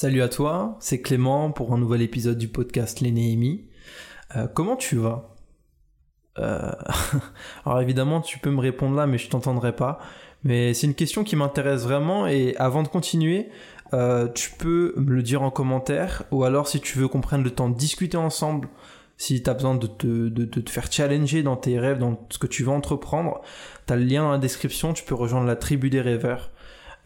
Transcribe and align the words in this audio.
Salut 0.00 0.22
à 0.22 0.28
toi, 0.28 0.76
c'est 0.78 1.02
Clément 1.02 1.50
pour 1.50 1.74
un 1.74 1.76
nouvel 1.76 2.02
épisode 2.02 2.38
du 2.38 2.46
podcast 2.46 3.00
Les. 3.00 3.64
Euh, 4.36 4.46
comment 4.46 4.76
tu 4.76 4.94
vas? 4.94 5.34
Euh, 6.38 6.70
Alors 7.66 7.80
évidemment, 7.80 8.20
tu 8.20 8.38
peux 8.38 8.52
me 8.52 8.60
répondre 8.60 8.94
là, 8.94 9.08
mais 9.08 9.18
je 9.18 9.28
t'entendrai 9.28 9.74
pas. 9.74 9.98
Mais 10.44 10.72
c'est 10.72 10.86
une 10.86 10.94
question 10.94 11.24
qui 11.24 11.34
m'intéresse 11.34 11.82
vraiment 11.82 12.28
et 12.28 12.54
avant 12.58 12.84
de 12.84 12.88
continuer, 12.88 13.48
euh, 13.92 14.28
tu 14.28 14.52
peux 14.52 14.94
me 14.96 15.12
le 15.16 15.22
dire 15.24 15.42
en 15.42 15.50
commentaire 15.50 16.22
ou 16.30 16.44
alors 16.44 16.68
si 16.68 16.80
tu 16.80 16.96
veux 16.96 17.08
qu'on 17.08 17.20
prenne 17.20 17.42
le 17.42 17.50
temps 17.50 17.68
de 17.68 17.76
discuter 17.76 18.16
ensemble, 18.16 18.68
si 19.16 19.42
tu 19.42 19.50
as 19.50 19.54
besoin 19.54 19.74
de 19.74 19.88
te, 19.88 20.70
faire 20.70 20.92
challenger 20.92 21.42
dans 21.42 21.56
tes 21.56 21.76
rêves, 21.76 21.98
dans 21.98 22.24
ce 22.30 22.38
que 22.38 22.46
tu 22.46 22.62
vas 22.62 22.70
entreprendre, 22.70 23.40
tu 23.88 23.92
as 23.92 23.96
le 23.96 24.04
lien 24.04 24.22
dans 24.22 24.30
la 24.30 24.38
description, 24.38 24.92
tu 24.92 25.02
peux 25.02 25.16
rejoindre 25.16 25.48
la 25.48 25.56
tribu 25.56 25.90
des 25.90 26.00
rêveurs. 26.00 26.52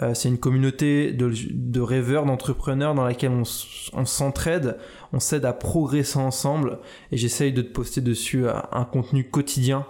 Euh, 0.02 0.14
c'est 0.14 0.28
une 0.28 0.38
communauté 0.38 1.12
de, 1.12 1.80
rêveurs, 1.80 2.26
d'entrepreneurs 2.26 2.94
dans 2.94 3.04
laquelle 3.04 3.30
on, 3.30 4.04
s'entraide, 4.04 4.78
on 5.12 5.20
s'aide 5.20 5.44
à 5.44 5.52
progresser 5.52 6.18
ensemble 6.18 6.78
et 7.12 7.16
j'essaye 7.16 7.52
de 7.52 7.62
te 7.62 7.72
poster 7.72 8.00
dessus 8.00 8.46
euh, 8.46 8.52
un 8.72 8.84
contenu 8.84 9.24
quotidien 9.24 9.86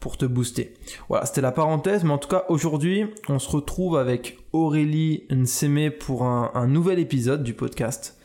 pour 0.00 0.16
te 0.16 0.24
booster. 0.24 0.74
Voilà, 1.08 1.26
c'était 1.26 1.42
la 1.42 1.52
parenthèse, 1.52 2.02
mais 2.02 2.10
en 2.10 2.18
tout 2.18 2.28
cas 2.28 2.44
aujourd'hui, 2.48 3.06
on 3.28 3.38
se 3.38 3.48
retrouve 3.48 3.96
avec 3.96 4.38
Aurélie 4.52 5.24
Nseme 5.30 5.90
pour 5.92 6.24
un, 6.24 6.50
un 6.54 6.66
nouvel 6.66 6.98
épisode 6.98 7.44
du 7.44 7.54
podcast. 7.54 8.18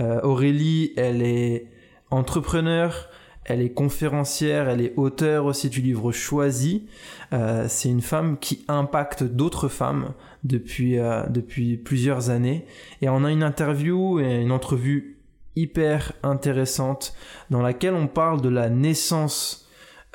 Euh, 0.00 0.20
Aurélie, 0.22 0.92
elle 0.96 1.22
est 1.22 1.66
entrepreneur, 2.10 3.08
elle 3.48 3.62
est 3.62 3.70
conférencière, 3.70 4.68
elle 4.68 4.80
est 4.80 4.92
auteure 4.96 5.46
aussi 5.46 5.70
du 5.70 5.80
livre 5.80 6.10
Choisi. 6.10 6.88
Euh, 7.32 7.66
c'est 7.68 7.88
une 7.88 8.02
femme 8.02 8.38
qui 8.38 8.64
impacte 8.66 9.22
d'autres 9.22 9.68
femmes 9.68 10.14
depuis, 10.42 10.98
euh, 10.98 11.24
depuis 11.28 11.76
plusieurs 11.76 12.28
années. 12.30 12.66
Et 13.02 13.08
on 13.08 13.24
a 13.24 13.30
une 13.30 13.44
interview 13.44 14.18
et 14.18 14.42
une 14.42 14.50
entrevue 14.50 15.18
hyper 15.54 16.12
intéressante 16.24 17.14
dans 17.50 17.62
laquelle 17.62 17.94
on 17.94 18.08
parle 18.08 18.42
de 18.42 18.48
la 18.48 18.68
naissance 18.68 19.68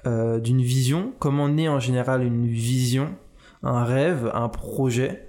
euh, 0.05 0.39
d'une 0.39 0.61
vision, 0.61 1.13
comment 1.17 1.47
naît 1.47 1.69
en 1.69 1.79
général 1.79 2.23
une 2.23 2.47
vision, 2.47 3.15
un 3.63 3.85
rêve, 3.85 4.29
un 4.33 4.49
projet. 4.49 5.27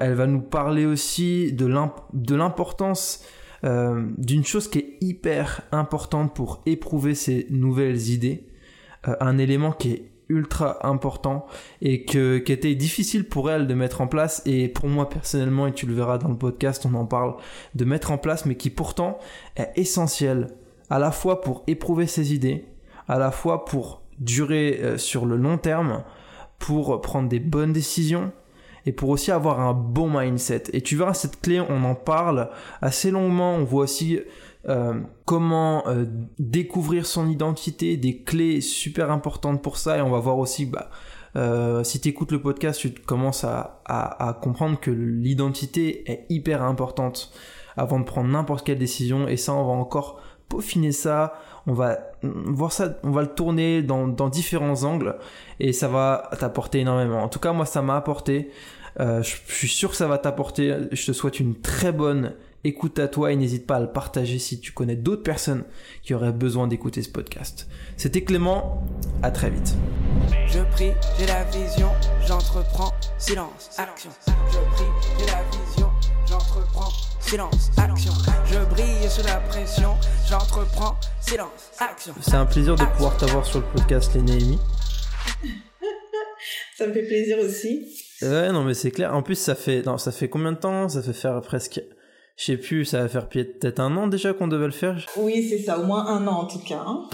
Elle 0.00 0.14
va 0.14 0.26
nous 0.26 0.40
parler 0.40 0.84
aussi 0.84 1.52
de 1.52 2.34
l'importance 2.34 3.24
euh, 3.64 4.06
d'une 4.16 4.44
chose 4.44 4.68
qui 4.68 4.78
est 4.78 4.96
hyper 5.00 5.62
importante 5.72 6.34
pour 6.34 6.62
éprouver 6.66 7.14
ces 7.14 7.46
nouvelles 7.50 8.08
idées, 8.08 8.46
euh, 9.06 9.16
un 9.20 9.38
élément 9.38 9.72
qui 9.72 9.92
est 9.92 10.10
ultra 10.30 10.86
important 10.86 11.46
et 11.82 12.04
que, 12.04 12.38
qui 12.38 12.52
était 12.52 12.74
difficile 12.74 13.28
pour 13.28 13.50
elle 13.50 13.66
de 13.66 13.74
mettre 13.74 14.00
en 14.00 14.06
place 14.06 14.42
et 14.46 14.68
pour 14.68 14.88
moi 14.88 15.08
personnellement 15.08 15.66
et 15.66 15.72
tu 15.72 15.86
le 15.86 15.94
verras 15.94 16.18
dans 16.18 16.28
le 16.28 16.38
podcast 16.38 16.86
on 16.86 16.94
en 16.94 17.04
parle 17.04 17.34
de 17.74 17.84
mettre 17.84 18.12
en 18.12 18.18
place 18.18 18.46
mais 18.46 18.54
qui 18.54 18.70
pourtant 18.70 19.18
est 19.56 19.72
essentiel 19.74 20.54
à 20.88 21.00
la 21.00 21.10
fois 21.10 21.40
pour 21.40 21.64
éprouver 21.66 22.06
ses 22.06 22.32
idées 22.32 22.64
à 23.08 23.18
la 23.18 23.32
fois 23.32 23.64
pour 23.64 24.02
durer 24.20 24.78
euh, 24.82 24.98
sur 24.98 25.26
le 25.26 25.36
long 25.36 25.58
terme 25.58 26.04
pour 26.60 27.00
prendre 27.00 27.28
des 27.28 27.40
bonnes 27.40 27.72
décisions 27.72 28.30
et 28.90 28.92
pour 28.92 29.10
aussi 29.10 29.30
avoir 29.30 29.60
un 29.60 29.72
bon 29.72 30.18
mindset. 30.18 30.64
Et 30.72 30.80
tu 30.80 30.96
verras 30.96 31.14
cette 31.14 31.40
clé, 31.40 31.60
on 31.60 31.84
en 31.84 31.94
parle 31.94 32.50
assez 32.82 33.12
longuement, 33.12 33.54
on 33.54 33.62
voit 33.62 33.84
aussi 33.84 34.18
euh, 34.68 34.94
comment 35.26 35.86
euh, 35.86 36.06
découvrir 36.40 37.06
son 37.06 37.28
identité, 37.28 37.96
des 37.96 38.22
clés 38.22 38.60
super 38.60 39.12
importantes 39.12 39.62
pour 39.62 39.76
ça, 39.76 39.98
et 39.98 40.00
on 40.00 40.10
va 40.10 40.18
voir 40.18 40.38
aussi, 40.38 40.66
bah, 40.66 40.90
euh, 41.36 41.84
si 41.84 42.00
tu 42.00 42.08
écoutes 42.08 42.32
le 42.32 42.42
podcast, 42.42 42.80
tu 42.80 42.90
commences 42.90 43.44
à, 43.44 44.40
comprendre 44.42 44.80
que 44.80 44.90
l'identité 44.90 46.10
est 46.10 46.26
hyper 46.28 46.64
importante 46.64 47.30
avant 47.76 48.00
de 48.00 48.04
prendre 48.04 48.28
n'importe 48.28 48.66
quelle 48.66 48.78
décision, 48.78 49.28
et 49.28 49.36
ça, 49.36 49.54
on 49.54 49.64
va 49.64 49.72
encore 49.72 50.20
peaufiner 50.48 50.90
ça, 50.90 51.34
on 51.68 51.74
va 51.74 51.96
voir 52.24 52.72
ça, 52.72 52.98
on 53.04 53.12
va 53.12 53.22
le 53.22 53.28
tourner 53.28 53.82
dans 53.82 54.28
différents 54.28 54.82
angles 54.82 55.16
et 55.60 55.72
ça 55.72 55.86
va 55.88 56.30
t'apporter 56.40 56.80
énormément. 56.80 57.22
En 57.22 57.28
tout 57.28 57.38
cas, 57.38 57.52
moi, 57.52 57.66
ça 57.66 57.82
m'a 57.82 57.96
apporté. 57.96 58.50
Euh, 58.98 59.22
je, 59.22 59.36
je 59.46 59.54
suis 59.54 59.68
sûr 59.68 59.90
que 59.90 59.96
ça 59.96 60.08
va 60.08 60.18
t'apporter. 60.18 60.74
Je 60.90 61.06
te 61.06 61.12
souhaite 61.12 61.38
une 61.40 61.60
très 61.60 61.92
bonne 61.92 62.32
écoute 62.64 62.98
à 62.98 63.08
toi 63.08 63.32
et 63.32 63.36
n'hésite 63.36 63.66
pas 63.66 63.76
à 63.76 63.80
le 63.80 63.90
partager 63.90 64.38
si 64.38 64.60
tu 64.60 64.72
connais 64.72 64.96
d'autres 64.96 65.22
personnes 65.22 65.64
qui 66.02 66.14
auraient 66.14 66.32
besoin 66.32 66.66
d'écouter 66.66 67.02
ce 67.02 67.08
podcast. 67.08 67.68
C'était 67.96 68.22
Clément, 68.22 68.84
à 69.22 69.30
très 69.30 69.50
vite. 69.50 69.74
Je 70.46 70.60
prie, 70.72 70.90
j'ai 71.18 71.26
la 71.26 71.44
vision, 71.44 71.88
j'entreprends, 72.26 72.92
silence, 73.18 73.70
action. 73.78 74.10
Je 74.26 74.58
prie, 74.74 74.84
j'ai 75.18 75.26
la 75.26 75.42
vision, 75.44 75.90
j'entreprends, 76.28 76.92
silence, 77.20 77.70
action. 77.76 78.12
Je 78.46 78.58
brille 78.70 79.08
sous 79.08 79.22
la 79.24 79.36
pression, 79.36 79.96
j'entreprends, 80.28 80.96
silence, 81.20 81.70
action. 81.78 82.12
C'est 82.20 82.34
un 82.34 82.46
plaisir 82.46 82.76
de 82.76 82.84
pouvoir 82.84 83.16
t'avoir 83.16 83.46
sur 83.46 83.60
le 83.60 83.66
podcast, 83.66 84.12
les 84.14 84.22
Néhémies. 84.22 84.58
ça 86.76 86.86
me 86.86 86.92
fait 86.92 87.06
plaisir 87.06 87.38
aussi. 87.38 88.09
Ouais, 88.22 88.52
non, 88.52 88.64
mais 88.64 88.74
c'est 88.74 88.90
clair. 88.90 89.14
En 89.14 89.22
plus, 89.22 89.36
ça 89.36 89.54
fait, 89.54 89.84
non, 89.84 89.98
ça 89.98 90.12
fait 90.12 90.28
combien 90.28 90.52
de 90.52 90.58
temps? 90.58 90.88
Ça 90.88 91.02
fait 91.02 91.12
faire 91.12 91.40
presque, 91.40 91.82
je 92.36 92.44
sais 92.44 92.56
plus, 92.56 92.84
ça 92.84 93.02
va 93.02 93.08
faire 93.08 93.28
peut-être 93.28 93.80
un 93.80 93.96
an 93.96 94.08
déjà 94.08 94.32
qu'on 94.32 94.48
devait 94.48 94.66
le 94.66 94.72
faire? 94.72 95.04
Oui, 95.16 95.46
c'est 95.48 95.58
ça, 95.58 95.78
au 95.78 95.84
moins 95.84 96.06
un 96.06 96.26
an 96.26 96.42
en 96.42 96.46
tout 96.46 96.58
cas. 96.60 96.82
Hein. 96.86 97.08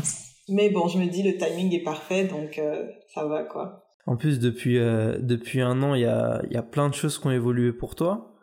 Mais 0.49 0.71
bon, 0.71 0.87
je 0.89 0.99
me 0.99 1.06
dis 1.06 1.22
le 1.22 1.37
timing 1.37 1.75
est 1.75 1.83
parfait, 1.83 2.25
donc 2.25 2.59
euh, 2.59 2.87
ça 3.12 3.27
va 3.27 3.43
quoi. 3.43 3.84
En 4.06 4.17
plus, 4.17 4.39
depuis 4.39 4.78
euh, 4.78 5.19
depuis 5.19 5.61
un 5.61 5.83
an, 5.83 5.94
il 5.94 6.03
y 6.03 6.06
a 6.06 6.43
y 6.50 6.56
a 6.56 6.62
plein 6.62 6.89
de 6.89 6.94
choses 6.94 7.19
qui 7.19 7.27
ont 7.27 7.33
évolué 7.33 7.73
pour 7.73 7.97
toi. 7.97 8.37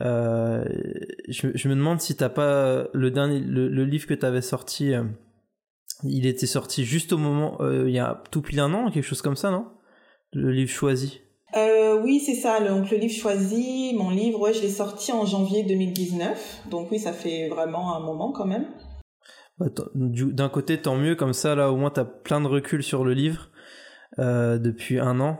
Euh, 0.00 0.64
je, 1.28 1.48
je, 1.54 1.68
me 1.68 1.74
demande 1.74 2.00
si 2.00 2.16
t'as 2.16 2.28
pas 2.28 2.86
le 2.92 3.10
dernier 3.10 3.40
le, 3.40 3.68
le 3.68 3.84
livre 3.84 4.06
que 4.06 4.14
t'avais 4.14 4.42
sorti. 4.42 4.92
Il 6.02 6.26
était 6.26 6.46
sorti 6.46 6.84
juste 6.84 7.12
au 7.12 7.18
moment, 7.18 7.58
il 7.60 7.90
y 7.90 7.98
a 7.98 8.22
tout 8.30 8.42
pile 8.42 8.60
un 8.60 8.72
an, 8.72 8.90
quelque 8.90 9.04
chose 9.04 9.22
comme 9.22 9.36
ça, 9.36 9.50
non? 9.50 9.66
Le 10.32 10.50
livre 10.50 10.70
choisi. 10.70 11.20
Euh, 11.54 12.00
oui, 12.02 12.20
c'est 12.20 12.34
ça. 12.34 12.60
Donc 12.60 12.90
le 12.90 12.96
livre 12.96 13.14
choisi, 13.14 13.94
mon 13.94 14.10
livre, 14.10 14.40
ouais, 14.40 14.52
je 14.52 14.62
l'ai 14.62 14.68
sorti 14.68 15.12
en 15.12 15.24
janvier 15.24 15.62
2019. 15.62 16.62
Donc 16.70 16.90
oui, 16.90 16.98
ça 16.98 17.12
fait 17.12 17.48
vraiment 17.48 17.94
un 17.94 18.00
moment 18.00 18.32
quand 18.32 18.46
même. 18.46 18.66
Bah, 19.58 19.66
D'un 19.94 20.48
côté, 20.48 20.80
tant 20.82 20.96
mieux, 20.96 21.14
comme 21.14 21.32
ça, 21.32 21.54
là, 21.54 21.70
au 21.70 21.76
moins, 21.76 21.90
t'as 21.90 22.04
plein 22.04 22.40
de 22.40 22.46
recul 22.46 22.82
sur 22.82 23.04
le 23.04 23.14
livre 23.14 23.50
euh, 24.18 24.58
depuis 24.58 24.98
un 24.98 25.20
an. 25.20 25.38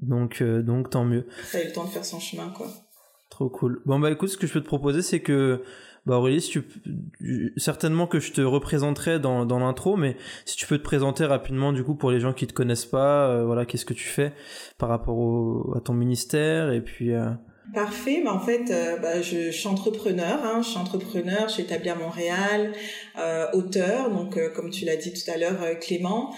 Donc, 0.00 0.42
euh, 0.42 0.62
donc 0.62 0.90
tant 0.90 1.04
mieux. 1.04 1.26
Ça 1.44 1.58
a 1.58 1.62
eu 1.62 1.66
le 1.66 1.72
temps 1.72 1.84
de 1.84 1.90
faire 1.90 2.04
son 2.04 2.20
chemin, 2.20 2.50
quoi. 2.50 2.68
Trop 3.30 3.48
cool. 3.48 3.82
Bon, 3.86 3.98
bah 3.98 4.10
écoute, 4.10 4.28
ce 4.28 4.36
que 4.36 4.46
je 4.46 4.52
peux 4.52 4.60
te 4.60 4.66
proposer, 4.66 5.02
c'est 5.02 5.20
que 5.20 5.62
bah 6.06 6.18
Aurélie, 6.18 6.40
si 6.40 6.60
certainement 7.56 8.06
que 8.06 8.20
je 8.20 8.32
te 8.32 8.40
représenterai 8.40 9.18
dans, 9.18 9.44
dans 9.44 9.58
l'intro, 9.58 9.96
mais 9.96 10.16
si 10.44 10.56
tu 10.56 10.66
peux 10.66 10.78
te 10.78 10.84
présenter 10.84 11.24
rapidement 11.24 11.72
du 11.72 11.82
coup 11.82 11.96
pour 11.96 12.12
les 12.12 12.20
gens 12.20 12.32
qui 12.32 12.46
te 12.46 12.52
connaissent 12.52 12.86
pas, 12.86 13.28
euh, 13.28 13.44
voilà, 13.44 13.66
qu'est-ce 13.66 13.84
que 13.84 13.94
tu 13.94 14.06
fais 14.06 14.32
par 14.78 14.88
rapport 14.88 15.76
à 15.76 15.80
ton 15.80 15.94
ministère 15.94 16.70
et 16.70 16.80
puis. 16.80 17.12
Euh... 17.12 17.30
Parfait, 17.74 18.20
mais 18.22 18.30
en 18.30 18.38
fait, 18.38 18.70
euh, 18.70 18.96
bah, 18.98 19.20
je, 19.20 19.46
je, 19.46 19.50
suis 19.50 19.66
entrepreneur, 19.66 20.38
hein, 20.44 20.62
je 20.62 20.68
suis 20.68 20.78
entrepreneur, 20.78 21.48
je 21.48 21.54
suis 21.54 21.62
établie 21.64 21.88
à 21.88 21.96
Montréal, 21.96 22.72
euh, 23.18 23.50
auteur, 23.52 24.08
donc 24.10 24.38
comme 24.54 24.70
tu 24.70 24.84
l'as 24.84 24.96
dit 24.96 25.12
tout 25.12 25.28
à 25.28 25.36
l'heure, 25.36 25.78
Clément. 25.80 26.32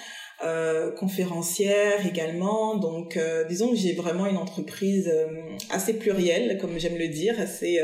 Conférencière 0.97 2.07
également. 2.07 2.77
Donc, 2.77 3.19
disons 3.49 3.71
que 3.71 3.77
j'ai 3.77 3.93
vraiment 3.95 4.25
une 4.27 4.37
entreprise 4.37 5.13
assez 5.69 5.99
plurielle, 5.99 6.59
comme 6.59 6.79
j'aime 6.79 6.97
le 6.97 7.09
dire, 7.09 7.35
assez 7.41 7.81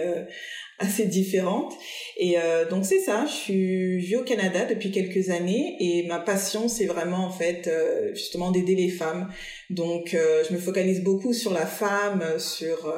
assez 0.78 1.06
différente. 1.06 1.72
Et 2.16 2.36
donc 2.70 2.84
c'est 2.84 3.00
ça. 3.00 3.24
Je 3.26 3.32
suis 3.32 4.00
je 4.06 4.16
au 4.16 4.24
Canada 4.24 4.64
depuis 4.64 4.90
quelques 4.90 5.30
années 5.30 5.76
et 5.80 6.06
ma 6.06 6.18
passion 6.18 6.68
c'est 6.68 6.86
vraiment 6.86 7.24
en 7.24 7.30
fait 7.30 7.70
justement 8.12 8.50
d'aider 8.50 8.74
les 8.74 8.88
femmes. 8.88 9.28
Donc 9.70 10.10
je 10.12 10.52
me 10.52 10.58
focalise 10.58 11.02
beaucoup 11.02 11.32
sur 11.32 11.52
la 11.52 11.66
femme, 11.66 12.22
sur 12.38 12.92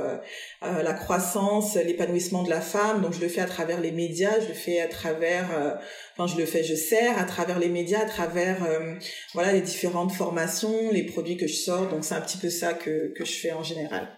la 0.63 0.93
croissance, 0.95 1.77
l'épanouissement 1.77 2.43
de 2.43 2.51
la 2.51 2.61
femme. 2.61 3.03
Donc 3.03 3.15
je 3.15 3.21
le 3.21 3.29
fais 3.29 3.41
à 3.41 3.47
travers 3.47 3.81
les 3.81 3.93
médias, 3.93 4.41
je 4.41 4.49
le 4.49 4.55
fais 4.55 4.81
à 4.81 4.89
travers 4.89 5.81
enfin 6.17 6.33
je 6.33 6.39
le 6.41 6.47
fais 6.47 6.65
je 6.65 6.75
sers 6.75 7.19
à 7.19 7.25
travers 7.25 7.59
les 7.59 7.69
médias 7.69 8.01
à 8.01 8.07
travers 8.07 8.65
euh, 8.65 8.95
voilà 9.35 9.53
les 9.53 9.61
différentes 9.61 10.13
formations 10.13 10.91
les 10.91 11.05
produits 11.05 11.37
que 11.37 11.47
je 11.47 11.55
sors 11.55 11.89
donc 11.89 12.05
c'est 12.05 12.15
un 12.15 12.21
petit 12.21 12.39
peu 12.39 12.51
ça 12.51 12.75
que 12.75 13.13
que 13.15 13.25
je 13.25 13.33
fais 13.33 13.53
en 13.53 13.63
général 13.63 14.09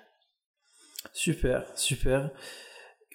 super 1.13 1.65
super 1.75 2.31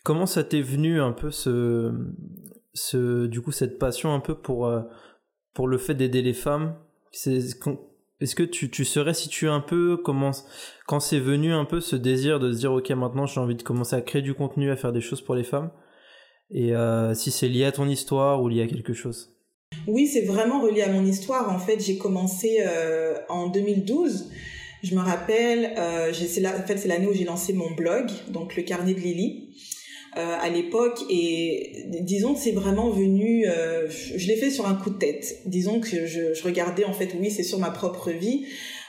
comment 0.04 0.26
ça 0.26 0.44
t'est 0.44 0.62
venu 0.62 1.02
un 1.02 1.12
peu 1.12 1.32
ce 1.32 3.26
du 3.26 3.42
coup 3.42 3.52
cette 3.52 3.80
passion 3.80 4.14
un 4.14 4.20
peu 4.20 4.36
pour 4.36 4.68
euh, 4.68 4.82
le 5.68 5.78
fait 5.78 5.96
d'aider 5.96 6.22
les 6.22 6.34
femmes? 6.34 6.76
Est-ce 7.14 8.36
que 8.36 8.44
tu, 8.44 8.70
tu 8.70 8.86
serais 8.86 9.14
situé 9.14 9.48
un 9.48 9.60
peu? 9.62 9.98
Comment 9.98 10.32
quand 10.88 11.00
c'est 11.00 11.20
venu 11.20 11.54
un 11.54 11.66
peu 11.66 11.82
ce 11.82 11.96
désir 11.96 12.40
de 12.40 12.52
se 12.52 12.60
dire 12.60 12.74
ok 12.74 12.90
maintenant 12.92 13.26
j'ai 13.26 13.40
envie 13.40 13.56
de 13.56 13.64
commencer 13.64 13.96
à 13.96 14.02
créer 14.02 14.22
du 14.22 14.34
contenu 14.34 14.72
à 14.72 14.76
faire 14.76 14.92
des 14.92 15.02
choses 15.02 15.22
pour 15.22 15.36
les 15.36 15.44
femmes? 15.44 15.72
Et 16.52 16.76
euh, 16.76 17.16
si 17.16 17.32
c'est 17.32 17.48
lié 17.48 17.66
à 17.66 17.72
ton 17.72 17.88
histoire 17.88 18.42
ou 18.44 18.50
lié 18.50 18.62
à 18.62 18.68
quelque 18.68 18.94
chose? 18.94 19.30
Oui, 19.88 20.06
c'est 20.06 20.26
vraiment 20.26 20.62
relié 20.62 20.84
à 20.84 20.92
mon 20.92 21.04
histoire. 21.04 21.52
En 21.52 21.58
fait, 21.58 21.80
j'ai 21.80 21.98
commencé 21.98 22.60
euh, 22.64 23.18
en 23.28 23.48
2012. 23.48 24.30
Je 24.84 24.96
me 24.96 25.00
rappelle, 25.00 25.74
c'est 26.14 26.46
en 26.46 26.52
c'est 26.68 26.88
l'année 26.88 27.08
où 27.08 27.14
j'ai 27.14 27.24
lancé 27.24 27.54
mon 27.54 27.72
blog, 27.72 28.12
donc 28.30 28.56
le 28.56 28.64
carnet 28.64 28.94
de 28.94 29.00
Lily. 29.00 29.56
Euh, 30.18 30.38
à 30.40 30.50
l'époque 30.50 31.00
et 31.10 31.86
disons 32.02 32.34
que 32.34 32.40
c'est 32.40 32.52
vraiment 32.52 32.90
venu 32.90 33.48
euh, 33.48 33.88
je, 33.90 34.28
l'ai 34.28 34.36
fait 34.36 34.52
sur 34.52 34.68
un 34.68 34.76
coup 34.76 34.90
de 34.90 34.98
tête 34.98 35.42
disons 35.46 35.80
que 35.80 36.06
je, 36.06 36.34
je 36.34 36.44
regardais 36.44 36.86
en 36.86 36.94
fait 36.94 37.10
oui 37.20 37.32
c'est 37.32 37.44
sur 37.44 37.60
ma 37.60 37.72
propre 37.72 38.12
vie 38.12 38.46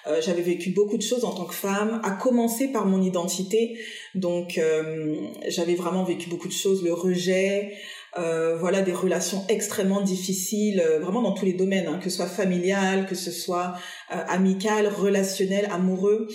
euh, 0.07 0.21
j'avais 0.21 0.43
vécu 0.43 0.71
beaucoup 0.71 0.99
de 0.99 1.03
choses 1.03 1.25
en 1.25 1.33
tant 1.33 1.47
que 1.47 1.55
femme, 1.55 2.01
à 2.05 2.11
commencer 2.11 2.69
par 2.69 2.85
mon 2.85 3.03
identité. 3.03 3.79
Donc, 4.15 4.59
euh, 4.59 5.17
j'avais 5.49 5.75
vraiment 5.75 6.05
vécu 6.05 6.29
beaucoup 6.29 6.49
de 6.49 6.53
choses, 6.53 6.85
le 6.85 6.93
rejet, 6.93 7.73
euh, 8.19 8.57
voilà, 8.57 8.83
des 8.83 8.93
relations 8.93 9.45
extrêmement 9.49 10.01
difficiles, 10.01 10.81
euh, 10.81 11.01
vraiment 11.01 11.23
dans 11.23 11.33
tous 11.33 11.45
les 11.45 11.53
domaines, 11.53 11.87
hein, 11.87 11.99
que 12.03 12.11
ce 12.11 12.17
soit 12.17 12.27
familial, 12.27 13.07
que 13.07 13.15
ce 13.15 13.31
soit 13.31 13.75
euh, 14.13 14.17
amical, 14.29 14.87
relationnel, 14.87 15.69
amoureux. 15.71 16.29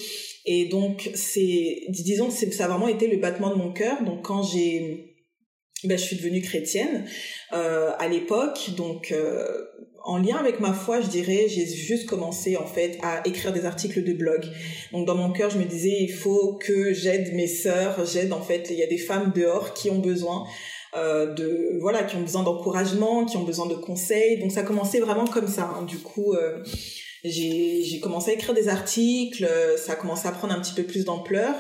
Et 0.45 0.67
donc, 0.67 1.09
c'est, 1.13 1.83
disons 1.89 2.27
que 2.27 2.51
ça 2.51 2.65
a 2.65 2.67
vraiment 2.67 2.87
été 2.87 3.07
le 3.07 3.17
battement 3.17 3.49
de 3.51 3.55
mon 3.55 3.71
cœur. 3.71 4.03
Donc, 4.03 4.23
quand 4.25 4.43
j'ai 4.43 5.09
ben, 5.85 5.97
je 5.97 6.03
suis 6.03 6.17
devenue 6.17 6.41
chrétienne 6.41 7.05
euh, 7.53 7.91
à 7.99 8.09
l'époque, 8.09 8.71
donc 8.75 9.13
euh, 9.13 9.45
en 10.03 10.17
lien 10.17 10.35
avec 10.35 10.59
ma 10.59 10.73
foi, 10.73 10.99
je 10.99 11.07
dirais, 11.07 11.47
j'ai 11.47 11.65
juste 11.65 12.05
commencé 12.05 12.57
en 12.57 12.65
fait 12.65 12.97
à 13.01 13.25
écrire 13.25 13.53
des 13.53 13.63
articles 13.63 14.03
de 14.03 14.11
blog. 14.11 14.45
Donc 14.91 15.07
dans 15.07 15.15
mon 15.15 15.31
cœur, 15.31 15.49
je 15.49 15.57
me 15.57 15.63
disais, 15.63 15.95
il 16.01 16.11
faut 16.11 16.57
que 16.57 16.91
j'aide 16.93 17.33
mes 17.33 17.47
sœurs, 17.47 18.05
j'aide 18.05 18.33
en 18.33 18.41
fait, 18.41 18.67
il 18.71 18.77
y 18.77 18.83
a 18.83 18.87
des 18.87 18.97
femmes 18.97 19.31
dehors 19.33 19.73
qui 19.73 19.89
ont 19.89 19.99
besoin 19.99 20.45
euh, 20.95 21.33
de 21.33 21.77
voilà, 21.80 22.03
qui 22.03 22.15
ont 22.15 22.21
besoin 22.21 22.44
d'encouragement, 22.44 23.25
qui 23.25 23.38
ont 23.38 23.44
besoin 23.44 23.68
de 23.68 23.75
conseils. 23.75 24.39
Donc 24.39 24.51
ça 24.51 24.62
a 24.62 24.63
commencé 24.63 25.00
vraiment 25.00 25.25
comme 25.25 25.47
ça. 25.47 25.74
Hein. 25.75 25.83
Du 25.83 26.00
coup, 26.00 26.33
euh, 26.33 26.63
j'ai 27.24 28.00
commencé 28.01 28.31
à 28.31 28.33
écrire 28.33 28.53
des 28.53 28.69
articles, 28.69 29.47
ça 29.77 29.94
a 29.94 29.95
commencé 29.95 30.27
à 30.27 30.31
prendre 30.31 30.53
un 30.53 30.62
petit 30.62 30.74
peu 30.74 30.83
plus 30.83 31.06
d'ampleur. 31.06 31.53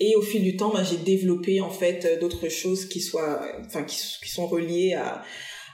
Et 0.00 0.16
au 0.16 0.22
fil 0.22 0.42
du 0.42 0.56
temps, 0.56 0.72
bah, 0.72 0.82
j'ai 0.82 0.96
développé 0.96 1.60
en 1.60 1.70
fait 1.70 2.18
d'autres 2.20 2.48
choses 2.48 2.86
qui 2.86 3.00
soient, 3.00 3.42
enfin 3.66 3.84
qui, 3.84 3.96
qui 4.22 4.30
sont 4.30 4.46
reliées 4.46 4.94
à 4.94 5.22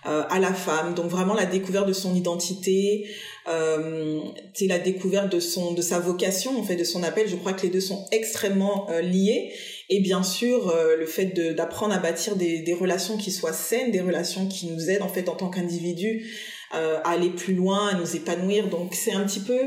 euh, 0.07 0.23
à 0.31 0.39
la 0.39 0.55
femme. 0.55 0.95
Donc 0.95 1.07
vraiment 1.07 1.35
la 1.35 1.45
découverte 1.45 1.89
de 1.89 1.93
son 1.93 2.15
identité, 2.15 3.09
euh, 3.49 4.21
c'est 4.55 4.69
la 4.69 4.79
découverte 4.79 5.33
de 5.33 5.41
son 5.41 5.73
de 5.73 5.83
sa 5.83 5.99
vocation 5.99 6.57
en 6.57 6.63
fait 6.63 6.77
de 6.77 6.85
son 6.85 7.03
appel. 7.03 7.29
Je 7.29 7.35
crois 7.35 7.53
que 7.53 7.63
les 7.63 7.69
deux 7.69 7.81
sont 7.81 8.07
extrêmement 8.13 8.89
euh, 8.91 9.01
liés. 9.01 9.53
Et 9.91 10.01
bien 10.01 10.23
sûr 10.23 10.69
euh, 10.69 10.97
le 10.97 11.07
fait 11.07 11.27
d'apprendre 11.55 11.95
à 11.95 11.99
bâtir 11.99 12.37
des, 12.37 12.77
relations 12.79 13.17
qui 13.17 13.31
soient 13.31 13.53
saines, 13.53 13.91
des 13.91 14.01
relations 14.01 14.47
qui 14.47 14.67
nous 14.67 14.91
aident 14.91 15.03
en 15.03 15.09
fait 15.09 15.29
en 15.29 15.35
tant 15.35 15.49
qu'individu 15.49 16.27
à 16.71 17.11
aller 17.11 17.31
plus 17.31 17.55
loin, 17.55 17.89
à 17.89 17.95
nous 17.95 18.15
épanouir. 18.15 18.69
Donc 18.69 18.93
c'est 18.95 19.13
un 19.13 19.25
petit 19.25 19.41
peu 19.41 19.59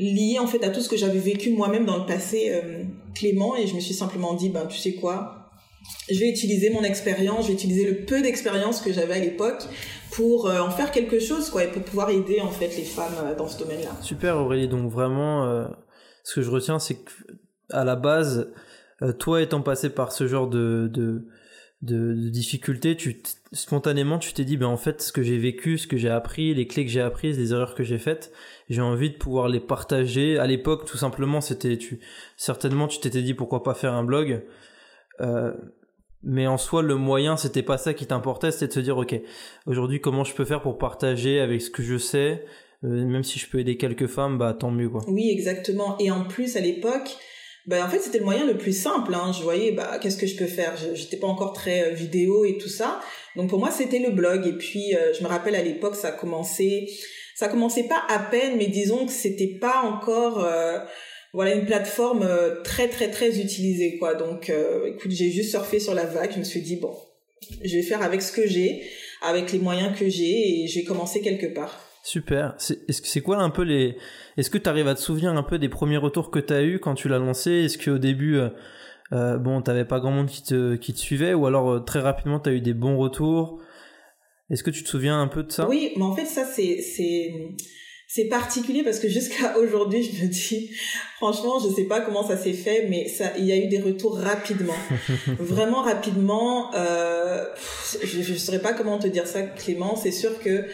lié 0.00 0.38
en 0.40 0.48
fait 0.48 0.64
à 0.64 0.70
tout 0.70 0.80
ce 0.80 0.88
que 0.88 0.96
j'avais 0.96 1.20
vécu 1.20 1.50
moi-même 1.50 1.84
dans 1.84 1.98
le 1.98 2.06
passé 2.06 2.52
Clément 3.14 3.56
et 3.56 3.68
je 3.68 3.74
me 3.74 3.80
suis 3.80 3.94
simplement 3.94 4.34
dit 4.34 4.48
ben 4.48 4.66
tu 4.66 4.78
sais 4.78 4.94
quoi 4.94 5.42
je 6.10 6.18
vais 6.18 6.28
utiliser 6.28 6.70
mon 6.70 6.82
expérience, 6.82 7.42
je 7.42 7.48
vais 7.48 7.54
utiliser 7.54 7.84
le 7.84 8.04
peu 8.04 8.22
d'expérience 8.22 8.80
que 8.80 8.92
j'avais 8.92 9.14
à 9.14 9.18
l'époque 9.18 9.62
pour 10.10 10.46
euh, 10.46 10.60
en 10.60 10.70
faire 10.70 10.90
quelque 10.90 11.18
chose, 11.18 11.50
quoi, 11.50 11.64
et 11.64 11.68
pour 11.68 11.82
pouvoir 11.82 12.10
aider 12.10 12.40
en 12.40 12.50
fait 12.50 12.76
les 12.76 12.84
femmes 12.84 13.14
euh, 13.24 13.34
dans 13.34 13.48
ce 13.48 13.58
domaine-là. 13.58 13.90
Super 14.00 14.36
Aurélie, 14.36 14.68
donc 14.68 14.90
vraiment, 14.90 15.46
euh, 15.46 15.64
ce 16.24 16.36
que 16.36 16.42
je 16.42 16.50
retiens, 16.50 16.78
c'est 16.78 16.96
que 16.96 17.10
à 17.70 17.84
la 17.84 17.96
base, 17.96 18.52
toi 19.18 19.42
étant 19.42 19.62
passé 19.62 19.90
par 19.90 20.12
ce 20.12 20.26
genre 20.26 20.48
de, 20.48 20.88
de, 20.92 21.26
de, 21.82 22.14
de 22.14 22.28
difficultés, 22.28 22.96
tu 22.96 23.22
spontanément 23.52 24.18
tu 24.18 24.32
t'es 24.32 24.44
dit, 24.44 24.56
ben 24.56 24.66
en 24.66 24.76
fait, 24.76 25.02
ce 25.02 25.12
que 25.12 25.22
j'ai 25.22 25.38
vécu, 25.38 25.78
ce 25.78 25.86
que 25.86 25.96
j'ai 25.96 26.08
appris, 26.08 26.54
les 26.54 26.66
clés 26.66 26.84
que 26.84 26.90
j'ai 26.90 27.00
apprises, 27.00 27.38
les 27.38 27.52
erreurs 27.52 27.74
que 27.74 27.84
j'ai 27.84 27.98
faites, 27.98 28.32
j'ai 28.70 28.80
envie 28.80 29.10
de 29.10 29.16
pouvoir 29.16 29.48
les 29.48 29.60
partager. 29.60 30.38
À 30.38 30.46
l'époque, 30.46 30.86
tout 30.86 30.96
simplement, 30.96 31.40
c'était, 31.40 31.76
tu, 31.76 32.00
certainement, 32.36 32.88
tu 32.88 33.00
t'étais 33.00 33.22
dit 33.22 33.34
pourquoi 33.34 33.62
pas 33.62 33.74
faire 33.74 33.92
un 33.92 34.04
blog. 34.04 34.42
Euh, 35.20 35.52
mais 36.22 36.46
en 36.46 36.56
soi, 36.56 36.82
le 36.82 36.94
moyen, 36.94 37.36
c'était 37.36 37.62
pas 37.62 37.78
ça 37.78 37.94
qui 37.94 38.06
t'importait, 38.06 38.52
c'était 38.52 38.68
de 38.68 38.72
se 38.72 38.80
dire, 38.80 38.96
ok, 38.96 39.20
aujourd'hui, 39.66 40.00
comment 40.00 40.22
je 40.22 40.34
peux 40.34 40.44
faire 40.44 40.62
pour 40.62 40.78
partager 40.78 41.40
avec 41.40 41.60
ce 41.60 41.70
que 41.70 41.82
je 41.82 41.98
sais, 41.98 42.44
euh, 42.84 43.04
même 43.04 43.24
si 43.24 43.40
je 43.40 43.50
peux 43.50 43.58
aider 43.58 43.76
quelques 43.76 44.06
femmes, 44.06 44.38
bah 44.38 44.54
tant 44.54 44.70
mieux 44.70 44.88
quoi. 44.88 45.02
Oui, 45.08 45.30
exactement. 45.30 45.98
Et 45.98 46.10
en 46.10 46.24
plus, 46.24 46.56
à 46.56 46.60
l'époque, 46.60 47.16
bah 47.66 47.84
en 47.84 47.88
fait, 47.88 48.00
c'était 48.00 48.18
le 48.18 48.24
moyen 48.24 48.46
le 48.46 48.58
plus 48.58 48.72
simple. 48.76 49.14
Hein. 49.14 49.32
Je 49.36 49.42
voyais, 49.42 49.72
bah 49.72 49.98
qu'est-ce 50.00 50.16
que 50.16 50.26
je 50.26 50.36
peux 50.36 50.46
faire? 50.46 50.74
J'étais 50.94 51.16
pas 51.16 51.26
encore 51.26 51.52
très 51.52 51.90
euh, 51.90 51.94
vidéo 51.94 52.44
et 52.44 52.58
tout 52.58 52.68
ça, 52.68 53.00
donc 53.36 53.50
pour 53.50 53.58
moi, 53.58 53.70
c'était 53.70 53.98
le 53.98 54.10
blog. 54.10 54.46
Et 54.46 54.52
puis, 54.58 54.94
euh, 54.94 55.12
je 55.12 55.22
me 55.22 55.28
rappelle 55.28 55.54
à 55.54 55.62
l'époque, 55.62 55.96
ça 55.96 56.08
a 56.08 56.12
commencé, 56.12 56.88
ça 57.36 57.48
commençait 57.48 57.88
pas 57.88 58.02
à 58.08 58.18
peine, 58.18 58.56
mais 58.56 58.66
disons 58.66 59.06
que 59.06 59.12
c'était 59.12 59.58
pas 59.60 59.82
encore 59.82 60.46
voilà 61.32 61.54
une 61.54 61.64
plateforme 61.64 62.22
euh, 62.22 62.60
très 62.62 62.88
très 62.88 63.10
très 63.10 63.40
utilisée 63.40 63.98
quoi. 63.98 64.14
Donc 64.14 64.50
euh, 64.50 64.86
écoute, 64.86 65.10
j'ai 65.10 65.30
juste 65.30 65.50
surfé 65.50 65.80
sur 65.80 65.94
la 65.94 66.04
vague, 66.04 66.32
je 66.32 66.38
me 66.38 66.44
suis 66.44 66.60
dit 66.60 66.76
bon, 66.76 66.94
je 67.64 67.76
vais 67.76 67.82
faire 67.82 68.02
avec 68.02 68.22
ce 68.22 68.32
que 68.32 68.46
j'ai, 68.46 68.82
avec 69.22 69.52
les 69.52 69.58
moyens 69.58 69.98
que 69.98 70.08
j'ai 70.08 70.62
et 70.62 70.66
j'ai 70.68 70.84
commencé 70.84 71.20
quelque 71.20 71.46
part. 71.46 71.88
Super. 72.02 72.56
Est-ce 72.58 73.00
que 73.00 73.08
c'est 73.08 73.20
quoi 73.20 73.38
un 73.38 73.50
peu 73.50 73.62
les 73.62 73.96
Est-ce 74.36 74.50
que 74.50 74.58
tu 74.58 74.68
arrives 74.68 74.88
à 74.88 74.94
te 74.94 75.00
souvenir 75.00 75.32
un 75.32 75.42
peu 75.42 75.58
des 75.58 75.68
premiers 75.68 75.96
retours 75.96 76.30
que 76.30 76.40
tu 76.40 76.52
as 76.52 76.62
eu 76.62 76.80
quand 76.80 76.94
tu 76.94 77.08
l'as 77.08 77.18
lancé? 77.18 77.50
Est-ce 77.50 77.78
qu'au 77.78 77.98
début 77.98 78.36
euh, 78.36 78.48
euh, 79.12 79.38
bon, 79.38 79.62
t'avais 79.62 79.84
pas 79.84 80.00
grand 80.00 80.10
monde 80.10 80.28
qui 80.28 80.42
te 80.42 80.74
qui 80.74 80.92
te 80.92 80.98
suivait 80.98 81.32
ou 81.32 81.46
alors 81.46 81.84
très 81.84 82.00
rapidement 82.00 82.40
tu 82.40 82.50
as 82.50 82.52
eu 82.52 82.60
des 82.60 82.74
bons 82.74 82.96
retours? 82.96 83.60
Est-ce 84.50 84.64
que 84.64 84.70
tu 84.70 84.82
te 84.82 84.88
souviens 84.88 85.20
un 85.20 85.28
peu 85.28 85.44
de 85.44 85.52
ça? 85.52 85.68
Oui, 85.68 85.92
mais 85.96 86.02
en 86.02 86.14
fait 86.14 86.26
ça 86.26 86.44
c'est 86.44 86.80
c'est 86.82 87.32
c'est 88.14 88.26
particulier 88.26 88.82
parce 88.82 88.98
que 88.98 89.08
jusqu'à 89.08 89.56
aujourd'hui, 89.62 90.02
je 90.02 90.22
me 90.22 90.28
dis, 90.28 90.70
franchement, 91.16 91.58
je 91.58 91.74
sais 91.74 91.84
pas 91.84 92.02
comment 92.02 92.26
ça 92.26 92.36
s'est 92.36 92.52
fait, 92.52 92.86
mais 92.90 93.08
ça, 93.08 93.32
il 93.38 93.46
y 93.46 93.52
a 93.52 93.56
eu 93.56 93.68
des 93.68 93.80
retours 93.80 94.18
rapidement, 94.18 94.76
vraiment 95.38 95.80
rapidement. 95.80 96.74
Euh, 96.74 97.46
je, 98.02 98.32
ne 98.32 98.38
saurais 98.38 98.58
pas 98.58 98.74
comment 98.74 98.98
te 98.98 99.06
dire 99.06 99.26
ça, 99.26 99.40
Clément. 99.40 99.96
C'est 99.96 100.12
sûr 100.12 100.38
que 100.40 100.66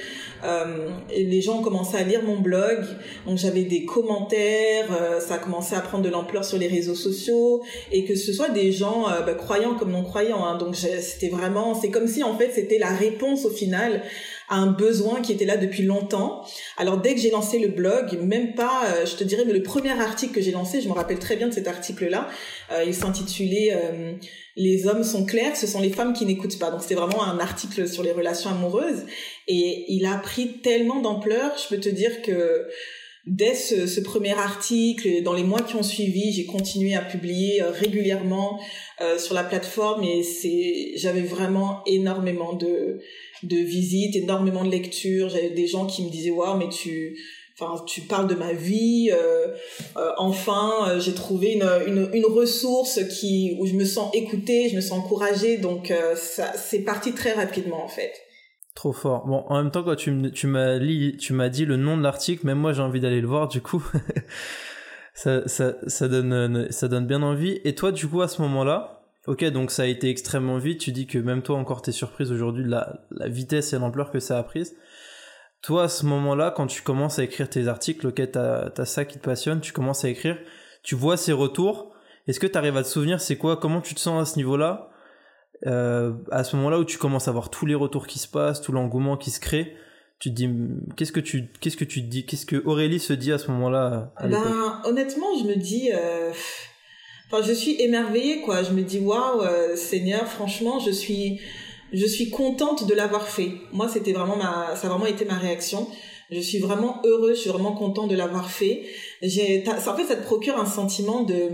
euh, 0.45 0.89
les 1.11 1.41
gens 1.41 1.61
ont 1.61 1.63
commencé 1.63 1.97
à 1.97 2.03
lire 2.03 2.25
mon 2.25 2.41
blog, 2.41 2.85
donc 3.25 3.39
j'avais 3.39 3.63
des 3.63 3.85
commentaires, 3.85 4.89
euh, 5.01 5.21
ça 5.21 5.35
a 5.35 5.39
commencé 5.39 5.77
à 5.77 5.81
prendre 5.81 6.03
de 6.03 6.09
l'ampleur 6.09 6.45
sur 6.45 6.59
les 6.59 6.69
réseaux 6.69 6.97
sociaux, 6.97 7.63
et 7.93 8.05
que 8.05 8.17
ce 8.17 8.33
soit 8.33 8.49
des 8.49 8.73
gens 8.73 9.09
euh, 9.09 9.21
bah, 9.23 9.35
croyants 9.35 9.75
comme 9.75 9.93
non 9.93 10.03
croyants. 10.03 10.45
Hein, 10.45 10.59
donc 10.59 10.75
c'était 10.75 11.29
vraiment, 11.29 11.75
c'est 11.75 11.91
comme 11.91 12.09
si 12.09 12.25
en 12.25 12.37
fait 12.37 12.51
c'était 12.53 12.79
la 12.79 12.91
réponse 12.91 13.45
au 13.45 13.51
final 13.51 14.03
un 14.51 14.69
besoin 14.69 15.21
qui 15.21 15.33
était 15.33 15.45
là 15.45 15.57
depuis 15.57 15.83
longtemps. 15.83 16.45
Alors 16.77 17.01
dès 17.01 17.15
que 17.15 17.21
j'ai 17.21 17.31
lancé 17.31 17.59
le 17.59 17.69
blog, 17.69 18.19
même 18.23 18.55
pas, 18.55 18.85
euh, 18.87 19.07
je 19.07 19.17
te 19.17 19.25
dirais, 19.25 19.45
mais 19.47 19.53
le 19.53 19.63
premier 19.63 19.91
article 19.91 20.35
que 20.35 20.41
j'ai 20.41 20.53
lancé, 20.53 20.81
je 20.81 20.89
me 20.89 20.95
rappelle 20.95 21.19
très 21.19 21.37
bien 21.37 21.49
de 21.49 21.53
cet 21.53 21.69
article-là, 21.69 22.29
euh, 22.73 22.85
il 22.87 22.95
s'intitulait 22.95 23.73
euh, 23.75 24.13
Les 24.57 24.87
hommes 24.87 25.05
sont 25.05 25.27
clairs, 25.27 25.57
ce 25.57 25.67
sont 25.67 25.81
les 25.81 25.91
femmes 25.91 26.13
qui 26.13 26.25
n'écoutent 26.25 26.59
pas. 26.59 26.71
Donc 26.71 26.83
c'était 26.83 26.95
vraiment 26.95 27.23
un 27.25 27.39
article 27.39 27.89
sur 27.89 28.03
les 28.03 28.13
relations 28.13 28.51
amoureuses 28.51 29.05
et 29.47 29.85
il 29.89 30.07
a 30.07 30.17
pris 30.17 30.61
tellement 30.63 31.01
d'ampleur, 31.01 31.53
je 31.59 31.75
peux 31.75 31.81
te 31.81 31.89
dire 31.89 32.23
que 32.23 32.69
dès 33.29 33.55
ce, 33.55 33.87
ce, 33.87 34.01
premier 34.01 34.33
article, 34.33 35.23
dans 35.23 35.35
les 35.35 35.45
mois 35.45 35.61
qui 35.61 35.77
ont 35.77 35.83
suivi, 35.83 36.33
j'ai 36.33 36.47
continué 36.47 36.95
à 36.95 37.03
publier 37.03 37.63
régulièrement 37.63 38.61
euh, 39.01 39.19
sur 39.19 39.35
la 39.35 39.45
plateforme 39.45 40.03
et 40.03 40.23
c'est, 40.23 40.93
j'avais 40.97 41.23
vraiment 41.23 41.83
énormément 41.87 42.55
de 42.55 43.01
de 43.43 43.57
visites, 43.57 44.17
énormément 44.17 44.65
de 44.65 44.71
lectures. 44.71 45.29
J'avais 45.29 45.51
des 45.51 45.67
gens 45.67 45.87
qui 45.87 46.05
me 46.05 46.11
disaient 46.11 46.31
waouh, 46.31 46.57
mais 46.59 46.69
tu, 46.69 47.19
enfin, 47.59 47.83
tu 47.87 48.03
parles 48.03 48.27
de 48.27 48.35
ma 48.35 48.53
vie. 48.53 49.11
Euh, 49.13 49.49
euh, 49.97 50.11
enfin, 50.19 50.89
euh, 50.89 51.01
j'ai 51.01 51.15
trouvé 51.15 51.53
une, 51.53 51.69
une, 51.87 52.11
une 52.13 52.27
ressource 52.27 53.01
qui 53.09 53.57
où 53.59 53.67
je 53.67 53.75
me 53.75 53.85
sens 53.85 54.11
écoutée, 54.15 54.69
je 54.69 54.77
me 54.77 54.81
sens 54.81 54.99
encouragée. 54.99 55.59
Donc 55.59 55.93
ça, 56.17 56.53
c'est 56.57 56.81
parti 56.81 57.13
très 57.13 57.33
rapidement 57.33 57.85
en 57.85 57.89
fait. 57.89 58.13
Trop 58.79 58.93
fort. 58.93 59.27
Bon, 59.27 59.45
en 59.49 59.61
même 59.61 59.73
temps, 59.73 59.83
quand 59.83 59.97
tu, 59.97 60.13
m'as 60.13 60.31
tu 60.79 61.33
m'as 61.33 61.49
dit 61.49 61.65
le 61.65 61.77
nom 61.77 61.97
de 61.97 62.03
l'article, 62.05 62.47
même 62.47 62.59
moi 62.59 62.73
j'ai 62.73 62.81
envie 62.81 63.01
d'aller 63.01 63.21
le 63.21 63.27
voir. 63.27 63.49
Du 63.49 63.61
coup, 63.61 63.85
ça, 65.15 65.49
ça, 65.49 65.75
ça 65.89 66.07
donne, 66.07 66.71
ça 66.71 66.87
donne 66.87 67.05
bien 67.05 67.25
envie. 67.25 67.61
Et 67.65 67.75
toi, 67.75 67.91
du 67.91 68.07
coup, 68.07 68.23
à 68.23 68.29
ce 68.29 68.41
moment-là, 68.43 69.03
Ok, 69.27 69.45
donc 69.47 69.73
ça 69.73 69.83
a 69.83 69.87
été 69.87 70.09
extrêmement 70.09 70.59
vite. 70.59 70.79
Tu 70.79 70.93
dis 70.93 71.09
que 71.09 71.19
même 71.19 71.43
toi 71.43 71.59
encore 71.59 71.83
t'es 71.83 71.91
surprise 71.91 72.31
aujourd'hui 72.31 72.63
de 72.63 72.71
la, 72.71 73.01
la, 73.11 73.27
vitesse 73.27 73.73
et 73.73 73.79
l'ampleur 73.81 74.13
que 74.13 74.21
ça 74.21 74.39
a 74.39 74.43
prise. 74.45 74.77
Toi, 75.61 75.83
à 75.83 75.89
ce 75.89 76.07
moment-là, 76.07 76.53
quand 76.57 76.69
tu 76.69 76.83
commences 76.83 77.19
à 77.19 77.25
écrire 77.25 77.51
tes 77.51 77.67
articles, 77.67 78.07
ok, 78.07 78.31
t'as 78.31 78.71
as 78.75 78.85
ça 78.85 79.05
qui 79.05 79.19
te 79.19 79.25
passionne, 79.25 79.61
tu 79.61 79.73
commences 79.73 80.05
à 80.05 80.09
écrire, 80.09 80.39
tu 80.85 80.95
vois 80.95 81.17
ces 81.17 81.33
retours. 81.33 81.93
Est-ce 82.29 82.39
que 82.39 82.47
tu 82.47 82.57
arrives 82.57 82.77
à 82.77 82.85
te 82.85 82.89
souvenir, 82.89 83.21
c'est 83.21 83.37
quoi, 83.37 83.57
comment 83.57 83.81
tu 83.81 83.97
te 83.97 84.01
sens 84.01 84.23
à 84.23 84.33
ce 84.33 84.37
niveau-là? 84.37 84.88
Euh, 85.67 86.13
À 86.31 86.45
ce 86.45 86.57
moment-là 86.57 86.79
où 86.79 86.85
tu 86.85 86.99
commences 86.99 87.29
à 87.29 87.33
voir 87.33 87.51
tous 87.51 87.67
les 87.67 87.75
retours 87.75 88.07
qui 88.07 88.19
se 88.19 88.29
passent, 88.29 88.61
tout 88.61 88.73
l'engouement 88.73 89.17
qui 89.17 89.31
se 89.31 89.41
crée, 89.41 89.75
tu 90.19 90.31
te 90.31 90.35
dis 90.35 90.49
qu'est-ce 90.97 91.13
que 91.13 91.21
tu 91.21 91.49
qu'est-ce 91.61 91.77
que 91.77 91.85
tu 91.85 92.03
te 92.03 92.07
dis 92.09 92.27
qu'est-ce 92.27 92.47
que 92.47 92.57
Aurélie 92.65 92.99
se 92.99 93.13
dit 93.13 93.33
à 93.33 93.39
ce 93.39 93.51
moment-là 93.53 94.13
Ben 94.21 94.81
honnêtement, 94.85 95.27
je 95.39 95.45
me 95.45 95.55
dis 95.55 95.91
euh, 95.95 96.33
Enfin, 97.31 97.45
je 97.47 97.53
suis 97.53 97.81
émerveillée, 97.81 98.41
quoi. 98.41 98.63
Je 98.63 98.73
me 98.73 98.83
dis, 98.83 98.99
waouh, 99.01 99.43
euh, 99.43 99.77
Seigneur, 99.77 100.27
franchement, 100.27 100.79
je 100.79 100.91
suis, 100.91 101.41
je 101.93 102.07
suis 102.07 102.31
contente 102.31 102.89
de 102.89 102.95
l'avoir 102.95 103.29
fait. 103.29 103.53
Moi, 103.73 103.87
c'était 103.89 104.13
vraiment 104.13 104.37
ma, 104.37 104.75
ça 104.77 104.87
a 104.87 104.91
vraiment 104.91 105.07
été 105.07 105.27
ma 105.27 105.37
réaction. 105.37 105.87
Je 106.31 106.41
suis 106.41 106.59
vraiment 106.59 107.03
heureuse, 107.05 107.37
je 107.37 107.43
suis 107.43 107.51
vraiment 107.51 107.73
contente 107.73 108.09
de 108.09 108.17
l'avoir 108.17 108.51
fait. 108.51 108.83
J'ai, 109.21 109.63
en 109.69 109.97
fait, 109.97 110.05
ça 110.05 110.17
te 110.17 110.25
procure 110.25 110.59
un 110.59 110.67
sentiment 110.67 111.23
de, 111.23 111.51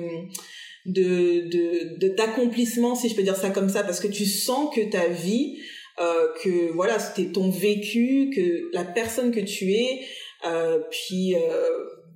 de 0.87 2.15
d'accomplissement 2.17 2.95
si 2.95 3.09
je 3.09 3.15
peux 3.15 3.23
dire 3.23 3.37
ça 3.37 3.51
comme 3.51 3.69
ça 3.69 3.83
parce 3.85 4.01
que 4.01 4.09
tu 4.09 4.27
sens 4.27 4.75
que 4.75 4.91
ta 4.91 5.09
vie 5.09 5.59
euh, 6.01 6.29
que 6.43 6.73
voilà 6.73 6.99
c'était 6.99 7.33
ton 7.33 7.51
vécu 7.51 8.31
que 8.35 8.75
la 8.75 8.85
personne 8.85 9.31
que 9.31 9.41
tu 9.41 9.73
es 9.73 10.01
euh, 10.47 10.81
puis 10.91 11.37
euh, 11.37 11.41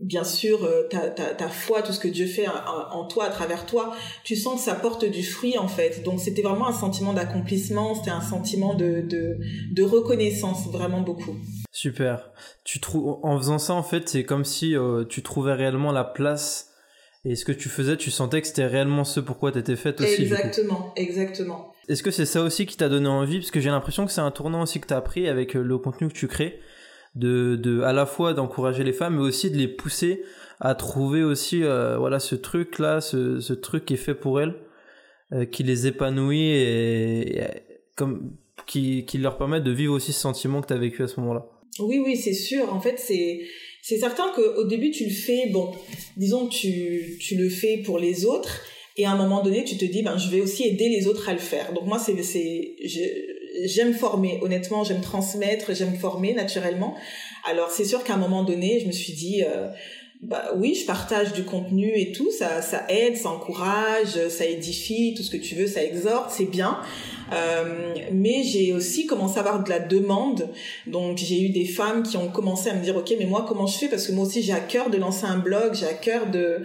bien 0.00 0.24
sûr 0.24 0.64
euh, 0.64 0.84
ta, 0.88 1.10
ta, 1.10 1.34
ta 1.34 1.48
foi 1.48 1.82
tout 1.82 1.92
ce 1.92 1.98
que 1.98 2.08
Dieu 2.08 2.26
fait 2.26 2.46
en, 2.48 3.06
toi 3.06 3.24
à 3.24 3.30
travers 3.30 3.66
toi 3.66 3.94
tu 4.22 4.36
sens 4.36 4.56
que 4.60 4.64
ça 4.64 4.74
porte 4.74 5.04
du 5.04 5.22
fruit 5.22 5.58
en 5.58 5.68
fait. 5.68 6.02
Donc 6.04 6.20
c'était 6.20 6.42
vraiment 6.42 6.68
un 6.68 6.72
sentiment 6.72 7.12
d'accomplissement 7.12 7.94
c'était 7.94 8.10
un 8.10 8.20
sentiment 8.20 8.74
de, 8.74 9.00
de 9.00 9.38
de 9.72 9.82
reconnaissance 9.82 10.68
vraiment 10.68 11.00
beaucoup. 11.00 11.36
Super. 11.72 12.30
Tu 12.64 12.80
trouves 12.80 13.18
en 13.22 13.38
faisant 13.38 13.58
ça 13.58 13.74
en 13.74 13.82
fait 13.82 14.08
c'est 14.08 14.24
comme 14.24 14.44
si 14.44 14.76
euh, 14.76 15.04
tu 15.04 15.22
trouvais 15.22 15.54
réellement 15.54 15.92
la 15.92 16.04
place 16.04 16.67
et 17.28 17.36
ce 17.36 17.44
que 17.44 17.52
tu 17.52 17.68
faisais, 17.68 17.98
tu 17.98 18.10
sentais 18.10 18.40
que 18.40 18.46
c'était 18.46 18.66
réellement 18.66 19.04
ce 19.04 19.20
pourquoi 19.20 19.52
tu 19.52 19.58
étais 19.58 19.76
faite 19.76 20.00
aussi. 20.00 20.22
Exactement, 20.22 20.94
exactement. 20.96 21.74
Est-ce 21.88 22.02
que 22.02 22.10
c'est 22.10 22.24
ça 22.24 22.42
aussi 22.42 22.64
qui 22.64 22.76
t'a 22.78 22.88
donné 22.88 23.08
envie? 23.08 23.38
Parce 23.38 23.50
que 23.50 23.60
j'ai 23.60 23.68
l'impression 23.68 24.06
que 24.06 24.12
c'est 24.12 24.22
un 24.22 24.30
tournant 24.30 24.62
aussi 24.62 24.80
que 24.80 24.86
tu 24.86 24.94
as 24.94 25.00
pris 25.02 25.28
avec 25.28 25.54
euh, 25.54 25.62
le 25.62 25.76
contenu 25.76 26.08
que 26.08 26.14
tu 26.14 26.26
crées, 26.26 26.58
de, 27.14 27.56
de 27.56 27.82
à 27.82 27.92
la 27.92 28.06
fois 28.06 28.32
d'encourager 28.32 28.82
les 28.82 28.94
femmes, 28.94 29.16
mais 29.16 29.22
aussi 29.22 29.50
de 29.50 29.58
les 29.58 29.68
pousser 29.68 30.22
à 30.58 30.74
trouver 30.74 31.22
aussi 31.22 31.62
euh, 31.64 31.98
voilà 31.98 32.18
ce 32.18 32.34
truc 32.34 32.78
là, 32.78 33.02
ce, 33.02 33.40
ce, 33.40 33.52
truc 33.52 33.84
qui 33.84 33.94
est 33.94 33.98
fait 33.98 34.14
pour 34.14 34.40
elles, 34.40 34.54
euh, 35.32 35.44
qui 35.44 35.64
les 35.64 35.86
épanouit 35.86 36.50
et, 36.50 37.42
comme 37.94 38.32
qui, 38.66 39.04
qui 39.04 39.18
leur 39.18 39.36
permet 39.36 39.60
de 39.60 39.70
vivre 39.70 39.92
aussi 39.92 40.14
ce 40.14 40.20
sentiment 40.20 40.62
que 40.62 40.68
tu 40.68 40.72
as 40.72 40.78
vécu 40.78 41.02
à 41.02 41.08
ce 41.08 41.20
moment-là. 41.20 41.46
Oui, 41.80 42.02
oui, 42.04 42.16
c'est 42.16 42.32
sûr. 42.32 42.72
En 42.72 42.80
fait, 42.80 42.98
c'est 42.98 43.40
c'est 43.82 43.98
certain 43.98 44.32
qu'au 44.34 44.64
début 44.64 44.90
tu 44.90 45.04
le 45.04 45.10
fais, 45.10 45.48
bon, 45.48 45.72
disons 46.16 46.46
tu 46.46 47.18
tu 47.20 47.36
le 47.36 47.48
fais 47.48 47.78
pour 47.78 47.98
les 47.98 48.24
autres 48.24 48.62
et 48.98 49.06
à 49.06 49.12
un 49.12 49.16
moment 49.16 49.42
donné, 49.42 49.62
tu 49.62 49.76
te 49.76 49.84
dis, 49.84 50.02
ben, 50.02 50.18
je 50.18 50.28
vais 50.28 50.40
aussi 50.40 50.64
aider 50.64 50.88
les 50.88 51.06
autres 51.06 51.28
à 51.28 51.32
le 51.32 51.38
faire. 51.38 51.72
Donc 51.72 51.86
moi, 51.86 52.00
c'est, 52.00 52.20
c'est, 52.24 52.74
j'aime 53.64 53.94
former. 53.94 54.40
Honnêtement, 54.42 54.82
j'aime 54.82 55.00
transmettre, 55.00 55.72
j'aime 55.72 55.94
former 55.94 56.34
naturellement. 56.34 56.96
Alors 57.48 57.70
c'est 57.70 57.84
sûr 57.84 58.02
qu'à 58.02 58.14
un 58.14 58.18
moment 58.18 58.42
donné, 58.42 58.80
je 58.80 58.86
me 58.86 58.92
suis 58.92 59.12
dit, 59.12 59.44
euh, 59.44 59.68
bah 60.20 60.52
oui, 60.56 60.74
je 60.74 60.84
partage 60.84 61.32
du 61.32 61.44
contenu 61.44 61.92
et 61.94 62.10
tout, 62.10 62.32
ça, 62.32 62.60
ça 62.60 62.86
aide, 62.88 63.16
ça 63.16 63.28
encourage, 63.30 64.28
ça 64.28 64.44
édifie, 64.44 65.14
tout 65.16 65.22
ce 65.22 65.30
que 65.30 65.36
tu 65.36 65.54
veux, 65.54 65.68
ça 65.68 65.84
exhorte, 65.84 66.32
c'est 66.32 66.50
bien. 66.50 66.80
Euh, 67.32 67.94
mais 68.12 68.42
j'ai 68.42 68.72
aussi 68.72 69.06
commencé 69.06 69.38
à 69.38 69.40
avoir 69.40 69.62
de 69.62 69.68
la 69.68 69.80
demande. 69.80 70.48
Donc 70.86 71.18
j'ai 71.18 71.42
eu 71.42 71.50
des 71.50 71.66
femmes 71.66 72.02
qui 72.02 72.16
ont 72.16 72.28
commencé 72.28 72.70
à 72.70 72.74
me 72.74 72.82
dire, 72.82 72.96
ok, 72.96 73.14
mais 73.18 73.26
moi 73.26 73.44
comment 73.46 73.66
je 73.66 73.78
fais? 73.78 73.88
Parce 73.88 74.06
que 74.06 74.12
moi 74.12 74.26
aussi 74.26 74.42
j'ai 74.42 74.52
à 74.52 74.60
cœur 74.60 74.90
de 74.90 74.96
lancer 74.96 75.26
un 75.26 75.38
blog, 75.38 75.74
j'ai 75.74 75.86
à 75.86 75.94
cœur 75.94 76.26
de 76.26 76.62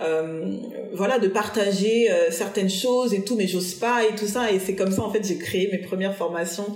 euh, 0.00 0.58
voilà 0.92 1.18
de 1.18 1.26
partager 1.26 2.10
euh, 2.10 2.30
certaines 2.30 2.68
choses 2.68 3.14
et 3.14 3.24
tout 3.24 3.34
mais 3.34 3.46
j'ose 3.46 3.74
pas 3.74 4.04
et 4.04 4.14
tout 4.14 4.26
ça. 4.26 4.52
Et 4.52 4.58
c'est 4.58 4.74
comme 4.74 4.92
ça 4.92 5.02
en 5.02 5.10
fait 5.10 5.24
j'ai 5.26 5.38
créé 5.38 5.68
mes 5.72 5.78
premières 5.78 6.14
formations 6.14 6.74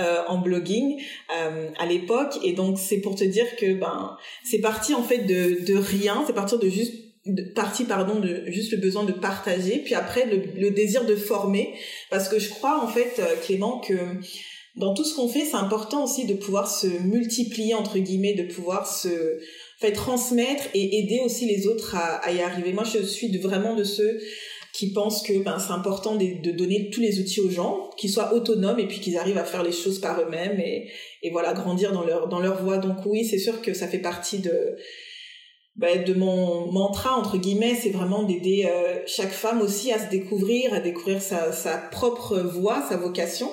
euh, 0.00 0.22
en 0.28 0.38
blogging 0.38 1.00
euh, 1.36 1.68
à 1.78 1.86
l'époque. 1.86 2.38
Et 2.42 2.52
donc 2.52 2.78
c'est 2.78 2.98
pour 2.98 3.14
te 3.14 3.24
dire 3.24 3.56
que 3.56 3.74
ben 3.74 4.16
c'est 4.42 4.60
parti 4.60 4.94
en 4.94 5.02
fait 5.02 5.18
de 5.18 5.64
de 5.64 5.76
rien. 5.76 6.24
C'est 6.26 6.32
partir 6.32 6.58
de 6.58 6.68
juste 6.68 7.11
de, 7.26 7.42
parti 7.54 7.84
pardon 7.84 8.20
de 8.20 8.44
juste 8.46 8.72
le 8.72 8.78
besoin 8.78 9.04
de 9.04 9.12
partager 9.12 9.78
puis 9.78 9.94
après 9.94 10.26
le, 10.26 10.60
le 10.60 10.70
désir 10.70 11.04
de 11.04 11.14
former 11.14 11.74
parce 12.10 12.28
que 12.28 12.38
je 12.38 12.50
crois 12.50 12.82
en 12.82 12.88
fait 12.88 13.20
Clément 13.44 13.80
que 13.80 13.94
dans 14.76 14.94
tout 14.94 15.04
ce 15.04 15.14
qu'on 15.14 15.28
fait 15.28 15.44
c'est 15.44 15.56
important 15.56 16.04
aussi 16.04 16.26
de 16.26 16.34
pouvoir 16.34 16.70
se 16.70 16.86
multiplier 16.86 17.74
entre 17.74 17.98
guillemets 17.98 18.34
de 18.34 18.52
pouvoir 18.52 18.86
se 18.86 19.38
fait 19.82 19.92
transmettre 19.92 20.64
et 20.74 20.98
aider 21.00 21.20
aussi 21.24 21.44
les 21.44 21.66
autres 21.66 21.96
à, 21.96 22.32
y 22.32 22.40
arriver. 22.40 22.72
Moi, 22.72 22.84
je 22.84 23.02
suis 23.04 23.36
vraiment 23.38 23.74
de 23.74 23.84
ceux 23.84 24.18
qui 24.72 24.92
pensent 24.92 25.22
que 25.22 25.42
ben, 25.42 25.58
c'est 25.58 25.72
important 25.72 26.14
de, 26.14 26.50
donner 26.52 26.88
tous 26.90 27.00
les 27.00 27.20
outils 27.20 27.40
aux 27.40 27.50
gens, 27.50 27.90
qu'ils 27.98 28.08
soient 28.08 28.32
autonomes 28.32 28.78
et 28.78 28.86
puis 28.86 29.00
qu'ils 29.00 29.18
arrivent 29.18 29.38
à 29.38 29.44
faire 29.44 29.62
les 29.62 29.72
choses 29.72 29.98
par 29.98 30.18
eux-mêmes 30.20 30.58
et, 30.60 30.88
et 31.22 31.30
voilà 31.30 31.52
grandir 31.52 31.92
dans 31.92 32.04
leur 32.04 32.28
dans 32.28 32.40
leur 32.40 32.62
voie. 32.62 32.78
Donc 32.78 33.04
oui, 33.04 33.24
c'est 33.24 33.38
sûr 33.38 33.60
que 33.60 33.74
ça 33.74 33.88
fait 33.88 33.98
partie 33.98 34.38
de 34.38 34.76
ben, 35.76 36.04
de 36.04 36.12
mon 36.12 36.70
mantra 36.70 37.16
entre 37.16 37.38
guillemets, 37.38 37.74
c'est 37.74 37.90
vraiment 37.90 38.24
d'aider 38.24 38.68
euh, 38.70 39.00
chaque 39.06 39.30
femme 39.30 39.62
aussi 39.62 39.92
à 39.92 39.98
se 39.98 40.10
découvrir, 40.10 40.74
à 40.74 40.80
découvrir 40.80 41.22
sa, 41.22 41.52
sa 41.52 41.78
propre 41.78 42.38
voie, 42.38 42.82
sa 42.88 42.96
vocation, 42.96 43.48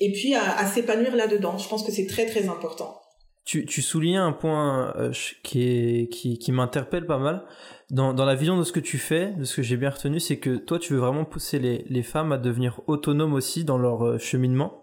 et 0.00 0.10
puis 0.12 0.34
à, 0.34 0.66
s'épanouir 0.66 1.14
là-dedans. 1.14 1.58
Je 1.58 1.68
pense 1.68 1.84
que 1.84 1.92
c'est 1.92 2.06
très 2.06 2.26
très 2.26 2.48
important. 2.48 2.98
Tu, 3.44 3.66
tu 3.66 3.82
soulignes 3.82 4.18
un 4.18 4.32
point 4.32 4.94
euh, 4.96 5.12
qui, 5.42 6.08
qui, 6.10 6.38
qui 6.38 6.52
m'interpelle 6.52 7.06
pas 7.06 7.18
mal. 7.18 7.44
Dans, 7.90 8.14
dans 8.14 8.24
la 8.24 8.34
vision 8.34 8.56
de 8.56 8.64
ce 8.64 8.72
que 8.72 8.80
tu 8.80 8.98
fais, 8.98 9.32
de 9.32 9.44
ce 9.44 9.56
que 9.56 9.62
j'ai 9.62 9.76
bien 9.76 9.90
retenu, 9.90 10.18
c'est 10.18 10.38
que 10.38 10.56
toi, 10.56 10.78
tu 10.78 10.94
veux 10.94 11.00
vraiment 11.00 11.24
pousser 11.24 11.58
les, 11.58 11.84
les 11.88 12.02
femmes 12.02 12.32
à 12.32 12.38
devenir 12.38 12.80
autonomes 12.86 13.34
aussi 13.34 13.64
dans 13.64 13.78
leur 13.78 14.02
euh, 14.02 14.18
cheminement. 14.18 14.82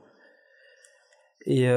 Et, 1.45 1.67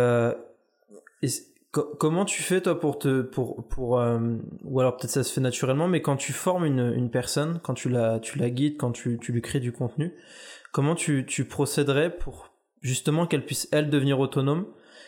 comment 1.73 2.25
tu 2.25 2.43
fais, 2.43 2.61
toi, 2.61 2.79
pour 2.79 2.99
te. 2.99 3.23
Pour, 3.23 3.67
pour, 3.69 3.99
euh, 3.99 4.19
ou 4.65 4.81
alors 4.81 4.97
peut-être 4.97 5.11
ça 5.11 5.25
se 5.25 5.33
fait 5.33 5.41
naturellement, 5.41 5.89
mais 5.89 6.03
quand 6.03 6.17
tu 6.17 6.33
formes 6.33 6.65
une, 6.65 6.93
une 6.95 7.11
personne, 7.11 7.61
quand 7.63 7.75
tu 7.75 7.89
la, 7.89 8.21
tu 8.21 8.39
la 8.39 8.51
guides, 8.51 8.77
quand 8.77 8.93
tu, 8.93 9.19
tu 9.19 9.33
lui 9.33 9.43
crées 9.43 9.61
du 9.61 9.73
contenu, 9.73 10.15
comment 10.73 10.95
tu, 10.95 11.25
tu 11.27 11.45
procéderais 11.47 12.11
pour 12.11 12.53
justement 12.83 13.27
qu'elle 13.27 13.45
puisse, 13.45 13.69
elle, 13.73 13.89
devenir 13.91 14.21
autonome 14.21 14.67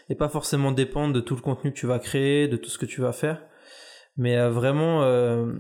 et 0.09 0.14
pas 0.14 0.28
forcément 0.28 0.73
dépendre 0.73 1.12
de 1.12 1.21
tout 1.21 1.35
le 1.35 1.40
contenu 1.40 1.73
que 1.73 1.76
tu 1.76 1.87
vas 1.87 1.99
créer, 1.99 2.49
de 2.49 2.56
tout 2.56 2.71
ce 2.71 2.78
que 2.78 2.87
tu 2.87 3.00
vas 3.00 3.12
faire, 3.12 3.42
mais 4.16 4.37
euh, 4.37 4.50
vraiment 4.50 5.02
euh, 5.02 5.52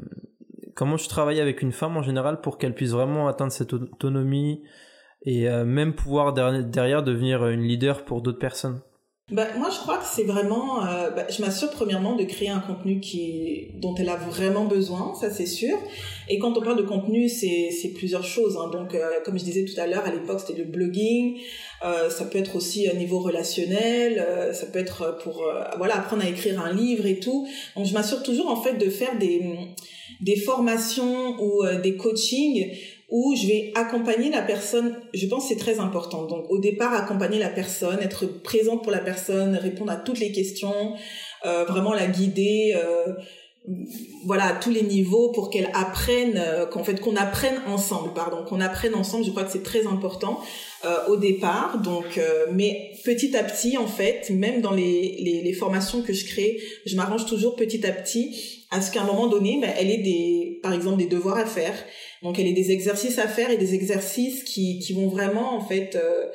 comment 0.74 0.96
tu 0.96 1.08
travailles 1.08 1.40
avec 1.40 1.62
une 1.62 1.72
femme 1.72 1.96
en 1.96 2.02
général 2.02 2.40
pour 2.40 2.58
qu'elle 2.58 2.74
puisse 2.74 2.90
vraiment 2.90 3.28
atteindre 3.28 3.52
cette 3.52 3.72
autonomie 3.72 4.62
et 5.22 5.48
euh, 5.48 5.64
même 5.64 5.94
pouvoir 5.94 6.32
derrière 6.32 7.02
devenir 7.02 7.46
une 7.48 7.62
leader 7.62 8.04
pour 8.04 8.22
d'autres 8.22 8.38
personnes? 8.38 8.80
Bah, 9.30 9.46
moi, 9.56 9.70
je 9.70 9.78
crois 9.78 9.96
que 9.96 10.04
c'est 10.04 10.24
vraiment. 10.24 10.84
Euh, 10.84 11.08
bah, 11.08 11.26
je 11.30 11.40
m'assure 11.40 11.70
premièrement 11.70 12.14
de 12.14 12.24
créer 12.24 12.50
un 12.50 12.60
contenu 12.60 13.00
qui 13.00 13.68
dont 13.72 13.94
elle 13.94 14.10
a 14.10 14.16
vraiment 14.16 14.66
besoin, 14.66 15.14
ça 15.14 15.30
c'est 15.30 15.46
sûr. 15.46 15.78
Et 16.28 16.38
quand 16.38 16.58
on 16.58 16.60
parle 16.60 16.76
de 16.76 16.82
contenu, 16.82 17.30
c'est 17.30 17.70
c'est 17.70 17.94
plusieurs 17.94 18.24
choses. 18.24 18.58
Hein. 18.58 18.68
Donc, 18.70 18.94
euh, 18.94 19.20
comme 19.24 19.38
je 19.38 19.44
disais 19.44 19.64
tout 19.64 19.80
à 19.80 19.86
l'heure, 19.86 20.04
à 20.04 20.10
l'époque 20.10 20.40
c'était 20.40 20.58
le 20.58 20.66
blogging. 20.66 21.38
Euh, 21.86 22.10
ça 22.10 22.26
peut 22.26 22.36
être 22.36 22.54
aussi 22.56 22.86
à 22.86 22.92
niveau 22.92 23.18
relationnel. 23.18 24.18
Euh, 24.18 24.52
ça 24.52 24.66
peut 24.66 24.78
être 24.78 25.16
pour 25.22 25.42
euh, 25.42 25.64
voilà 25.78 25.96
apprendre 25.96 26.22
à 26.22 26.28
écrire 26.28 26.60
un 26.60 26.74
livre 26.74 27.06
et 27.06 27.18
tout. 27.18 27.48
Donc, 27.76 27.86
je 27.86 27.94
m'assure 27.94 28.22
toujours 28.22 28.50
en 28.50 28.62
fait 28.62 28.74
de 28.74 28.90
faire 28.90 29.18
des 29.18 29.42
des 30.20 30.36
formations 30.36 31.40
ou 31.40 31.64
des 31.82 31.96
coachings 31.96 32.70
où 33.16 33.36
je 33.36 33.46
vais 33.46 33.72
accompagner 33.76 34.28
la 34.28 34.42
personne. 34.42 34.96
Je 35.14 35.24
pense 35.28 35.44
que 35.44 35.54
c'est 35.54 35.60
très 35.60 35.78
important. 35.78 36.24
Donc 36.24 36.50
au 36.50 36.58
départ, 36.58 36.92
accompagner 36.92 37.38
la 37.38 37.48
personne, 37.48 38.00
être 38.00 38.26
présente 38.42 38.82
pour 38.82 38.90
la 38.90 38.98
personne, 38.98 39.54
répondre 39.54 39.92
à 39.92 39.96
toutes 39.96 40.18
les 40.18 40.32
questions, 40.32 40.94
euh, 41.46 41.64
vraiment 41.64 41.94
la 41.94 42.08
guider. 42.08 42.74
Euh, 42.76 43.14
voilà 44.26 44.48
à 44.48 44.52
tous 44.52 44.70
les 44.70 44.82
niveaux 44.82 45.32
pour 45.32 45.48
qu'elle 45.48 45.70
apprenne 45.72 46.36
euh, 46.36 46.66
qu'en 46.66 46.84
fait 46.84 47.00
qu'on 47.00 47.16
apprenne 47.16 47.62
ensemble 47.66 48.12
pardon 48.12 48.44
qu'on 48.44 48.60
apprenne 48.60 48.94
ensemble 48.94 49.24
je 49.24 49.30
crois 49.30 49.44
que 49.44 49.52
c'est 49.52 49.62
très 49.62 49.86
important 49.86 50.38
euh, 50.84 51.08
au 51.08 51.16
départ 51.16 51.80
donc 51.80 52.18
euh, 52.18 52.44
mais 52.52 52.92
petit 53.04 53.34
à 53.34 53.42
petit 53.42 53.78
en 53.78 53.86
fait 53.86 54.28
même 54.28 54.60
dans 54.60 54.72
les, 54.72 55.16
les, 55.18 55.40
les 55.42 55.52
formations 55.54 56.02
que 56.02 56.12
je 56.12 56.26
crée 56.26 56.58
je 56.84 56.94
m'arrange 56.94 57.24
toujours 57.24 57.56
petit 57.56 57.86
à 57.86 57.92
petit 57.92 58.66
à 58.70 58.82
ce 58.82 58.92
qu'à 58.92 59.00
un 59.00 59.06
moment 59.06 59.28
donné 59.28 59.58
ben, 59.62 59.72
elle 59.78 59.90
ait 59.90 60.02
des 60.02 60.60
par 60.62 60.74
exemple 60.74 60.98
des 60.98 61.06
devoirs 61.06 61.38
à 61.38 61.46
faire 61.46 61.74
donc 62.24 62.38
elle 62.38 62.48
a 62.48 62.52
des 62.52 62.72
exercices 62.72 63.18
à 63.18 63.28
faire 63.28 63.50
et 63.50 63.58
des 63.58 63.74
exercices 63.74 64.42
qui, 64.42 64.80
qui 64.80 64.94
vont 64.94 65.08
vraiment 65.08 65.54
en 65.54 65.60
fait 65.60 65.94
euh, 65.94 66.26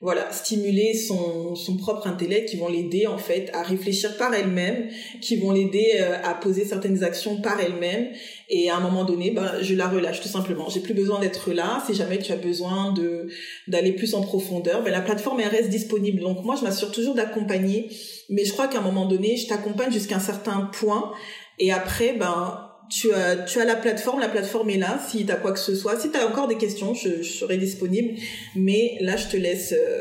voilà 0.00 0.32
stimuler 0.32 0.94
son, 0.94 1.54
son 1.54 1.76
propre 1.76 2.06
intellect, 2.06 2.48
qui 2.48 2.56
vont 2.56 2.68
l'aider 2.68 3.06
en 3.06 3.18
fait 3.18 3.50
à 3.52 3.62
réfléchir 3.62 4.16
par 4.16 4.34
elle-même, 4.34 4.88
qui 5.20 5.36
vont 5.36 5.52
l'aider 5.52 5.92
euh, 5.96 6.16
à 6.24 6.34
poser 6.34 6.64
certaines 6.64 7.04
actions 7.04 7.40
par 7.40 7.60
elle-même. 7.60 8.08
Et 8.48 8.70
à 8.70 8.76
un 8.76 8.80
moment 8.80 9.04
donné, 9.04 9.30
ben, 9.30 9.52
je 9.60 9.74
la 9.74 9.88
relâche 9.88 10.20
tout 10.20 10.28
simplement. 10.28 10.68
J'ai 10.68 10.80
plus 10.80 10.94
besoin 10.94 11.20
d'être 11.20 11.52
là. 11.52 11.82
Si 11.86 11.94
jamais 11.94 12.18
tu 12.18 12.32
as 12.32 12.36
besoin 12.36 12.92
de 12.92 13.28
d'aller 13.68 13.92
plus 13.92 14.14
en 14.14 14.22
profondeur, 14.22 14.82
ben, 14.82 14.90
la 14.90 15.02
plateforme 15.02 15.40
elle 15.40 15.48
reste 15.48 15.68
disponible. 15.68 16.20
Donc 16.20 16.42
moi 16.42 16.56
je 16.56 16.64
m'assure 16.64 16.90
toujours 16.90 17.14
d'accompagner, 17.14 17.88
mais 18.30 18.46
je 18.46 18.52
crois 18.52 18.68
qu'à 18.68 18.78
un 18.78 18.82
moment 18.82 19.06
donné, 19.06 19.36
je 19.36 19.46
t'accompagne 19.46 19.92
jusqu'à 19.92 20.16
un 20.16 20.20
certain 20.20 20.70
point. 20.72 21.12
Et 21.58 21.70
après, 21.70 22.14
ben 22.14 22.73
tu 22.88 23.12
as, 23.12 23.36
tu 23.36 23.60
as 23.60 23.64
la 23.64 23.76
plateforme, 23.76 24.20
la 24.20 24.28
plateforme 24.28 24.70
est 24.70 24.78
là, 24.78 25.00
si 25.08 25.24
tu 25.24 25.32
as 25.32 25.36
quoi 25.36 25.52
que 25.52 25.58
ce 25.58 25.74
soit. 25.74 25.98
Si 25.98 26.10
tu 26.10 26.16
as 26.16 26.26
encore 26.26 26.48
des 26.48 26.56
questions, 26.56 26.94
je, 26.94 27.22
serai 27.22 27.56
disponible. 27.56 28.14
Mais 28.54 28.96
là, 29.00 29.16
je 29.16 29.28
te 29.28 29.36
laisse 29.36 29.72
euh, 29.72 30.00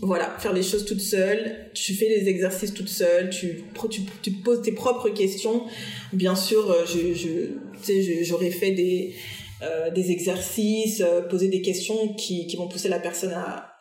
voilà, 0.00 0.34
faire 0.38 0.52
les 0.52 0.62
choses 0.62 0.84
toute 0.84 1.00
seule. 1.00 1.70
Tu 1.74 1.94
fais 1.94 2.08
les 2.08 2.28
exercices 2.28 2.74
toute 2.74 2.88
seule, 2.88 3.30
tu, 3.30 3.64
tu, 3.90 4.02
tu 4.22 4.30
poses 4.32 4.62
tes 4.62 4.72
propres 4.72 5.10
questions. 5.10 5.64
Bien 6.12 6.36
sûr, 6.36 6.70
euh, 6.70 6.84
je, 6.86 7.14
je, 7.14 8.24
j'aurais 8.24 8.50
fait 8.50 8.72
des, 8.72 9.14
euh, 9.62 9.90
des 9.90 10.10
exercices, 10.10 11.02
poser 11.30 11.48
des 11.48 11.62
questions 11.62 12.14
qui, 12.14 12.46
qui 12.46 12.56
vont 12.56 12.68
pousser 12.68 12.88
la 12.88 12.98
personne 12.98 13.32
à, 13.32 13.74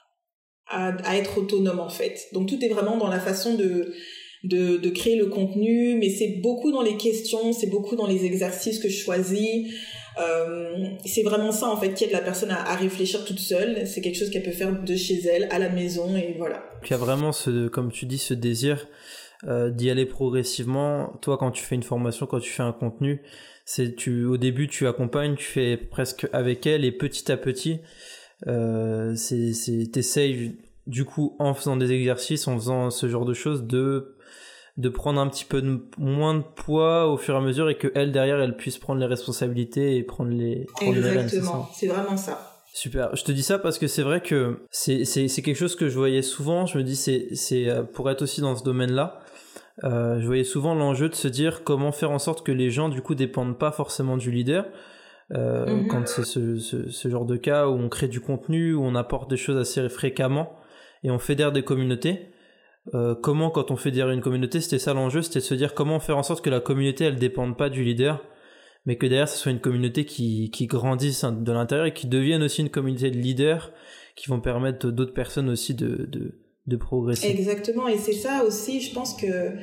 à, 0.68 0.96
à 1.06 1.18
être 1.18 1.38
autonome 1.38 1.80
en 1.80 1.90
fait. 1.90 2.28
Donc 2.34 2.48
tout 2.48 2.64
est 2.64 2.70
vraiment 2.70 2.98
dans 2.98 3.10
la 3.10 3.20
façon 3.20 3.56
de 3.56 3.94
de, 4.44 4.78
de 4.78 4.90
créer 4.90 5.16
le 5.16 5.28
contenu, 5.28 5.96
mais 5.96 6.10
c'est 6.10 6.40
beaucoup 6.42 6.72
dans 6.72 6.82
les 6.82 6.98
questions, 6.98 7.54
c'est 7.54 7.70
beaucoup 7.70 7.96
dans 7.96 8.08
les 8.08 8.26
exercices 8.26 8.80
que 8.80 8.90
je 8.90 8.98
choisis. 8.98 9.74
c'est 11.06 11.24
vraiment 11.24 11.52
ça 11.52 11.70
en 11.70 11.78
fait 11.78 11.94
qui 11.94 12.04
aide 12.04 12.12
la 12.12 12.22
personne 12.22 12.52
à, 12.52 12.62
à 12.70 12.76
réfléchir 12.76 13.26
toute 13.26 13.40
seule. 13.40 13.88
C'est 13.88 14.02
quelque 14.02 14.18
chose 14.18 14.30
qu'elle 14.30 14.44
peut 14.44 14.52
faire 14.52 14.84
de 14.84 14.96
chez 14.96 15.22
elle, 15.26 15.48
à 15.52 15.60
la 15.60 15.70
maison 15.70 16.16
et 16.16 16.36
voilà. 16.38 16.64
Il 16.84 16.92
y 16.92 16.94
a 16.94 16.98
vraiment 16.98 17.32
ce, 17.32 17.68
comme 17.68 17.92
tu 17.92 18.06
dis, 18.06 18.18
ce 18.18 18.34
désir 18.34 18.88
d'y 19.46 19.90
aller 19.90 20.06
progressivement. 20.06 21.20
Toi, 21.22 21.38
quand 21.38 21.52
tu 21.52 21.64
fais 21.64 21.76
une 21.76 21.84
formation, 21.84 22.26
quand 22.26 22.40
tu 22.40 22.50
fais 22.50 22.64
un 22.64 22.72
contenu, 22.72 23.22
c'est 23.66 23.96
tu 23.96 24.26
au 24.26 24.38
début 24.38 24.68
tu 24.68 24.88
accompagnes, 24.88 25.36
tu 25.36 25.46
fais 25.46 25.78
presque 25.78 26.28
avec 26.34 26.68
elle 26.68 26.86
et 26.86 26.92
petit 26.92 27.32
à 27.32 27.38
petit, 27.38 27.80
euh, 28.48 29.16
c'est 29.16 29.92
t'essayes 29.92 30.58
du 30.86 31.06
coup 31.06 31.36
en 31.40 31.54
faisant 31.54 31.78
des 31.78 31.92
exercices, 31.92 32.48
en 32.48 32.58
faisant 32.58 32.90
ce 32.90 33.08
genre 33.08 33.26
de 33.26 33.34
choses, 33.34 33.64
de 33.64 34.13
de 34.78 34.90
prendre 34.90 35.20
un 35.22 35.28
petit 35.28 35.46
peu 35.46 35.62
de, 35.62 35.82
moins 35.98 36.34
de 36.34 36.44
poids 36.56 37.08
au 37.08 37.18
fur 37.18 37.36
et 37.36 37.38
à 37.38 37.42
mesure 37.42 37.70
et 37.70 37.78
que 37.78 37.92
elle 37.94 38.12
derrière 38.12 38.40
elle 38.40 38.58
puisse 38.58 38.80
prendre 38.80 39.00
les 39.00 39.06
responsabilités 39.06 39.98
et 39.98 40.04
prendre 40.04 40.32
les 40.32 40.66
prendre 40.74 40.98
exactement 40.98 41.70
c'est 41.74 41.88
vraiment 41.88 42.18
ça 42.18 42.54
Super. 42.74 43.16
Je 43.16 43.24
te 43.24 43.32
dis 43.32 43.44
ça 43.44 43.60
parce 43.60 43.78
que 43.78 43.86
c'est 43.86 44.02
vrai 44.02 44.20
que 44.20 44.66
c'est, 44.72 45.06
quelque 45.06 45.54
chose 45.54 45.76
que 45.76 45.90
je 45.90 45.96
voyais 45.96 46.24
souvent. 46.24 46.66
Je 46.66 46.80
me 46.80 46.84
dis 46.84 46.96
c'est, 46.96 47.70
euh, 47.70 47.84
pour 47.84 48.10
être 48.10 48.24
aussi 48.24 48.42
dans 48.42 48.56
ce 48.56 48.64
domaine-là. 48.64 49.20
Euh, 49.84 50.20
je 50.20 50.26
voyais 50.26 50.44
souvent 50.44 50.74
l'enjeu 50.74 51.08
de 51.08 51.16
se 51.16 51.28
dire 51.28 51.64
comment 51.64 51.92
faire 51.92 52.10
en 52.10 52.18
sorte 52.18 52.44
que 52.44 52.52
les 52.52 52.72
gens 52.72 52.90
du 52.90 53.02
coup 53.02 53.14
dépendent 53.14 53.60
pas 53.60 53.72
forcément 53.72 54.18
du 54.18 54.32
leader. 54.32 54.66
Euh, 55.36 55.68
mhm. 55.68 55.88
Quand 55.88 56.08
c'est 56.08 56.26
ce, 56.26 56.58
ce, 56.58 56.90
ce, 56.90 57.10
genre 57.10 57.26
de 57.26 57.38
cas 57.38 57.68
où 57.68 57.74
on 57.74 57.90
crée 57.90 58.08
du 58.08 58.22
contenu, 58.22 58.74
où 58.74 58.84
on 58.84 58.96
apporte 58.96 59.30
des 59.30 59.38
choses 59.38 59.58
assez 59.58 59.88
fréquemment 59.88 60.54
et 61.04 61.12
on 61.12 61.20
fédère 61.20 61.52
des 61.52 61.64
communautés. 61.64 62.33
Euh, 62.94 63.16
comment 63.16 63.50
quand 63.50 63.72
on 63.72 63.78
fédère 63.78 64.10
une 64.10 64.22
communauté, 64.22 64.60
c'était 64.60 64.80
ça 64.80 64.94
l'enjeu, 64.94 65.22
c'était 65.22 65.40
de 65.40 65.46
se 65.46 65.54
dire 65.54 65.74
comment 65.74 66.00
faire 66.00 66.18
en 66.18 66.24
sorte 66.24 66.44
que 66.44 66.50
la 66.50 66.60
communauté 66.60 67.06
elle 67.06 67.16
dépende 67.16 67.58
pas 67.58 67.70
du 67.70 67.84
leader, 67.84 68.22
mais 68.86 68.98
que 68.98 69.06
derrière 69.06 69.30
ce 69.30 69.38
soit 69.38 69.52
une 69.52 69.62
communauté 69.62 70.04
qui, 70.04 70.52
qui 70.52 70.68
grandisse 70.68 71.24
de 71.24 71.52
l'intérieur 71.54 71.86
et 71.86 71.94
qui 71.94 72.08
devienne 72.08 72.44
aussi 72.44 72.62
une 72.62 72.70
communauté 72.70 73.10
de 73.10 73.18
leaders 73.18 73.72
qui 74.16 74.30
vont 74.30 74.42
permettre 74.42 74.92
d'autres 74.92 75.14
personnes 75.14 75.50
aussi 75.50 75.74
de, 75.74 76.08
de, 76.10 76.40
de 76.68 76.76
progresser. 76.76 77.30
Exactement, 77.30 77.88
et 77.88 77.98
c'est 77.98 78.12
ça 78.14 78.44
aussi, 78.46 78.82
je 78.82 78.94
pense 78.94 79.16
que 79.16 79.54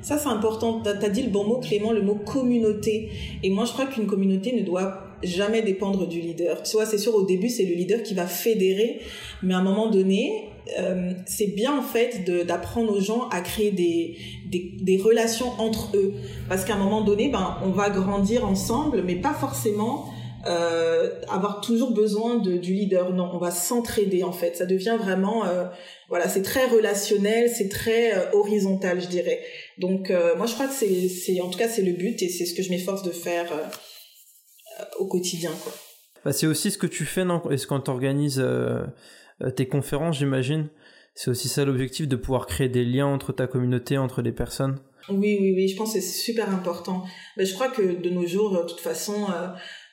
ça 0.00 0.16
c'est 0.16 0.30
important. 0.30 0.80
Tu 0.82 0.88
as 0.88 1.10
dit 1.10 1.24
le 1.24 1.30
bon 1.30 1.44
mot, 1.44 1.60
Clément, 1.60 1.92
le 1.92 2.02
mot 2.02 2.14
communauté. 2.14 3.10
Et 3.42 3.50
moi 3.50 3.66
je 3.66 3.72
crois 3.72 3.86
qu'une 3.86 4.06
communauté 4.06 4.58
ne 4.58 4.64
doit 4.64 5.11
jamais 5.22 5.62
dépendre 5.62 6.06
du 6.06 6.20
leader. 6.20 6.62
Tu 6.62 6.72
vois, 6.72 6.86
c'est 6.86 6.98
sûr, 6.98 7.14
au 7.14 7.22
début, 7.22 7.48
c'est 7.48 7.64
le 7.64 7.74
leader 7.74 8.02
qui 8.02 8.14
va 8.14 8.26
fédérer, 8.26 9.00
mais 9.42 9.54
à 9.54 9.58
un 9.58 9.62
moment 9.62 9.90
donné, 9.90 10.48
euh, 10.78 11.12
c'est 11.26 11.48
bien 11.48 11.76
en 11.76 11.82
fait 11.82 12.24
d'apprendre 12.46 12.96
aux 12.96 13.00
gens 13.00 13.28
à 13.30 13.40
créer 13.40 13.72
des, 13.72 14.16
des, 14.46 14.72
des 14.80 14.96
relations 14.96 15.48
entre 15.58 15.96
eux. 15.96 16.14
Parce 16.48 16.64
qu'à 16.64 16.74
un 16.74 16.78
moment 16.78 17.02
donné, 17.02 17.28
ben, 17.28 17.58
on 17.64 17.70
va 17.70 17.90
grandir 17.90 18.44
ensemble, 18.46 19.02
mais 19.02 19.16
pas 19.16 19.34
forcément 19.34 20.06
euh, 20.46 21.10
avoir 21.28 21.60
toujours 21.60 21.92
besoin 21.92 22.38
de, 22.38 22.56
du 22.56 22.74
leader. 22.74 23.12
Non, 23.12 23.30
on 23.32 23.38
va 23.38 23.50
s'entraider 23.50 24.22
en 24.22 24.32
fait. 24.32 24.56
Ça 24.56 24.66
devient 24.66 24.96
vraiment, 25.00 25.44
euh, 25.44 25.64
voilà, 26.08 26.28
c'est 26.28 26.42
très 26.42 26.66
relationnel, 26.66 27.48
c'est 27.48 27.68
très 27.68 28.12
euh, 28.12 28.32
horizontal, 28.32 29.00
je 29.00 29.08
dirais. 29.08 29.40
Donc 29.78 30.10
euh, 30.10 30.36
moi, 30.36 30.46
je 30.46 30.54
crois 30.54 30.66
que 30.66 30.74
c'est, 30.74 31.40
en 31.40 31.48
tout 31.48 31.58
cas, 31.58 31.68
c'est 31.68 31.82
le 31.82 31.92
but 31.92 32.22
et 32.22 32.28
c'est 32.28 32.44
ce 32.44 32.54
que 32.54 32.62
je 32.62 32.70
m'efforce 32.70 33.02
de 33.02 33.10
faire 33.10 33.52
euh, 33.52 33.64
au 34.98 35.06
quotidien, 35.06 35.50
quoi. 35.62 35.72
Bah, 36.24 36.32
c'est 36.32 36.46
aussi 36.46 36.70
ce 36.70 36.78
que 36.78 36.86
tu 36.86 37.04
fais, 37.04 37.24
non 37.24 37.42
Est-ce 37.50 37.66
quand 37.66 37.80
tu 37.80 37.90
organises 37.90 38.44
tes 39.56 39.66
conférences, 39.66 40.18
j'imagine 40.18 40.68
C'est 41.14 41.30
aussi 41.30 41.48
ça 41.48 41.64
l'objectif 41.64 42.06
de 42.06 42.16
pouvoir 42.16 42.46
créer 42.46 42.68
des 42.68 42.84
liens 42.84 43.06
entre 43.06 43.32
ta 43.32 43.46
communauté, 43.46 43.98
entre 43.98 44.22
les 44.22 44.32
personnes. 44.32 44.78
Oui, 45.08 45.36
oui, 45.40 45.52
oui, 45.56 45.66
je 45.66 45.76
pense 45.76 45.94
que 45.94 46.00
c'est 46.00 46.06
super 46.06 46.48
important. 46.50 47.02
Mais 47.36 47.44
je 47.44 47.54
crois 47.54 47.68
que 47.68 48.00
de 48.00 48.10
nos 48.10 48.24
jours, 48.24 48.52
de 48.62 48.68
toute 48.68 48.80
façon, 48.80 49.26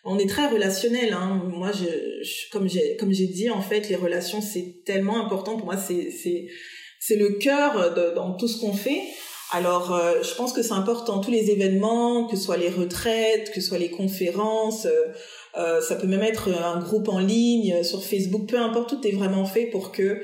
on 0.04 0.18
est 0.18 0.30
très 0.30 0.48
relationnel. 0.48 1.14
Hein. 1.14 1.44
Moi, 1.48 1.72
je, 1.72 2.50
comme 2.52 2.68
j'ai 2.70 2.96
comme 2.98 3.12
j'ai 3.12 3.28
dit, 3.28 3.50
en 3.50 3.62
fait, 3.62 3.90
les 3.90 3.96
relations 3.96 4.42
c'est 4.42 4.84
tellement 4.86 5.24
important 5.26 5.58
pour 5.58 5.66
moi. 5.66 5.78
C'est 5.78 6.12
c'est 6.12 6.48
c'est 7.00 7.16
le 7.16 7.38
cœur 7.40 7.94
dans 8.16 8.36
tout 8.36 8.48
ce 8.48 8.60
qu'on 8.60 8.74
fait. 8.74 9.02
Alors, 9.52 9.94
euh, 9.94 10.22
je 10.22 10.36
pense 10.36 10.54
que 10.54 10.62
c'est 10.62 10.74
important 10.74 11.22
tous 11.22 11.32
les 11.32 11.50
événements, 11.50 12.28
que 12.28 12.36
ce 12.36 12.44
soit 12.44 12.58
les 12.58 12.70
retraites, 12.70 13.52
que 13.52 13.62
ce 13.62 13.68
soit 13.68 13.80
les 13.80 13.90
conférences. 13.90 14.86
Euh, 14.86 15.08
euh, 15.58 15.82
ça 15.82 15.96
peut 15.96 16.06
même 16.06 16.22
être 16.22 16.50
un 16.50 16.80
groupe 16.80 17.10
en 17.10 17.18
ligne 17.18 17.84
sur 17.84 18.04
Facebook, 18.04 18.48
peu 18.48 18.60
importe, 18.60 18.90
tout 18.90 19.08
est 19.08 19.12
vraiment 19.12 19.46
fait 19.46 19.66
pour 19.66 19.92
que, 19.92 20.22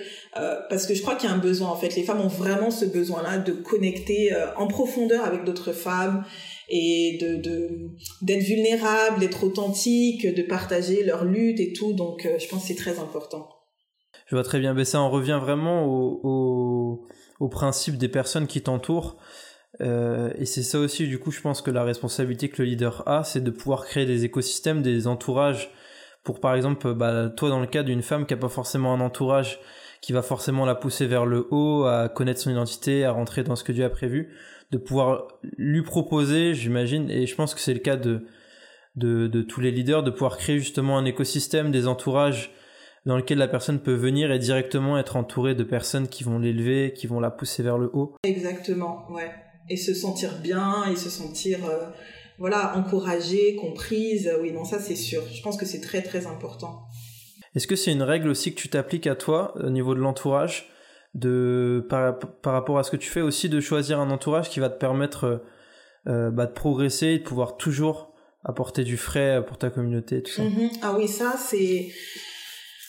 parce 0.70 0.86
que 0.86 0.94
je 0.94 1.02
crois 1.02 1.16
qu'il 1.16 1.28
y 1.28 1.32
a 1.32 1.36
un 1.36 1.40
besoin 1.40 1.70
en 1.70 1.76
fait. 1.76 1.96
Les 1.96 2.04
femmes 2.04 2.22
ont 2.22 2.28
vraiment 2.28 2.70
ce 2.70 2.86
besoin-là 2.86 3.40
de 3.40 3.52
connecter 3.52 4.32
en 4.56 4.68
profondeur 4.68 5.26
avec 5.26 5.44
d'autres 5.44 5.74
femmes 5.74 6.24
et 6.70 7.18
de 7.22 7.92
d'être 8.22 8.44
vulnérable, 8.44 9.20
d'être 9.20 9.44
authentique, 9.44 10.26
de 10.34 10.42
partager 10.42 11.04
leur 11.04 11.26
lutte 11.26 11.60
et 11.60 11.74
tout. 11.74 11.94
Donc, 11.94 12.26
euh, 12.26 12.38
je 12.40 12.48
pense 12.48 12.62
que 12.62 12.68
c'est 12.70 12.76
très 12.76 13.00
important. 13.00 13.50
Je 14.28 14.36
vois 14.36 14.44
très 14.44 14.60
bien. 14.60 14.74
Mais 14.74 14.86
ça, 14.86 15.02
on 15.02 15.10
revient 15.10 15.40
vraiment 15.42 15.86
au, 15.86 16.20
au, 16.24 17.08
au 17.40 17.50
principe 17.50 17.98
des 17.98 18.08
personnes 18.08 18.48
qui 18.48 18.62
t'entourent. 18.62 19.18
Euh, 19.82 20.32
et 20.38 20.46
c'est 20.46 20.64
ça 20.64 20.80
aussi, 20.80 21.08
du 21.08 21.20
coup, 21.20 21.32
je 21.32 21.42
pense 21.42 21.62
que 21.62 21.72
la 21.72 21.84
responsabilité 21.84 22.50
que 22.50 22.62
le 22.62 22.70
leader 22.70 23.04
a, 23.08 23.24
c'est 23.24 23.42
de 23.42 23.52
pouvoir 23.52 23.86
créer 23.86 24.06
des 24.06 24.24
écosystèmes, 24.24 24.82
des 24.82 25.08
entourages. 25.08 25.72
Pour 26.24 26.40
par 26.40 26.56
exemple, 26.56 26.94
bah, 26.94 27.30
toi, 27.30 27.50
dans 27.50 27.60
le 27.60 27.68
cas 27.68 27.84
d'une 27.84 28.02
femme 28.02 28.26
qui 28.26 28.34
a 28.34 28.38
pas 28.38 28.50
forcément 28.50 28.94
un 28.94 29.02
entourage 29.02 29.60
qui 30.02 30.14
va 30.14 30.22
forcément 30.22 30.66
la 30.66 30.76
pousser 30.76 31.08
vers 31.08 31.26
le 31.26 31.48
haut, 31.50 31.86
à 31.86 32.10
connaître 32.10 32.40
son 32.40 32.52
identité, 32.52 33.06
à 33.06 33.12
rentrer 33.12 33.44
dans 33.44 33.56
ce 33.56 33.64
que 33.64 33.72
Dieu 33.72 33.84
a 33.84 33.90
prévu 33.90 34.36
de 34.72 34.78
pouvoir 34.78 35.28
lui 35.58 35.84
proposer, 35.84 36.54
j'imagine, 36.54 37.10
et 37.10 37.28
je 37.28 37.36
pense 37.36 37.54
que 37.54 37.60
c'est 37.60 37.74
le 37.74 37.80
cas 37.80 37.96
de, 37.96 38.26
de, 38.96 39.28
de, 39.28 39.42
tous 39.42 39.62
les 39.62 39.72
leaders, 39.72 40.04
de 40.04 40.12
pouvoir 40.12 40.38
créer 40.38 40.60
justement 40.60 40.98
un 40.98 41.06
écosystème, 41.06 41.72
des 41.72 41.88
entourages 41.88 42.52
dans 43.06 43.18
lequel 43.18 43.38
la 43.38 43.48
personne 43.48 43.80
peut 43.80 43.94
venir 43.94 44.32
et 44.32 44.40
directement 44.40 44.98
être 44.98 45.16
entourée 45.16 45.56
de 45.56 45.64
personnes 45.64 46.08
qui 46.08 46.24
vont 46.24 46.40
l'élever, 46.40 46.94
qui 46.94 47.08
vont 47.08 47.20
la 47.20 47.30
pousser 47.30 47.62
vers 47.62 47.78
le 47.78 47.90
haut. 47.94 48.16
Exactement, 48.24 49.06
ouais. 49.12 49.32
Et 49.70 49.78
se 49.78 49.94
sentir 49.94 50.40
bien, 50.42 50.86
et 50.92 50.96
se 50.96 51.10
sentir, 51.10 51.66
euh, 51.66 51.86
voilà, 52.40 52.76
encouragée, 52.78 53.56
comprise. 53.56 54.32
Oui, 54.42 54.52
non, 54.52 54.66
ça 54.66 54.80
c'est 54.80 54.96
sûr. 54.96 55.22
Je 55.32 55.42
pense 55.42 55.58
que 55.58 55.66
c'est 55.66 55.82
très 55.82 56.02
très 56.02 56.26
important. 56.26 56.84
Est-ce 57.56 57.68
que 57.68 57.76
c'est 57.76 57.92
une 57.92 58.04
règle 58.04 58.30
aussi 58.30 58.54
que 58.54 58.60
tu 58.60 58.70
t'appliques 58.70 59.08
à 59.08 59.16
toi 59.16 59.54
au 59.64 59.70
niveau 59.70 59.96
de 59.96 60.00
l'entourage 60.00 60.70
de 61.14 61.86
par, 61.90 62.20
par, 62.20 62.54
rapport 62.54 62.78
à 62.78 62.84
ce 62.84 62.92
que 62.92 62.98
tu 62.98 63.10
fais 63.10 63.22
aussi 63.22 63.48
de 63.48 63.62
choisir 63.62 64.00
un 64.02 64.10
entourage 64.10 64.50
qui 64.50 64.60
va 64.60 64.70
te 64.70 64.78
permettre 64.78 65.24
euh, 65.24 65.38
euh 66.08 66.32
bah, 66.32 66.46
de 66.46 66.52
progresser 66.52 67.08
et 67.08 67.20
de 67.20 67.24
pouvoir 67.24 67.56
toujours 67.56 68.14
apporter 68.44 68.84
du 68.84 68.98
frais 68.98 69.42
pour 69.48 69.58
ta 69.58 69.70
communauté 69.70 70.22
tout 70.22 70.32
ça? 70.32 70.44
Mm-hmm. 70.44 70.80
Ah 70.82 70.96
oui, 70.98 71.08
ça 71.08 71.36
c'est 71.38 71.88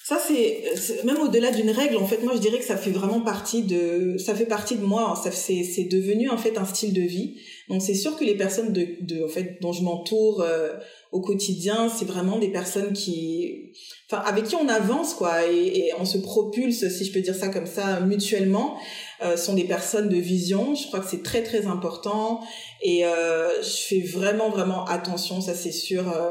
ça 0.09 0.21
c'est 0.25 1.03
même 1.03 1.19
au-delà 1.19 1.51
d'une 1.51 1.71
règle 1.71 1.97
en 1.97 2.07
fait 2.07 2.23
moi 2.23 2.33
je 2.37 2.39
dirais 2.39 2.61
que 2.61 2.65
ça 2.65 2.77
fait 2.77 2.93
vraiment 2.93 3.23
partie 3.23 3.63
de 3.63 4.17
ça 4.19 4.37
fait 4.37 4.47
partie 4.47 4.77
de 4.77 4.85
moi 4.85 5.21
ça 5.21 5.33
c'est 5.33 5.65
c'est 5.65 5.83
devenu 5.83 6.31
en 6.31 6.39
fait 6.39 6.57
un 6.59 6.65
style 6.65 6.93
de 6.93 7.01
vie. 7.01 7.41
Donc 7.69 7.83
c'est 7.83 7.97
sûr 7.97 8.17
que 8.17 8.23
les 8.23 8.37
personnes 8.37 8.73
de, 8.73 8.87
de 9.01 9.25
en 9.25 9.29
fait 9.29 9.59
dont 9.61 9.73
je 9.73 9.83
m'entoure 9.83 10.43
euh, 10.43 10.75
au 11.11 11.21
quotidien 11.21 11.89
c'est 11.89 12.05
vraiment 12.05 12.39
des 12.39 12.53
personnes 12.53 12.93
qui 12.93 13.73
enfin 14.09 14.23
avec 14.25 14.45
qui 14.45 14.55
on 14.55 14.69
avance 14.69 15.13
quoi 15.13 15.45
et, 15.51 15.89
et, 15.89 15.93
on 15.99 16.05
se 16.05 16.19
propulse 16.19 16.87
si 16.89 17.05
je 17.05 17.13
peux 17.13 17.21
dire 17.21 17.35
ça 17.35 17.49
comme 17.49 17.67
ça 17.67 17.99
mutuellement 17.99 18.79
euh, 19.25 19.37
sont 19.37 19.55
des 19.55 19.65
personnes 19.65 20.09
de 20.09 20.19
vision. 20.19 20.77
Je 20.77 20.87
crois 20.87 21.01
que 21.01 21.09
c'est 21.09 21.25
très 21.25 21.43
très 21.43 21.67
important. 21.67 22.45
Et 22.81 23.05
euh, 23.07 23.61
je 23.61 23.87
fais 23.89 24.01
vraiment 24.03 24.51
vraiment 24.51 24.85
attention 24.85 25.41
ça 25.41 25.55
c'est 25.55 25.73
sûr 25.73 26.09
euh, 26.09 26.31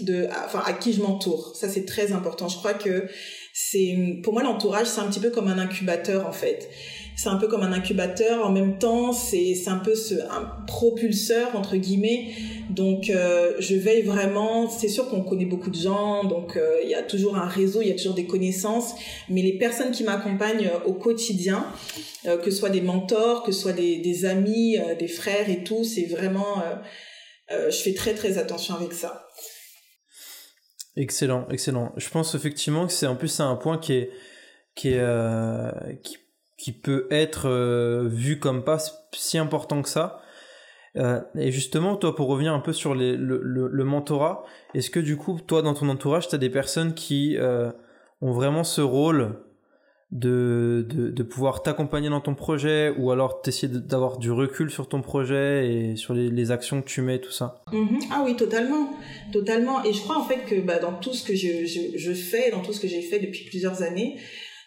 de 0.00 0.26
enfin 0.44 0.62
à 0.64 0.72
qui 0.72 0.92
je 0.92 1.02
m'entoure. 1.02 1.54
Ça 1.54 1.68
c'est 1.68 1.84
très 1.84 2.12
important. 2.12 2.48
Je 2.48 2.56
crois 2.56 2.74
que 2.74 3.06
c'est 3.52 3.96
pour 4.22 4.32
moi 4.32 4.42
l'entourage 4.42 4.86
c'est 4.86 5.00
un 5.00 5.08
petit 5.08 5.20
peu 5.20 5.30
comme 5.30 5.48
un 5.48 5.58
incubateur 5.58 6.26
en 6.26 6.32
fait. 6.32 6.68
C'est 7.16 7.28
un 7.28 7.36
peu 7.36 7.46
comme 7.46 7.62
un 7.62 7.72
incubateur. 7.72 8.44
En 8.44 8.50
même 8.50 8.78
temps 8.78 9.12
c'est 9.12 9.54
c'est 9.54 9.70
un 9.70 9.78
peu 9.78 9.94
ce 9.94 10.14
un 10.14 10.50
propulseur 10.66 11.54
entre 11.54 11.76
guillemets. 11.76 12.30
Donc 12.70 13.08
euh, 13.10 13.52
je 13.60 13.76
veille 13.76 14.02
vraiment. 14.02 14.68
C'est 14.68 14.88
sûr 14.88 15.08
qu'on 15.08 15.22
connaît 15.22 15.44
beaucoup 15.44 15.70
de 15.70 15.78
gens. 15.78 16.24
Donc 16.24 16.56
euh, 16.56 16.78
il 16.82 16.90
y 16.90 16.94
a 16.94 17.02
toujours 17.02 17.36
un 17.36 17.46
réseau 17.46 17.82
il 17.82 17.88
y 17.88 17.92
a 17.92 17.94
toujours 17.94 18.14
des 18.14 18.26
connaissances. 18.26 18.94
Mais 19.28 19.42
les 19.42 19.58
personnes 19.58 19.92
qui 19.92 20.02
m'accompagnent 20.04 20.66
euh, 20.66 20.86
au 20.86 20.94
quotidien 20.94 21.66
euh, 22.26 22.38
que 22.38 22.50
ce 22.50 22.58
soit 22.58 22.70
des 22.70 22.80
mentors 22.80 23.42
que 23.42 23.52
ce 23.52 23.60
soit 23.60 23.72
des 23.72 23.98
des 23.98 24.24
amis 24.24 24.78
euh, 24.78 24.94
des 24.94 25.08
frères 25.08 25.48
et 25.50 25.62
tout 25.62 25.84
c'est 25.84 26.06
vraiment 26.06 26.62
je 27.50 27.76
fais 27.76 27.92
très 27.92 28.14
très 28.14 28.38
attention 28.38 28.74
avec 28.74 28.92
ça 28.92 29.26
excellent 30.96 31.46
excellent 31.50 31.92
je 31.96 32.08
pense 32.08 32.34
effectivement 32.34 32.86
que 32.86 32.92
c'est 32.92 33.06
en 33.06 33.16
plus 33.16 33.28
c'est 33.28 33.42
un 33.42 33.56
point 33.56 33.78
qui 33.78 33.94
est 33.94 34.10
qui 34.74 34.90
est 34.90 35.00
qui 36.02 36.18
qui 36.56 36.72
peut 36.72 37.06
être 37.10 37.48
euh, 37.48 38.08
vu 38.08 38.38
comme 38.38 38.64
pas 38.64 38.78
si 39.12 39.38
important 39.38 39.82
que 39.82 39.88
ça. 39.88 40.20
Euh, 40.96 41.20
et 41.34 41.50
justement, 41.50 41.96
toi, 41.96 42.14
pour 42.14 42.28
revenir 42.28 42.54
un 42.54 42.60
peu 42.60 42.72
sur 42.72 42.94
le, 42.94 43.16
le, 43.16 43.68
le, 43.68 43.84
mentorat, 43.84 44.44
est-ce 44.74 44.90
que 44.90 45.00
du 45.00 45.16
coup, 45.16 45.40
toi, 45.46 45.60
dans 45.60 45.74
ton 45.74 45.88
entourage, 45.88 46.28
tu 46.28 46.34
as 46.34 46.38
des 46.38 46.50
personnes 46.50 46.94
qui 46.94 47.36
euh, 47.36 47.72
ont 48.20 48.32
vraiment 48.32 48.62
ce 48.62 48.80
rôle 48.80 49.44
de, 50.14 50.86
de, 50.88 51.10
de 51.10 51.22
pouvoir 51.24 51.62
t'accompagner 51.62 52.08
dans 52.08 52.20
ton 52.20 52.36
projet 52.36 52.94
ou 52.96 53.10
alors 53.10 53.42
t'essayer 53.42 53.68
d'avoir 53.68 54.18
du 54.18 54.30
recul 54.30 54.70
sur 54.70 54.88
ton 54.88 55.02
projet 55.02 55.68
et 55.68 55.96
sur 55.96 56.14
les, 56.14 56.50
actions 56.52 56.80
que 56.82 56.86
tu 56.86 57.02
mets, 57.02 57.20
tout 57.20 57.32
ça? 57.32 57.62
Mhm. 57.72 57.98
Ah 58.12 58.22
oui, 58.24 58.36
totalement, 58.36 58.94
totalement. 59.32 59.82
Et 59.82 59.92
je 59.92 60.00
crois 60.00 60.18
en 60.18 60.24
fait 60.24 60.44
que 60.44 60.60
bah, 60.60 60.78
dans 60.78 60.92
tout 60.92 61.12
ce 61.12 61.24
que 61.24 61.34
je, 61.34 61.66
je, 61.66 61.98
je 61.98 62.12
fais, 62.12 62.50
dans 62.50 62.60
tout 62.60 62.72
ce 62.72 62.80
que 62.80 62.86
j'ai 62.86 63.02
fait 63.02 63.18
depuis 63.18 63.44
plusieurs 63.44 63.82
années, 63.82 64.20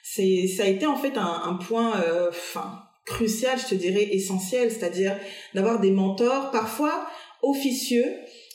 c'est 0.04 0.48
ça 0.48 0.64
a 0.64 0.68
été 0.68 0.86
en 0.86 0.98
fait 0.98 1.18
un, 1.18 1.42
un 1.46 1.54
point, 1.54 2.02
euh, 2.02 2.30
enfin 2.30 2.84
crucial, 3.06 3.58
je 3.58 3.68
te 3.68 3.76
dirais 3.76 4.04
essentiel, 4.12 4.70
c'est-à-dire 4.70 5.18
d'avoir 5.54 5.80
des 5.80 5.92
mentors, 5.92 6.52
parfois 6.52 7.08
officieux. 7.42 8.06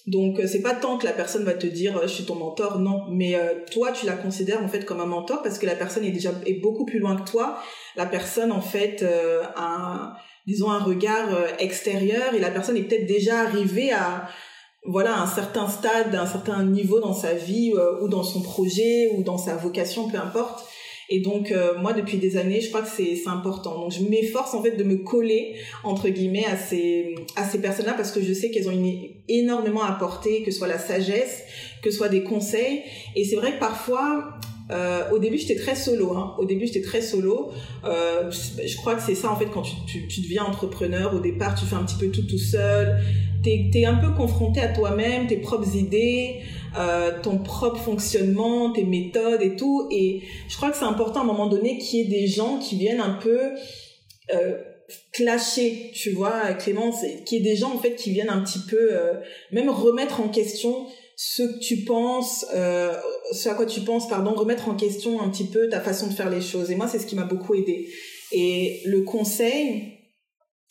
Donc 0.07 0.41
euh, 0.41 0.47
c'est 0.47 0.62
pas 0.62 0.75
tant 0.75 0.99
que 0.99 1.05
la 1.05 1.12
personne 1.12 1.45
va 1.45 1.55
te 1.55 1.67
dire 1.67 1.97
euh, 1.97 2.03
je 2.03 2.15
suis 2.15 2.25
ton 2.25 2.35
mentor, 2.35 2.81
non, 2.81 3.05
mais 3.11 3.37
euh, 3.37 3.55
toi 3.71 3.93
tu 3.93 4.05
la 4.07 4.15
considères 4.15 4.62
en 4.62 4.69
fait 4.69 4.85
comme 4.85 5.01
un 5.01 5.07
mentor 5.07 5.43
parce 5.43 5.59
que 5.59 5.67
la 5.67 5.77
personne 5.77 6.05
est 6.05 6.11
déjà 6.11 6.31
est 6.45 6.61
beaucoup 6.61 6.85
plus 6.85 6.99
loin 6.99 7.17
que 7.17 7.31
toi. 7.31 7.59
La 7.95 8.07
personne 8.07 8.51
en 8.51 8.61
fait 8.61 9.03
euh, 9.03 9.43
a 9.55 9.65
un, 9.65 10.12
disons 10.47 10.71
un 10.71 10.81
regard 10.81 11.33
euh, 11.33 11.47
extérieur 11.59 12.35
et 12.35 12.41
la 12.41 12.51
personne 12.51 12.77
est 12.77 12.83
peut-être 12.83 13.07
déjà 13.07 13.41
arrivée 13.41 13.93
à 13.93 14.29
voilà 14.85 15.21
un 15.21 15.27
certain 15.27 15.69
stade, 15.69 16.15
un 16.15 16.27
certain 16.27 16.65
niveau 16.65 16.99
dans 16.99 17.15
sa 17.15 17.35
vie 17.35 17.73
euh, 17.77 18.03
ou 18.03 18.09
dans 18.09 18.25
son 18.25 18.43
projet 18.43 19.11
ou 19.15 19.23
dans 19.23 19.38
sa 19.38 19.55
vocation, 19.55 20.09
peu 20.09 20.19
importe. 20.19 20.65
Et 21.14 21.20
donc 21.20 21.53
euh, 21.53 21.79
moi 21.79 21.92
depuis 21.92 22.16
des 22.16 22.38
années, 22.38 22.62
je 22.62 22.68
crois 22.68 22.81
que 22.81 22.88
c'est 22.88 23.20
important. 23.27 23.79
Donc 23.79 23.92
je 23.92 24.03
m'efforce 24.03 24.55
en 24.55 24.62
fait 24.62 24.79
de 24.79 24.83
me 24.83 24.96
coller 24.96 25.57
entre 25.85 26.09
guillemets 26.09 26.46
à 26.46 26.57
ces 26.57 27.16
à 27.37 27.44
ces 27.44 27.61
personnes-là 27.61 27.92
parce 27.92 28.12
que 28.12 28.22
je 28.22 28.33
sais 28.33 28.51
qu'elles 28.51 28.66
ont 28.66 28.72
une, 28.72 29.11
énormément 29.29 29.83
à 29.83 29.90
apporter, 29.90 30.42
que 30.42 30.51
ce 30.51 30.57
soit 30.57 30.68
la 30.68 30.79
sagesse, 30.79 31.42
que 31.83 31.90
ce 31.90 31.98
soit 31.98 32.09
des 32.09 32.22
conseils. 32.22 32.81
Et 33.14 33.27
c'est 33.27 33.37
vrai 33.37 33.53
que 33.53 33.59
parfois 33.59 34.38
euh, 34.70 35.11
au 35.11 35.18
début, 35.18 35.37
j'étais 35.37 35.57
très 35.57 35.75
solo. 35.75 36.16
Hein. 36.16 36.35
Au 36.38 36.46
début, 36.46 36.66
j'étais 36.66 36.81
très 36.81 37.03
solo. 37.03 37.51
Euh, 37.85 38.31
je 38.31 38.77
crois 38.79 38.94
que 38.94 39.03
c'est 39.03 39.14
ça, 39.14 39.31
en 39.31 39.37
fait, 39.37 39.51
quand 39.53 39.61
tu, 39.61 39.75
tu, 39.87 40.09
tu, 40.09 40.22
deviens 40.22 40.44
entrepreneur. 40.44 41.14
Au 41.14 41.20
départ, 41.20 41.55
tu 41.55 41.66
fais 41.66 41.75
un 41.75 41.85
petit 41.85 41.98
peu 41.98 42.09
tout 42.09 42.22
tout 42.22 42.38
seul. 42.38 43.03
T'es 43.42 43.70
es 43.75 43.85
un 43.85 43.96
peu 43.96 44.12
confronté 44.14 44.61
à 44.61 44.68
toi-même, 44.68 45.27
tes 45.27 45.37
propres 45.37 45.75
idées, 45.77 46.40
euh, 46.79 47.21
ton 47.23 47.39
propre 47.39 47.79
fonctionnement, 47.79 48.73
tes 48.73 48.85
méthodes 48.85 49.43
et 49.43 49.57
tout. 49.57 49.89
Et 49.91 50.23
je 50.49 50.57
crois 50.57 50.71
que 50.71 50.77
c'est 50.77 50.85
important 50.85 51.21
à 51.21 51.23
un 51.23 51.27
moment 51.27 51.49
donné 51.49 51.79
qu'il 51.79 52.01
y 52.01 52.03
ait 52.03 52.21
des 52.21 52.27
gens 52.27 52.59
qui 52.59 52.77
viennent 52.77 53.01
un 53.01 53.19
peu 53.23 53.53
euh, 54.33 54.59
clasher, 55.13 55.91
tu 55.95 56.11
vois, 56.11 56.55
Clémence, 56.55 57.03
qu'il 57.27 57.39
y 57.39 57.41
ait 57.41 57.53
des 57.53 57.57
gens, 57.57 57.75
en 57.75 57.79
fait, 57.79 57.95
qui 57.95 58.11
viennent 58.11 58.31
un 58.31 58.43
petit 58.43 58.61
peu 58.69 58.89
euh, 58.93 59.15
même 59.51 59.69
remettre 59.69 60.21
en 60.21 60.29
question 60.29 60.87
ce 61.17 61.43
que 61.43 61.59
tu 61.59 61.85
penses, 61.85 62.47
euh, 62.55 62.93
ce 63.33 63.49
à 63.49 63.55
quoi 63.55 63.67
tu 63.67 63.81
penses, 63.81 64.09
pardon, 64.09 64.33
remettre 64.35 64.69
en 64.69 64.75
question 64.75 65.21
un 65.21 65.29
petit 65.29 65.47
peu 65.47 65.69
ta 65.69 65.81
façon 65.81 66.09
de 66.09 66.13
faire 66.13 66.31
les 66.31 66.41
choses. 66.41 66.71
Et 66.71 66.75
moi, 66.75 66.89
c'est 66.89 66.99
ce 66.99 67.07
qui 67.07 67.15
m'a 67.15 67.25
beaucoup 67.25 67.55
aidé. 67.55 67.89
Et 68.33 68.81
le 68.87 69.03
conseil, 69.03 69.99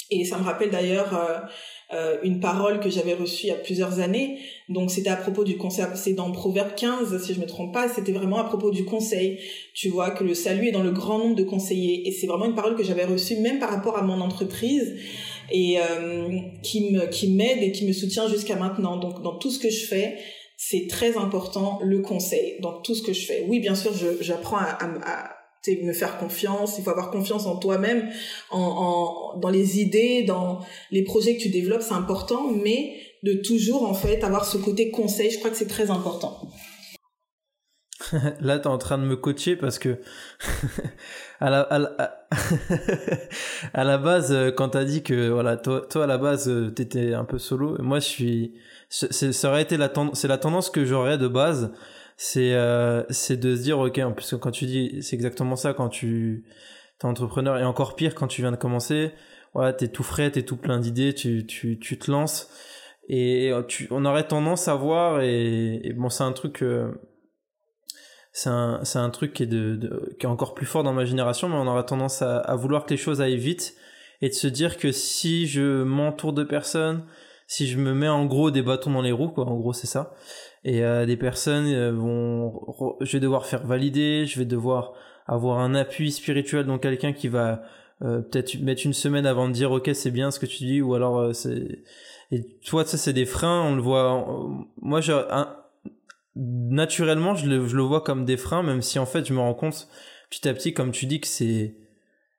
et 0.10 0.26
ça 0.26 0.38
me 0.38 0.44
rappelle 0.44 0.72
d'ailleurs 0.72 1.48
euh, 1.93 2.17
une 2.23 2.39
parole 2.39 2.80
que 2.80 2.89
j'avais 2.89 3.13
reçue 3.13 3.47
il 3.47 3.49
y 3.49 3.51
a 3.51 3.56
plusieurs 3.56 3.99
années. 3.99 4.39
Donc 4.69 4.91
c'était 4.91 5.10
à 5.10 5.15
propos 5.15 5.43
du 5.43 5.58
conseil, 5.58 5.86
c'est 5.95 6.13
dans 6.13 6.32
Proverbe 6.32 6.75
15, 6.75 7.23
si 7.23 7.34
je 7.34 7.39
me 7.39 7.45
trompe 7.45 7.73
pas, 7.73 7.89
c'était 7.89 8.12
vraiment 8.12 8.38
à 8.38 8.45
propos 8.45 8.71
du 8.71 8.86
conseil. 8.86 9.39
Tu 9.73 9.89
vois 9.89 10.12
que 10.12 10.23
le 10.23 10.34
salut 10.34 10.67
est 10.67 10.71
dans 10.71 10.84
le 10.84 10.91
grand 10.91 11.17
nombre 11.17 11.36
de 11.36 11.43
conseillers. 11.43 12.08
Et 12.08 12.12
c'est 12.12 12.27
vraiment 12.27 12.45
une 12.45 12.56
parole 12.56 12.75
que 12.75 12.84
j'avais 12.84 13.06
reçue 13.06 13.38
même 13.38 13.60
par 13.60 13.69
rapport 13.69 13.97
à 13.97 14.04
mon 14.04 14.21
entreprise 14.21 14.95
et 15.51 15.80
euh, 15.80 16.39
qui 16.63 16.91
me 16.91 17.08
qui 17.08 17.30
m'aide 17.32 17.62
et 17.62 17.71
qui 17.71 17.86
me 17.86 17.93
soutient 17.93 18.27
jusqu'à 18.27 18.56
maintenant. 18.56 18.97
Donc 18.97 19.21
dans 19.21 19.38
tout 19.38 19.49
ce 19.49 19.60
que 19.60 19.69
je 19.69 19.86
fais, 19.86 20.17
c'est 20.56 20.88
très 20.88 21.17
important 21.17 21.80
le 21.84 21.99
conseil 21.99 22.56
dans 22.62 22.82
tout 22.82 22.95
ce 22.95 23.01
que 23.01 23.13
je 23.13 23.25
fais. 23.25 23.45
Oui, 23.47 23.60
bien 23.60 23.75
sûr, 23.75 23.91
j'apprends 24.21 24.58
à, 24.58 24.77
à, 24.80 24.86
à 25.01 25.40
me 25.84 25.93
faire 25.93 26.17
confiance, 26.17 26.78
il 26.78 26.84
faut 26.84 26.89
avoir 26.89 27.12
confiance 27.12 27.45
en 27.45 27.58
toi-même, 27.58 28.10
en, 28.50 29.38
dans 29.38 29.50
les 29.50 29.80
idées, 29.80 30.24
dans 30.24 30.60
les 30.91 31.04
projets 31.04 31.38
que 31.38 31.41
tu 31.41 31.50
développes, 31.50 31.82
c'est 31.82 31.93
important, 31.93 32.52
mais 32.52 32.95
de 33.24 33.34
toujours 33.34 33.84
en 33.84 33.93
fait 33.93 34.24
avoir 34.24 34.45
ce 34.45 34.58
côté 34.58 34.89
conseil, 34.89 35.30
je 35.30 35.38
crois 35.38 35.52
que 35.52 35.58
c'est 35.58 35.67
très 35.67 35.91
important. 35.91 36.50
Là, 38.41 38.60
tu 38.60 38.63
es 38.63 38.67
en 38.67 38.78
train 38.78 38.97
de 38.97 39.04
me 39.04 39.15
coacher 39.15 39.56
parce 39.56 39.78
que 39.78 40.00
à, 41.39 41.50
la, 41.50 41.62
à, 41.62 41.80
la, 41.80 41.95
à 43.74 43.84
la 43.84 43.97
base, 43.97 44.36
quand 44.58 44.69
tu 44.69 44.78
as 44.78 44.86
dit 44.86 45.04
que 45.04 45.30
voilà, 45.30 45.58
toi, 45.58 45.86
toi 45.88 46.06
à 46.06 46.08
la 46.08 46.17
base, 46.17 46.52
tu 46.76 46.82
étais 46.82 47.13
un 47.13 47.26
peu 47.26 47.38
solo, 47.38 47.78
moi 47.82 48.00
je 48.00 48.08
suis 48.08 48.54
ça 48.89 49.50
aurait 49.50 49.62
été 49.62 49.78
la 49.78 49.88
tendance 49.88 50.19
c'est 50.19 50.28
la 50.28 50.38
tendance 50.38 50.69
que 50.69 50.84
j'aurais 50.84 51.17
de 51.17 51.30
base 51.30 51.71
c'est 52.23 52.53
euh, 52.53 53.01
c'est 53.10 53.36
de 53.36 53.55
se 53.55 53.63
dire 53.63 53.79
ok 53.79 53.97
en 53.97 54.12
plus 54.12 54.36
quand 54.39 54.51
tu 54.51 54.67
dis 54.67 55.01
c'est 55.01 55.15
exactement 55.15 55.55
ça 55.55 55.73
quand 55.73 55.89
tu 55.89 56.45
es 57.01 57.05
entrepreneur 57.07 57.57
et 57.57 57.63
encore 57.63 57.95
pire 57.95 58.13
quand 58.13 58.27
tu 58.27 58.41
viens 58.41 58.51
de 58.51 58.57
commencer 58.57 59.12
voilà 59.55 59.73
t'es 59.73 59.88
tout 59.88 60.03
frais 60.03 60.29
t'es 60.29 60.43
tout 60.43 60.55
plein 60.55 60.77
d'idées 60.77 61.15
tu, 61.15 61.47
tu 61.47 61.79
tu 61.79 61.97
te 61.97 62.12
lances 62.12 62.47
et 63.10 63.51
tu 63.67 63.88
on 63.89 64.05
aurait 64.05 64.27
tendance 64.27 64.67
à 64.67 64.75
voir 64.75 65.21
et, 65.21 65.81
et 65.84 65.93
bon 65.93 66.10
c'est 66.10 66.23
un 66.23 66.31
truc 66.31 66.62
euh, 66.62 66.91
c'est 68.34 68.51
un 68.51 68.84
un 68.93 69.10
truc 69.10 69.34
qui 69.34 69.41
est 69.41 69.47
de, 69.47 69.75
de, 69.75 70.15
qui 70.19 70.27
est 70.27 70.29
encore 70.29 70.53
plus 70.53 70.67
fort 70.67 70.84
dans 70.84 70.93
ma 70.93 71.05
génération 71.05 71.49
mais 71.49 71.55
on 71.55 71.65
aurait 71.65 71.88
tendance 71.88 72.21
à, 72.21 72.38
à 72.38 72.55
vouloir 72.55 72.86
que 72.86 72.91
les 72.91 72.97
choses 72.97 73.19
aillent 73.19 73.38
vite 73.38 73.73
et 74.21 74.29
de 74.29 74.36
se 74.36 74.45
dire 74.45 74.77
que 74.77 74.91
si 74.91 75.47
je 75.47 75.81
m'entoure 75.81 76.34
de 76.34 76.43
personnes 76.43 77.03
si 77.51 77.67
je 77.67 77.77
me 77.77 77.93
mets 77.93 78.07
en 78.07 78.27
gros 78.27 78.49
des 78.49 78.62
bâtons 78.62 78.91
dans 78.91 79.01
les 79.01 79.12
roues, 79.12 79.27
quoi, 79.27 79.45
en 79.45 79.57
gros 79.57 79.73
c'est 79.73 79.86
ça, 79.86 80.13
et 80.63 80.84
euh, 80.84 81.06
des 81.06 81.17
personnes 81.17 81.67
euh, 81.67 81.91
vont, 81.91 82.97
je 83.02 83.12
vais 83.13 83.19
devoir 83.19 83.45
faire 83.45 83.65
valider, 83.65 84.26
je 84.26 84.38
vais 84.39 84.45
devoir 84.45 84.93
avoir 85.26 85.60
un 85.60 85.76
appui 85.76 86.12
spirituel, 86.12 86.65
donc 86.65 86.82
quelqu'un 86.84 87.13
qui 87.13 87.28
va 87.28 87.63
euh, 88.04 88.21
peut-être 88.21 88.60
mettre 88.62 88.86
une 88.86 88.93
semaine 88.93 89.26
avant 89.26 89.47
de 89.47 89.54
dire 89.54 89.71
ok 89.71 89.89
c'est 89.93 90.12
bien 90.12 90.32
ce 90.32 90.39
que 90.39 90.45
tu 90.45 90.65
dis, 90.65 90.82
ou 90.82 90.93
alors 90.93 91.19
euh, 91.19 91.34
c'est, 91.34 91.84
et 92.32 92.43
toi 92.65 92.86
ça 92.86 92.97
c'est 92.97 93.13
des 93.13 93.26
freins, 93.26 93.62
on 93.63 93.76
le 93.76 93.82
voit, 93.82 94.26
moi 94.82 95.02
je, 95.02 95.13
un, 95.13 95.56
naturellement 96.36 97.36
je 97.36 97.47
le, 97.47 97.67
je 97.67 97.76
le 97.76 97.84
vois 97.84 98.02
comme 98.02 98.26
des 98.26 98.38
freins, 98.38 98.63
même 98.63 98.82
si 98.82 99.00
en 99.00 99.06
fait 99.06 99.26
je 99.26 99.34
me 99.34 99.39
rends 99.39 99.54
compte 99.56 99.88
petit 100.30 100.47
à 100.47 100.54
petit, 100.54 100.74
comme 100.74 100.91
tu 100.91 101.06
dis 101.08 101.19
que 101.19 101.28
c'est 101.28 101.76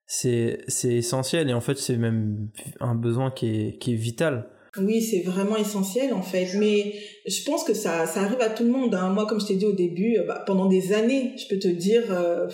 c'est 0.07 0.63
c'est 0.69 0.95
essentiel 0.95 1.49
et 1.49 1.55
en 1.55 1.61
fait 1.61 1.79
c'est 1.79 1.97
même 1.97 2.49
un 2.81 2.95
besoin 2.95 3.31
qui 3.31 3.47
est 3.49 3.79
qui 3.79 3.95
est 3.95 3.97
vital 3.97 4.49
oui, 4.79 5.03
c'est 5.03 5.21
vraiment 5.21 5.57
essentiel 5.57 6.15
en 6.15 6.23
fait. 6.23 6.49
Mais 6.59 6.95
je 7.27 7.45
pense 7.45 7.65
que 7.65 7.75
ça, 7.75 8.07
ça 8.07 8.23
arrive 8.23 8.41
à 8.41 8.51
tout 8.51 8.65
le 8.65 8.71
monde. 8.71 8.95
Hein. 8.95 9.11
Moi, 9.11 9.27
comme 9.27 9.41
je 9.41 9.47
t'ai 9.47 9.57
dit 9.57 9.67
au 9.67 9.73
début, 9.73 10.19
bah, 10.27 10.43
pendant 10.47 10.67
des 10.67 10.93
années, 10.93 11.33
je 11.37 11.47
peux 11.49 11.59
te 11.59 11.69
dire, 11.69 12.05
euh, 12.11 12.49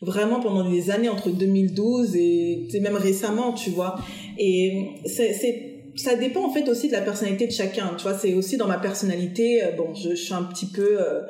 vraiment 0.00 0.40
pendant 0.40 0.68
des 0.70 0.90
années 0.90 1.08
entre 1.08 1.30
2012 1.30 2.16
et 2.16 2.68
même 2.80 2.96
récemment, 2.96 3.52
tu 3.52 3.70
vois. 3.70 3.96
Et 4.38 5.00
c'est 5.06 5.70
ça 5.96 6.16
dépend 6.16 6.44
en 6.44 6.52
fait 6.52 6.68
aussi 6.68 6.88
de 6.88 6.92
la 6.92 7.02
personnalité 7.02 7.46
de 7.46 7.52
chacun. 7.52 7.94
Tu 7.96 8.02
vois, 8.02 8.14
c'est 8.14 8.34
aussi 8.34 8.56
dans 8.56 8.66
ma 8.66 8.78
personnalité. 8.78 9.62
Bon, 9.76 9.94
je, 9.94 10.10
je 10.10 10.14
suis 10.14 10.34
un 10.34 10.42
petit 10.42 10.66
peu 10.66 11.00
euh, 11.00 11.20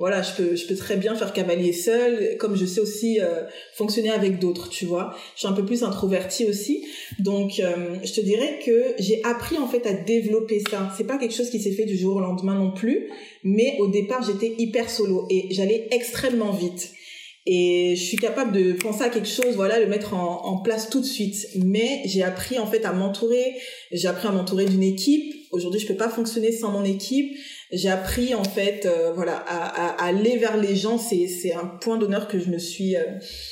voilà, 0.00 0.22
je 0.22 0.32
peux, 0.32 0.56
je 0.56 0.66
peux 0.66 0.74
très 0.74 0.96
bien 0.96 1.14
faire 1.14 1.34
cavalier 1.34 1.74
seul, 1.74 2.38
comme 2.38 2.56
je 2.56 2.64
sais 2.64 2.80
aussi 2.80 3.20
euh, 3.20 3.42
fonctionner 3.74 4.08
avec 4.08 4.38
d'autres, 4.38 4.70
tu 4.70 4.86
vois. 4.86 5.14
Je 5.34 5.40
suis 5.40 5.48
un 5.48 5.52
peu 5.52 5.64
plus 5.64 5.84
introvertie 5.84 6.46
aussi, 6.46 6.86
donc 7.18 7.60
euh, 7.60 7.96
je 8.02 8.12
te 8.14 8.22
dirais 8.22 8.58
que 8.64 8.94
j'ai 8.98 9.22
appris 9.24 9.58
en 9.58 9.68
fait 9.68 9.86
à 9.86 9.92
développer 9.92 10.62
ça. 10.70 10.90
C'est 10.96 11.06
pas 11.06 11.18
quelque 11.18 11.34
chose 11.34 11.50
qui 11.50 11.60
s'est 11.60 11.72
fait 11.72 11.84
du 11.84 11.98
jour 11.98 12.16
au 12.16 12.20
lendemain 12.20 12.54
non 12.54 12.72
plus, 12.72 13.10
mais 13.44 13.76
au 13.78 13.88
départ 13.88 14.22
j'étais 14.22 14.54
hyper 14.56 14.88
solo 14.88 15.26
et 15.28 15.48
j'allais 15.50 15.86
extrêmement 15.90 16.52
vite. 16.52 16.92
Et 17.44 17.94
je 17.94 18.02
suis 18.02 18.16
capable 18.16 18.52
de 18.52 18.72
penser 18.72 19.02
à 19.02 19.10
quelque 19.10 19.28
chose, 19.28 19.54
voilà, 19.54 19.80
le 19.80 19.86
mettre 19.86 20.14
en, 20.14 20.46
en 20.46 20.62
place 20.62 20.88
tout 20.88 21.00
de 21.00 21.06
suite. 21.06 21.48
Mais 21.56 22.02
j'ai 22.04 22.22
appris 22.22 22.58
en 22.58 22.66
fait 22.66 22.84
à 22.84 22.92
m'entourer. 22.92 23.54
J'ai 23.92 24.08
appris 24.08 24.28
à 24.28 24.30
m'entourer 24.30 24.66
d'une 24.66 24.82
équipe. 24.82 25.34
Aujourd'hui, 25.50 25.80
je 25.80 25.86
peux 25.86 25.96
pas 25.96 26.10
fonctionner 26.10 26.52
sans 26.52 26.70
mon 26.70 26.84
équipe 26.84 27.34
j'ai 27.72 27.88
appris 27.88 28.34
en 28.34 28.42
fait 28.42 28.84
euh, 28.84 29.12
voilà 29.14 29.36
à, 29.46 30.02
à, 30.02 30.06
aller 30.08 30.36
vers 30.36 30.56
les 30.56 30.74
gens. 30.74 30.98
C'est 30.98 31.28
c'est 31.28 31.52
un 31.52 31.66
point 31.66 31.98
d'honneur 31.98 32.26
que 32.26 32.38
je 32.38 32.50
me 32.50 32.58
suis 32.58 32.96
euh, 32.96 33.02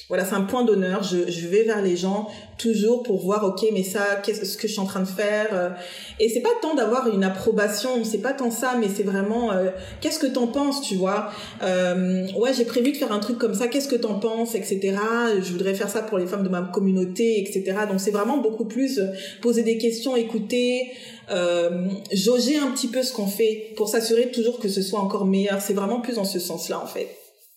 voilà 0.09 0.25
c'est 0.25 0.35
un 0.35 0.43
point 0.43 0.65
d'honneur. 0.65 1.03
Je, 1.03 1.31
je 1.31 1.47
vais 1.47 1.63
vers 1.63 1.83
les 1.83 1.97
gens 1.97 2.29
toujours 2.57 3.05
pour 3.05 3.21
voir 3.21 3.45
ok 3.45 3.67
mais 3.73 3.85
ça 3.85 4.21
qu'est-ce 4.25 4.45
ce 4.45 4.57
que 4.57 4.67
je 4.67 4.73
suis 4.73 4.81
en 4.81 4.85
train 4.85 5.01
de 5.01 5.07
faire 5.07 5.49
euh, 5.53 5.71
et 6.19 6.29
c'est 6.29 6.41
pas 6.41 6.49
tant 6.61 6.75
d'avoir 6.75 7.09
une 7.09 7.23
approbation 7.23 8.03
c'est 8.03 8.19
pas 8.19 8.33
tant 8.33 8.51
ça 8.51 8.75
mais 8.81 8.89
c'est 8.93 9.05
vraiment 9.05 9.53
qu'est-ce 10.01 10.19
que 10.19 10.27
t'en 10.27 10.49
penses 10.49 10.83
tu 10.83 10.97
vois 10.97 11.31
ouais 11.63 12.53
j'ai 12.57 12.65
prévu 12.65 12.91
de 12.91 12.97
faire 12.97 13.13
un 13.13 13.21
truc 13.21 13.39
comme 13.39 13.55
ça 13.55 13.69
qu'est-ce 13.69 13.87
que 13.87 13.95
t'en 13.95 14.19
penses 14.19 14.57
etc 14.57 14.97
je 15.41 15.53
voudrais 15.53 15.75
faire 15.75 15.89
ça 15.89 16.03
pour 16.03 16.19
les 16.19 16.27
femmes 16.27 16.43
de 16.43 16.49
ma 16.49 16.63
communauté 16.63 17.39
etc 17.39 17.77
donc 17.89 18.01
c'est 18.01 18.11
vraiment 18.11 18.39
beaucoup 18.39 18.65
plus 18.65 19.01
poser 19.41 19.63
des 19.63 19.79
questions 19.79 20.17
écouter 20.17 20.91
euh, 21.31 21.89
jauger 22.13 22.59
un 22.59 22.71
petit 22.71 22.89
peu 22.89 23.03
ce 23.03 23.13
qu'on 23.13 23.27
fait 23.27 23.73
pour 23.77 23.89
s'assurer 23.89 24.31
toujours 24.31 24.59
que 24.59 24.69
ce 24.69 24.83
soit 24.83 25.01
encore 25.01 25.27
meilleur. 25.27 25.61
C'est 25.61 25.75
vraiment 25.75 26.01
plus 26.01 26.17
dans 26.17 26.25
ce 26.25 26.39
sens-là, 26.39 26.81
en 26.81 26.87
fait. 26.87 27.09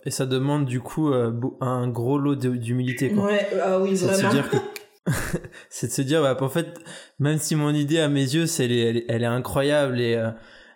Et 0.04 0.10
ça 0.10 0.26
demande 0.26 0.66
du 0.66 0.80
coup 0.80 1.12
euh, 1.12 1.32
un 1.60 1.88
gros 1.88 2.18
lot 2.18 2.34
d'humilité. 2.34 3.12
Ouais, 3.14 3.48
ah 3.62 3.78
oui, 3.80 3.96
c'est. 3.96 4.08
De 4.08 4.14
se 4.14 4.30
dire 4.30 4.50
que... 4.50 4.56
c'est 5.70 5.88
de 5.88 5.92
se 5.92 6.02
dire, 6.02 6.22
bah, 6.22 6.36
en 6.40 6.48
fait, 6.48 6.80
même 7.18 7.38
si 7.38 7.56
mon 7.56 7.70
idée 7.70 7.98
à 7.98 8.08
mes 8.08 8.22
yeux, 8.22 8.46
c'est, 8.46 8.64
elle, 8.64 8.96
est, 8.96 9.04
elle 9.08 9.22
est 9.22 9.26
incroyable 9.26 10.00
et, 10.00 10.14
euh, 10.14 10.30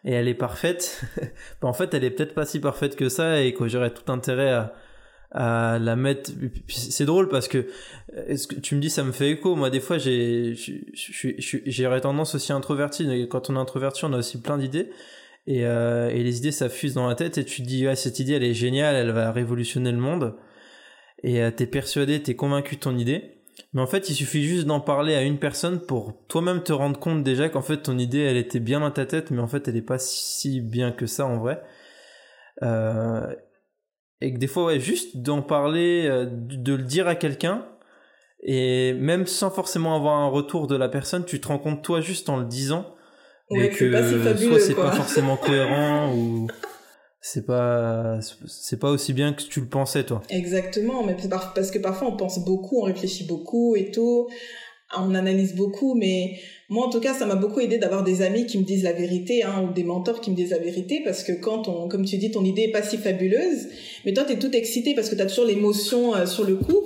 et 0.04 0.12
elle 0.12 0.28
est 0.28 0.34
parfaite, 0.34 1.02
bah, 1.60 1.68
en 1.68 1.72
fait, 1.72 1.94
elle 1.94 2.04
est 2.04 2.10
peut-être 2.10 2.34
pas 2.34 2.44
si 2.44 2.60
parfaite 2.60 2.96
que 2.96 3.08
ça 3.08 3.40
et 3.40 3.54
que 3.54 3.68
j'aurais 3.68 3.92
tout 3.92 4.10
intérêt 4.10 4.50
à, 4.50 4.74
à 5.32 5.78
la 5.78 5.96
mettre. 5.96 6.30
C'est 6.68 7.04
drôle 7.04 7.28
parce 7.28 7.48
que, 7.48 7.66
est-ce 8.26 8.46
que 8.46 8.56
tu 8.56 8.74
me 8.74 8.80
dis 8.80 8.90
ça 8.90 9.04
me 9.04 9.12
fait 9.12 9.30
écho. 9.30 9.56
Moi, 9.56 9.70
des 9.70 9.80
fois, 9.80 9.98
j'ai, 9.98 10.54
j'aurais 11.66 12.00
tendance 12.00 12.34
aussi 12.34 12.52
introverti. 12.52 13.28
Quand 13.28 13.50
on 13.50 13.56
est 13.56 13.60
introverti, 13.60 14.04
on 14.04 14.12
a 14.12 14.18
aussi 14.18 14.40
plein 14.40 14.58
d'idées. 14.58 14.90
Et, 15.46 15.64
euh, 15.64 16.08
et 16.08 16.22
les 16.22 16.38
idées, 16.38 16.52
ça 16.52 16.68
fuse 16.68 16.94
dans 16.94 17.06
la 17.06 17.14
tête 17.14 17.38
et 17.38 17.44
tu 17.44 17.62
dis, 17.62 17.86
ouais, 17.86 17.96
cette 17.96 18.18
idée, 18.18 18.32
elle 18.32 18.44
est 18.44 18.54
géniale, 18.54 18.96
elle 18.96 19.12
va 19.12 19.30
révolutionner 19.30 19.92
le 19.92 19.98
monde. 19.98 20.34
Et 21.22 21.42
euh, 21.42 21.50
t'es 21.50 21.66
persuadé, 21.66 22.22
t'es 22.22 22.34
convaincu 22.34 22.76
de 22.76 22.80
ton 22.80 22.98
idée. 22.98 23.36
Mais 23.72 23.80
en 23.80 23.86
fait, 23.86 24.10
il 24.10 24.14
suffit 24.14 24.44
juste 24.44 24.66
d'en 24.66 24.80
parler 24.80 25.14
à 25.14 25.22
une 25.22 25.38
personne 25.38 25.80
pour 25.80 26.14
toi-même 26.28 26.62
te 26.62 26.72
rendre 26.72 26.98
compte 26.98 27.22
déjà 27.22 27.48
qu'en 27.48 27.62
fait, 27.62 27.78
ton 27.78 27.98
idée, 27.98 28.20
elle 28.20 28.36
était 28.36 28.60
bien 28.60 28.80
dans 28.80 28.90
ta 28.90 29.06
tête, 29.06 29.30
mais 29.30 29.40
en 29.40 29.48
fait, 29.48 29.68
elle 29.68 29.76
est 29.76 29.82
pas 29.82 29.98
si 29.98 30.60
bien 30.60 30.92
que 30.92 31.06
ça 31.06 31.26
en 31.26 31.38
vrai. 31.38 31.62
Euh, 32.62 33.26
et 34.20 34.32
que 34.32 34.38
des 34.38 34.46
fois 34.46 34.66
ouais, 34.66 34.80
juste 34.80 35.18
d'en 35.18 35.42
parler 35.42 36.06
euh, 36.06 36.26
de 36.30 36.74
le 36.74 36.82
dire 36.82 37.08
à 37.08 37.14
quelqu'un 37.14 37.66
et 38.42 38.92
même 38.94 39.26
sans 39.26 39.50
forcément 39.50 39.96
avoir 39.96 40.16
un 40.16 40.28
retour 40.28 40.66
de 40.66 40.76
la 40.76 40.88
personne 40.88 41.24
tu 41.24 41.40
te 41.40 41.48
rends 41.48 41.58
compte 41.58 41.82
toi 41.82 42.00
juste 42.00 42.28
en 42.28 42.36
le 42.36 42.44
disant 42.44 42.94
ouais, 43.50 43.70
que 43.70 43.90
pas 43.92 44.08
si 44.08 44.14
fabuleux, 44.18 44.50
soit 44.50 44.60
c'est 44.60 44.74
pas 44.74 44.92
forcément 44.92 45.36
cohérent 45.42 46.14
ou 46.14 46.46
c'est 47.20 47.44
pas 47.44 48.18
c'est 48.46 48.78
pas 48.78 48.90
aussi 48.90 49.12
bien 49.12 49.32
que 49.32 49.42
tu 49.42 49.60
le 49.60 49.68
pensais 49.68 50.04
toi. 50.04 50.22
Exactement 50.30 51.02
mais 51.04 51.16
parce 51.54 51.70
que 51.70 51.78
parfois 51.78 52.08
on 52.08 52.16
pense 52.16 52.44
beaucoup 52.44 52.80
on 52.80 52.84
réfléchit 52.84 53.26
beaucoup 53.26 53.76
et 53.76 53.90
tout 53.90 54.28
on 54.96 55.14
analyse 55.14 55.54
beaucoup 55.56 55.94
mais 55.94 56.38
moi, 56.68 56.86
en 56.86 56.90
tout 56.90 57.00
cas, 57.00 57.14
ça 57.14 57.26
m'a 57.26 57.36
beaucoup 57.36 57.60
aidé 57.60 57.78
d'avoir 57.78 58.02
des 58.02 58.22
amis 58.22 58.46
qui 58.46 58.58
me 58.58 58.64
disent 58.64 58.82
la 58.82 58.92
vérité, 58.92 59.44
hein, 59.44 59.68
ou 59.68 59.72
des 59.72 59.84
mentors 59.84 60.20
qui 60.20 60.32
me 60.32 60.36
disent 60.36 60.50
la 60.50 60.58
vérité, 60.58 61.00
parce 61.04 61.22
que 61.22 61.32
quand 61.32 61.68
on, 61.68 61.88
comme 61.88 62.04
tu 62.04 62.16
dis, 62.16 62.32
ton 62.32 62.44
idée 62.44 62.62
est 62.62 62.72
pas 62.72 62.82
si 62.82 62.98
fabuleuse, 62.98 63.68
mais 64.04 64.12
toi, 64.12 64.24
tu 64.24 64.32
es 64.32 64.38
tout 64.38 64.50
excité 64.50 64.94
parce 64.94 65.08
que 65.08 65.14
tu 65.14 65.22
as 65.22 65.26
toujours 65.26 65.44
l'émotion 65.44 66.14
euh, 66.14 66.26
sur 66.26 66.44
le 66.44 66.56
coup, 66.56 66.82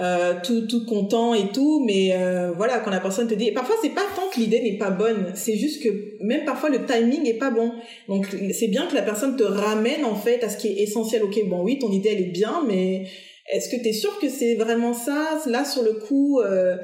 euh, 0.00 0.34
tout, 0.42 0.66
tout 0.66 0.84
content 0.86 1.34
et 1.34 1.52
tout, 1.52 1.84
mais 1.86 2.16
euh, 2.16 2.50
voilà, 2.56 2.80
quand 2.80 2.90
la 2.90 2.98
personne 2.98 3.28
te 3.28 3.34
dit, 3.34 3.46
et 3.46 3.52
parfois, 3.52 3.76
c'est 3.80 3.94
pas 3.94 4.06
tant 4.16 4.28
que 4.28 4.40
l'idée 4.40 4.60
n'est 4.60 4.78
pas 4.78 4.90
bonne, 4.90 5.32
c'est 5.34 5.56
juste 5.56 5.84
que 5.84 5.88
même 6.20 6.44
parfois 6.44 6.70
le 6.70 6.84
timing 6.84 7.24
est 7.28 7.38
pas 7.38 7.50
bon. 7.50 7.72
Donc, 8.08 8.26
c'est 8.52 8.68
bien 8.68 8.86
que 8.86 8.94
la 8.96 9.02
personne 9.02 9.36
te 9.36 9.44
ramène, 9.44 10.04
en 10.04 10.16
fait, 10.16 10.42
à 10.42 10.48
ce 10.48 10.56
qui 10.56 10.66
est 10.66 10.82
essentiel. 10.82 11.22
Ok, 11.22 11.38
bon, 11.46 11.62
oui, 11.62 11.78
ton 11.78 11.92
idée, 11.92 12.08
elle 12.12 12.22
est 12.22 12.32
bien, 12.32 12.64
mais 12.66 13.06
est-ce 13.52 13.68
que 13.68 13.80
tu 13.80 13.88
es 13.88 13.92
sûr 13.92 14.18
que 14.18 14.28
c'est 14.28 14.54
vraiment 14.54 14.94
ça 14.94 15.40
Là, 15.46 15.64
sur 15.64 15.82
le 15.82 15.92
coup, 15.94 16.40
euh, 16.40 16.76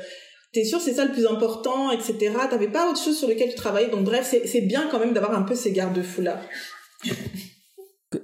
t'es 0.53 0.65
sûr 0.65 0.81
c'est 0.81 0.95
ça 0.95 1.05
le 1.05 1.13
plus 1.13 1.27
important, 1.27 1.91
etc. 1.91 2.33
T'avais 2.51 2.69
pas 2.69 2.91
autre 2.91 3.03
chose 3.03 3.19
sur 3.19 3.29
lequel 3.29 3.51
tu 3.51 3.57
travaillais. 3.57 3.91
Donc 3.91 4.05
bref, 4.05 4.35
c'est 4.45 4.61
bien 4.63 4.89
quand 4.91 4.99
même 4.99 5.13
d'avoir 5.13 5.35
un 5.35 5.43
peu 5.43 5.55
ces 5.55 5.73
garde-fous 5.73 6.23
là. 6.23 6.41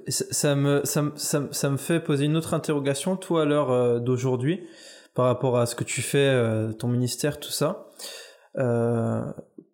ça 0.07 0.55
me, 0.55 0.81
ça, 0.83 1.11
ça, 1.15 1.47
ça, 1.51 1.69
me 1.69 1.77
fait 1.77 1.99
poser 1.99 2.25
une 2.25 2.37
autre 2.37 2.53
interrogation, 2.53 3.17
toi, 3.17 3.43
à 3.43 3.45
l'heure 3.45 3.71
euh, 3.71 3.99
d'aujourd'hui, 3.99 4.67
par 5.13 5.25
rapport 5.25 5.57
à 5.57 5.65
ce 5.65 5.75
que 5.75 5.83
tu 5.83 6.01
fais, 6.01 6.17
euh, 6.17 6.73
ton 6.73 6.87
ministère, 6.87 7.39
tout 7.39 7.51
ça. 7.51 7.87
Euh, 8.57 9.21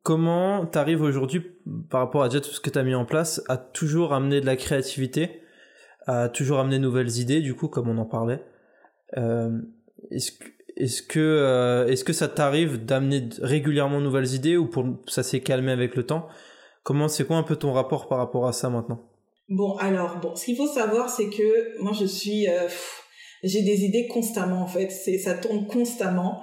comment 0.04 0.66
t'arrives 0.66 1.02
aujourd'hui, 1.02 1.42
par 1.90 2.02
rapport 2.02 2.24
à 2.24 2.30
déjà 2.30 2.42
tout 2.42 2.52
ce 2.52 2.60
que 2.60 2.70
t'as 2.70 2.84
mis 2.84 2.96
en 2.96 3.06
place, 3.06 3.42
à 3.48 3.58
toujours 3.58 4.14
amener 4.14 4.42
de 4.42 4.46
la 4.46 4.58
créativité, 4.58 5.42
à 6.08 6.30
toujours 6.30 6.60
amener 6.60 6.78
de 6.78 6.84
nouvelles 6.84 7.18
idées, 7.18 7.42
du 7.42 7.56
coup, 7.56 7.68
comme 7.68 7.88
on 7.88 7.98
en 7.98 8.06
parlait? 8.06 8.44
Que 9.14 9.62
est-ce 10.82 11.04
que, 11.04 11.20
euh, 11.20 11.88
est-ce 11.88 12.04
que 12.04 12.14
ça 12.14 12.28
t'arrive 12.28 12.84
d'amener 12.84 13.30
régulièrement 13.42 14.00
de 14.00 14.06
nouvelles 14.06 14.34
idées 14.34 14.58
ou 14.58 14.66
pour, 14.66 14.86
ça 15.08 15.22
s'est 15.22 15.42
calmé 15.42 15.72
avec 15.72 15.96
le 15.96 16.06
temps? 16.06 16.28
Comment, 16.84 17.08
c'est 17.08 17.26
quoi 17.26 17.38
un 17.38 17.44
peu 17.44 17.56
ton 17.56 17.72
rapport 17.72 18.08
par 18.08 18.18
rapport 18.18 18.48
à 18.48 18.54
ça 18.54 18.70
maintenant? 18.70 19.00
Bon, 19.48 19.76
alors, 19.78 20.18
bon, 20.20 20.36
ce 20.36 20.46
qu'il 20.46 20.58
faut 20.58 20.68
savoir, 20.68 21.10
c'est 21.10 21.30
que 21.30 21.80
moi, 21.82 21.92
je 21.94 22.06
suis, 22.06 22.50
euh, 22.50 22.68
j'ai 23.44 23.62
des 23.62 23.84
idées 23.84 24.08
constamment, 24.08 24.64
en 24.64 24.68
fait. 24.68 24.90
C'est, 24.90 25.20
ça 25.20 25.36
tourne 25.36 25.68
constamment. 25.68 26.42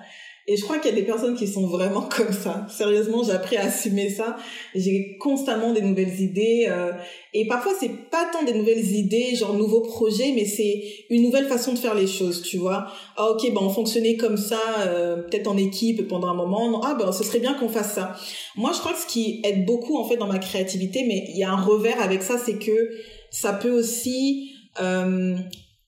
Et 0.50 0.56
je 0.56 0.62
crois 0.62 0.78
qu'il 0.78 0.90
y 0.90 0.94
a 0.94 0.96
des 0.96 1.04
personnes 1.04 1.36
qui 1.36 1.46
sont 1.46 1.66
vraiment 1.66 2.00
comme 2.16 2.32
ça. 2.32 2.66
Sérieusement, 2.70 3.22
j'ai 3.22 3.32
appris 3.32 3.58
à 3.58 3.66
assumer 3.66 4.08
ça. 4.08 4.36
J'ai 4.74 5.18
constamment 5.18 5.74
des 5.74 5.82
nouvelles 5.82 6.20
idées. 6.20 6.66
Euh, 6.70 6.92
et 7.34 7.46
parfois, 7.46 7.72
c'est 7.78 8.10
pas 8.10 8.26
tant 8.32 8.42
des 8.44 8.54
nouvelles 8.54 8.92
idées, 8.94 9.36
genre 9.36 9.52
nouveaux 9.52 9.82
projets, 9.82 10.32
mais 10.34 10.46
c'est 10.46 10.82
une 11.10 11.22
nouvelle 11.22 11.46
façon 11.46 11.74
de 11.74 11.78
faire 11.78 11.94
les 11.94 12.06
choses, 12.06 12.40
tu 12.40 12.56
vois. 12.56 12.86
Ah 13.18 13.30
ok, 13.30 13.52
ben 13.52 13.60
on 13.60 13.68
fonctionnait 13.68 14.16
comme 14.16 14.38
ça, 14.38 14.60
euh, 14.86 15.16
peut-être 15.16 15.48
en 15.48 15.58
équipe 15.58 16.08
pendant 16.08 16.28
un 16.28 16.34
moment. 16.34 16.80
ah 16.82 16.96
ben 16.98 17.12
ce 17.12 17.22
serait 17.22 17.40
bien 17.40 17.52
qu'on 17.52 17.68
fasse 17.68 17.92
ça. 17.92 18.16
Moi, 18.56 18.72
je 18.72 18.78
crois 18.78 18.94
que 18.94 19.00
ce 19.00 19.06
qui 19.06 19.42
aide 19.44 19.66
beaucoup 19.66 19.98
en 19.98 20.08
fait 20.08 20.16
dans 20.16 20.26
ma 20.26 20.38
créativité, 20.38 21.04
mais 21.06 21.26
il 21.28 21.38
y 21.38 21.44
a 21.44 21.52
un 21.52 21.60
revers 21.60 22.00
avec 22.00 22.22
ça, 22.22 22.38
c'est 22.38 22.58
que 22.58 22.90
ça 23.30 23.52
peut 23.52 23.70
aussi 23.70 24.52
euh, 24.80 25.36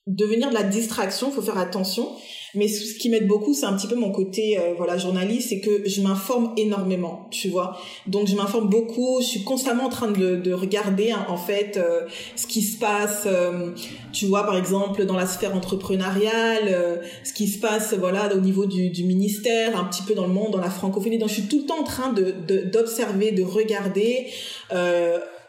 devenir 0.07 0.51
de 0.51 0.55
la 0.55 0.65
distraction. 0.65 1.31
Faut 1.31 1.41
faire 1.41 1.59
attention. 1.59 2.07
Mais 2.55 2.67
ce 2.69 2.95
qui 2.95 3.11
m'aide 3.11 3.27
beaucoup, 3.27 3.55
c'est 3.55 3.67
un 3.67 3.75
petit 3.75 3.87
peu 3.87 3.95
mon 3.95 4.11
côté 4.11 4.59
euh, 4.59 4.75
voilà 4.77 4.99
journaliste, 4.99 5.51
c'est 5.51 5.61
que 5.61 5.89
je 5.89 6.01
m'informe 6.03 6.53
énormément, 6.57 7.29
tu 7.31 7.49
vois. 7.49 7.79
Donc 8.07 8.27
je 8.27 8.35
m'informe 8.35 8.69
beaucoup, 8.69 9.21
je 9.21 9.27
suis 9.27 9.45
constamment 9.45 9.85
en 9.85 9.89
train 9.89 10.11
de, 10.11 10.37
de 10.37 10.53
regarder 10.53 11.13
hein, 11.13 11.25
en 11.29 11.37
fait 11.37 11.77
euh, 11.77 12.07
ce 12.35 12.47
qui 12.47 12.63
se 12.63 12.79
passe, 12.79 13.25
euh, 13.27 13.71
tu 14.13 14.27
vois 14.27 14.45
par 14.45 14.57
exemple 14.57 15.05
dans 15.05 15.17
la 15.17 15.27
sphère 15.27 15.55
entrepreneuriale, 15.55 17.01
ce 17.25 17.33
qui 17.33 17.47
se 17.47 17.59
passe 17.59 17.95
voilà 17.95 18.35
au 18.35 18.41
niveau 18.41 18.67
du, 18.67 18.91
du, 18.91 19.05
ministère, 19.05 19.79
un 19.79 19.85
petit 19.85 20.03
peu 20.03 20.15
dans 20.15 20.27
le 20.27 20.33
monde, 20.33 20.53
dans 20.53 20.61
la 20.61 20.71
francophonie. 20.71 21.19
Donc 21.19 21.29
je 21.29 21.35
suis 21.35 21.49
tout 21.49 21.61
le 21.61 21.67
temps 21.67 21.81
en 21.81 21.85
train 21.85 22.13
de 22.13 22.35
d'observer, 22.73 23.31
de, 23.31 23.39
de, 23.39 23.43
regarder, 23.43 24.27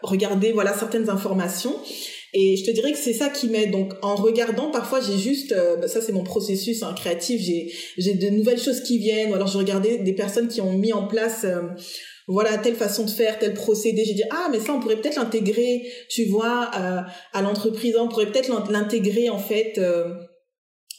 regarder 0.04 0.52
voilà 0.52 0.74
certaines 0.74 1.10
informations. 1.10 1.76
Et 2.34 2.56
je 2.56 2.64
te 2.64 2.72
dirais 2.72 2.94
que 2.94 2.98
c'est 2.98 3.14
ça 3.14 3.30
qui 3.30 3.48
m'aide. 3.50 3.72
Donc 3.72 3.94
en 4.02 4.16
regardant, 4.16 4.72
parfois 4.72 5.02
j'ai 5.02 5.18
juste, 5.18 5.52
euh, 5.52 5.76
bah, 5.76 5.88
ça 5.88 6.02
c'est 6.02 6.14
mon 6.14 6.24
processus 6.24 6.82
hein, 6.84 6.94
créatif, 6.96 7.42
j'ai 7.42 7.74
j'ai 7.98 8.14
de 8.14 8.30
nouvelles 8.30 8.62
choses 8.62 8.82
qui 8.82 8.98
viennent. 9.00 9.32
Ou 9.32 9.36
alors 9.36 9.48
je 9.48 9.58
regardais 9.58 9.98
des 9.98 10.14
personnes 10.14 10.48
qui 10.48 10.62
ont 10.62 10.74
mis 10.74 10.94
en 10.94 11.08
place, 11.08 11.44
euh, 11.44 11.62
voilà 12.28 12.58
telle 12.58 12.76
façon 12.76 13.04
de 13.04 13.10
faire, 13.10 13.38
tel 13.38 13.54
procédé. 13.54 14.06
J'ai 14.06 14.14
dit 14.14 14.24
ah 14.32 14.48
mais 14.52 14.60
ça 14.60 14.74
on 14.74 14.80
pourrait 14.80 15.02
peut-être 15.02 15.18
l'intégrer, 15.18 15.84
tu 16.10 16.26
vois, 16.26 16.72
euh, 16.80 17.02
à 17.34 17.42
l'entreprise. 17.42 17.96
On 17.98 18.08
pourrait 18.08 18.32
peut-être 18.32 18.50
l'intégrer 18.72 19.30
en 19.30 19.40
fait 19.40 19.80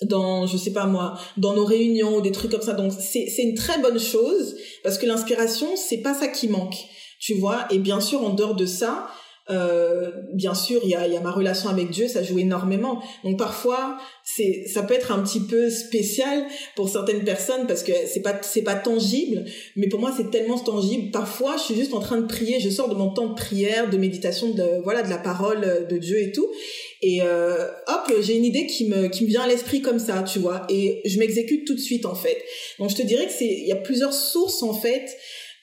dans 0.02 0.46
je 0.46 0.56
sais 0.56 0.72
pas 0.72 0.86
moi 0.86 1.18
dans 1.36 1.54
nos 1.54 1.64
réunions 1.64 2.16
ou 2.16 2.20
des 2.20 2.32
trucs 2.32 2.50
comme 2.50 2.62
ça 2.62 2.72
donc 2.72 2.92
c'est 2.98 3.26
c'est 3.28 3.42
une 3.42 3.54
très 3.54 3.78
bonne 3.80 4.00
chose 4.00 4.56
parce 4.82 4.98
que 4.98 5.06
l'inspiration 5.06 5.76
c'est 5.76 5.98
pas 5.98 6.14
ça 6.14 6.28
qui 6.28 6.48
manque 6.48 6.74
tu 7.20 7.34
vois 7.34 7.66
et 7.70 7.78
bien 7.78 8.00
sûr 8.00 8.24
en 8.24 8.30
dehors 8.30 8.56
de 8.56 8.66
ça 8.66 9.06
euh, 9.52 10.10
bien 10.32 10.54
sûr, 10.54 10.80
il 10.84 10.90
y 10.90 10.94
a, 10.94 11.20
ma 11.20 11.30
relation 11.30 11.68
avec 11.68 11.90
Dieu, 11.90 12.08
ça 12.08 12.22
joue 12.22 12.38
énormément. 12.38 13.02
Donc 13.24 13.38
parfois, 13.38 13.98
c'est, 14.24 14.64
ça 14.66 14.82
peut 14.82 14.94
être 14.94 15.12
un 15.12 15.22
petit 15.22 15.40
peu 15.40 15.70
spécial 15.70 16.44
pour 16.74 16.88
certaines 16.88 17.24
personnes 17.24 17.66
parce 17.66 17.82
que 17.82 17.92
c'est 18.06 18.22
pas, 18.22 18.34
c'est 18.42 18.62
pas 18.62 18.74
tangible. 18.74 19.44
Mais 19.76 19.88
pour 19.88 20.00
moi, 20.00 20.12
c'est 20.16 20.30
tellement 20.30 20.58
tangible. 20.58 21.10
Parfois, 21.10 21.56
je 21.56 21.62
suis 21.62 21.74
juste 21.74 21.94
en 21.94 22.00
train 22.00 22.20
de 22.20 22.26
prier, 22.26 22.58
je 22.58 22.70
sors 22.70 22.88
de 22.88 22.94
mon 22.94 23.10
temps 23.10 23.28
de 23.28 23.34
prière, 23.34 23.90
de 23.90 23.96
méditation, 23.96 24.50
de 24.50 24.82
voilà, 24.82 25.02
de 25.02 25.10
la 25.10 25.18
parole 25.18 25.86
de 25.88 25.98
Dieu 25.98 26.18
et 26.20 26.32
tout. 26.32 26.48
Et 27.02 27.20
euh, 27.20 27.66
hop, 27.88 28.12
j'ai 28.20 28.36
une 28.36 28.44
idée 28.44 28.66
qui 28.66 28.86
me, 28.86 29.08
qui 29.08 29.24
me 29.24 29.28
vient 29.28 29.42
à 29.42 29.48
l'esprit 29.48 29.82
comme 29.82 29.98
ça, 29.98 30.22
tu 30.22 30.38
vois. 30.38 30.64
Et 30.68 31.02
je 31.04 31.18
m'exécute 31.18 31.66
tout 31.66 31.74
de 31.74 31.80
suite 31.80 32.06
en 32.06 32.14
fait. 32.14 32.42
Donc 32.78 32.90
je 32.90 32.96
te 32.96 33.02
dirais 33.02 33.26
que 33.26 33.32
c'est, 33.32 33.44
il 33.44 33.66
y 33.66 33.72
a 33.72 33.76
plusieurs 33.76 34.14
sources 34.14 34.62
en 34.62 34.72
fait 34.72 35.10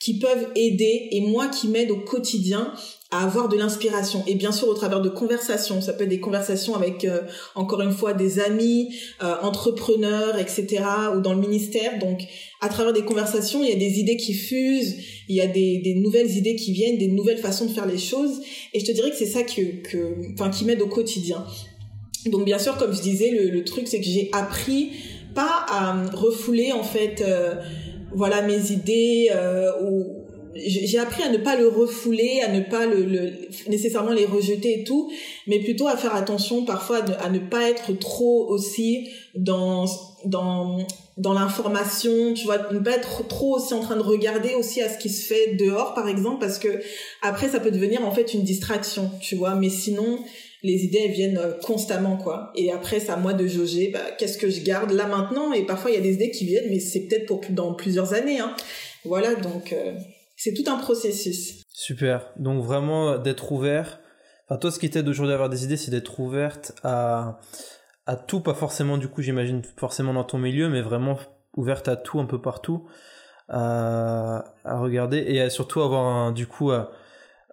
qui 0.01 0.19
peuvent 0.19 0.49
aider 0.55 1.07
et 1.11 1.21
moi 1.21 1.47
qui 1.47 1.69
m'aide 1.69 1.91
au 1.91 1.97
quotidien 1.97 2.73
à 3.11 3.23
avoir 3.23 3.49
de 3.49 3.57
l'inspiration. 3.57 4.23
Et 4.27 4.35
bien 4.35 4.51
sûr 4.51 4.67
au 4.67 4.73
travers 4.73 5.01
de 5.01 5.09
conversations. 5.09 5.81
Ça 5.81 5.93
peut 5.93 6.03
être 6.03 6.09
des 6.09 6.19
conversations 6.19 6.75
avec 6.75 7.05
euh, 7.05 7.21
encore 7.55 7.81
une 7.81 7.91
fois 7.91 8.13
des 8.13 8.39
amis 8.39 8.93
euh, 9.23 9.33
entrepreneurs 9.41 10.37
etc 10.37 10.83
ou 11.15 11.21
dans 11.21 11.33
le 11.33 11.39
ministère. 11.39 11.97
Donc 11.99 12.21
à 12.61 12.69
travers 12.69 12.93
des 12.93 13.03
conversations 13.03 13.63
il 13.63 13.69
y 13.69 13.73
a 13.73 13.75
des 13.75 13.99
idées 13.99 14.17
qui 14.17 14.33
fusent 14.33 14.97
il 15.27 15.35
y 15.35 15.41
a 15.41 15.47
des, 15.47 15.79
des 15.79 15.95
nouvelles 15.95 16.29
idées 16.37 16.55
qui 16.55 16.71
viennent 16.71 16.97
des 16.97 17.07
nouvelles 17.07 17.39
façons 17.39 17.65
de 17.65 17.71
faire 17.71 17.87
les 17.87 17.97
choses. 17.97 18.41
Et 18.73 18.79
je 18.79 18.85
te 18.85 18.91
dirais 18.91 19.09
que 19.09 19.17
c'est 19.17 19.25
ça 19.25 19.41
que 19.41 19.81
que 19.81 20.33
enfin 20.33 20.51
qui 20.51 20.65
m'aide 20.65 20.81
au 20.81 20.87
quotidien. 20.87 21.43
Donc 22.27 22.45
bien 22.45 22.59
sûr 22.59 22.77
comme 22.77 22.93
je 22.93 23.01
disais 23.01 23.31
le, 23.31 23.49
le 23.49 23.63
truc 23.63 23.87
c'est 23.87 23.99
que 23.99 24.05
j'ai 24.05 24.29
appris 24.33 24.91
pas 25.33 25.65
à 25.67 25.95
refouler 26.13 26.73
en 26.73 26.83
fait 26.83 27.23
euh, 27.25 27.55
voilà 28.13 28.43
mes 28.43 28.71
idées 28.71 29.31
ou 29.81 30.18
j'ai 30.55 30.97
appris 30.97 31.23
à 31.23 31.29
ne 31.29 31.37
pas 31.37 31.55
le 31.55 31.67
refouler, 31.67 32.41
à 32.45 32.51
ne 32.51 32.61
pas 32.61 32.85
le, 32.85 33.03
le, 33.03 33.31
nécessairement 33.67 34.11
les 34.11 34.25
rejeter 34.25 34.81
et 34.81 34.83
tout, 34.83 35.11
mais 35.47 35.59
plutôt 35.59 35.87
à 35.87 35.95
faire 35.95 36.15
attention 36.15 36.65
parfois 36.65 37.01
à 37.19 37.29
ne, 37.29 37.39
pas 37.39 37.69
être 37.69 37.97
trop 37.97 38.47
aussi 38.47 39.09
dans 39.35 39.85
dans 40.25 40.85
dans 41.17 41.33
l'information, 41.33 42.33
tu 42.33 42.45
vois, 42.45 42.71
ne 42.71 42.79
pas 42.79 42.91
être 42.91 43.27
trop 43.27 43.57
aussi 43.57 43.73
en 43.73 43.81
train 43.81 43.97
de 43.97 44.01
regarder 44.01 44.55
aussi 44.55 44.81
à 44.81 44.89
ce 44.89 44.97
qui 44.97 45.09
se 45.09 45.25
fait 45.25 45.55
dehors 45.55 45.93
par 45.93 46.07
exemple 46.07 46.39
parce 46.39 46.59
que 46.59 46.81
après 47.21 47.49
ça 47.49 47.59
peut 47.59 47.71
devenir 47.71 48.05
en 48.05 48.11
fait 48.11 48.33
une 48.33 48.43
distraction, 48.43 49.11
tu 49.21 49.35
vois, 49.35 49.55
mais 49.55 49.69
sinon 49.69 50.19
les 50.63 50.83
idées 50.83 51.01
elles 51.05 51.11
viennent 51.11 51.37
euh, 51.37 51.53
constamment 51.63 52.17
quoi 52.17 52.51
et 52.55 52.71
après 52.71 52.99
c'est 52.99 53.11
à 53.11 53.15
moi 53.17 53.33
de 53.33 53.47
jauger 53.47 53.91
bah, 53.93 54.01
qu'est-ce 54.17 54.37
que 54.37 54.49
je 54.49 54.61
garde 54.61 54.91
là 54.91 55.07
maintenant? 55.07 55.53
Et 55.53 55.65
parfois 55.65 55.91
il 55.91 55.93
y 55.93 55.97
a 55.97 56.01
des 56.01 56.13
idées 56.13 56.31
qui 56.31 56.45
viennent 56.45 56.69
mais 56.69 56.79
c'est 56.79 57.01
peut-être 57.01 57.27
pour 57.27 57.41
dans 57.51 57.73
plusieurs 57.73 58.13
années 58.13 58.39
hein. 58.39 58.53
Voilà 59.05 59.35
donc 59.35 59.71
euh, 59.71 59.93
c'est 60.39 60.53
tout 60.53 60.71
un 60.71 60.77
processus. 60.77 61.63
Super. 61.73 62.31
Donc 62.37 62.63
vraiment 62.63 63.17
d'être 63.17 63.51
ouvert. 63.51 63.99
Enfin, 64.47 64.57
toi, 64.57 64.71
ce 64.71 64.79
qui 64.79 64.89
t'aide 64.89 65.07
aujourd'hui 65.07 65.33
à 65.33 65.35
avoir 65.35 65.49
des 65.49 65.65
idées, 65.65 65.77
c'est 65.77 65.91
d'être 65.91 66.19
ouverte 66.19 66.73
à, 66.83 67.39
à 68.05 68.15
tout, 68.15 68.39
pas 68.39 68.53
forcément 68.53 68.97
du 68.97 69.09
coup 69.09 69.21
j'imagine 69.21 69.61
forcément 69.77 70.13
dans 70.13 70.23
ton 70.23 70.37
milieu, 70.39 70.69
mais 70.69 70.81
vraiment 70.81 71.19
ouverte 71.55 71.87
à 71.89 71.95
tout 71.95 72.19
un 72.19 72.25
peu 72.25 72.41
partout 72.41 72.87
à, 73.49 74.53
à 74.63 74.79
regarder 74.79 75.17
et 75.17 75.49
surtout 75.49 75.81
avoir 75.81 76.05
un, 76.05 76.31
du 76.31 76.47
coup 76.47 76.71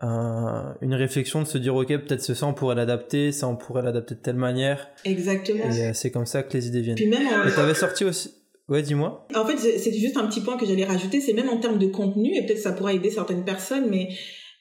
une 0.01 0.95
réflexion 0.95 1.43
de 1.43 1.47
se 1.47 1.59
dire 1.59 1.75
ok 1.75 1.89
peut-être 1.89 2.23
ce 2.23 2.35
ça 2.35 2.47
on 2.47 2.55
pourrait 2.55 2.77
l'adapter, 2.77 3.33
ça 3.33 3.49
on 3.49 3.57
pourrait 3.57 3.83
l'adapter 3.83 4.15
de 4.15 4.21
telle 4.21 4.37
manière. 4.37 4.89
Exactement. 5.05 5.65
Et 5.71 5.93
c'est 5.93 6.11
comme 6.11 6.27
ça 6.27 6.43
que 6.43 6.53
les 6.53 6.69
idées 6.69 6.83
viennent. 6.83 6.97
Puis 6.97 7.09
même 7.09 7.27
en... 7.27 7.51
t'avais 7.51 7.75
sorti 7.75 8.05
aussi. 8.05 8.36
Ouais, 8.69 8.83
dis-moi. 8.83 9.27
En 9.35 9.45
fait, 9.45 9.59
c'est 9.59 9.93
juste 9.93 10.17
un 10.17 10.27
petit 10.27 10.41
point 10.41 10.57
que 10.57 10.67
j'allais 10.67 10.85
rajouter, 10.85 11.21
c'est 11.21 11.33
même 11.33 11.49
en 11.49 11.59
termes 11.59 11.79
de 11.79 11.87
contenu, 11.87 12.35
et 12.37 12.45
peut-être 12.45 12.59
ça 12.59 12.73
pourrait 12.73 12.97
aider 12.97 13.11
certaines 13.11 13.45
personnes, 13.45 13.89
mais 13.89 14.09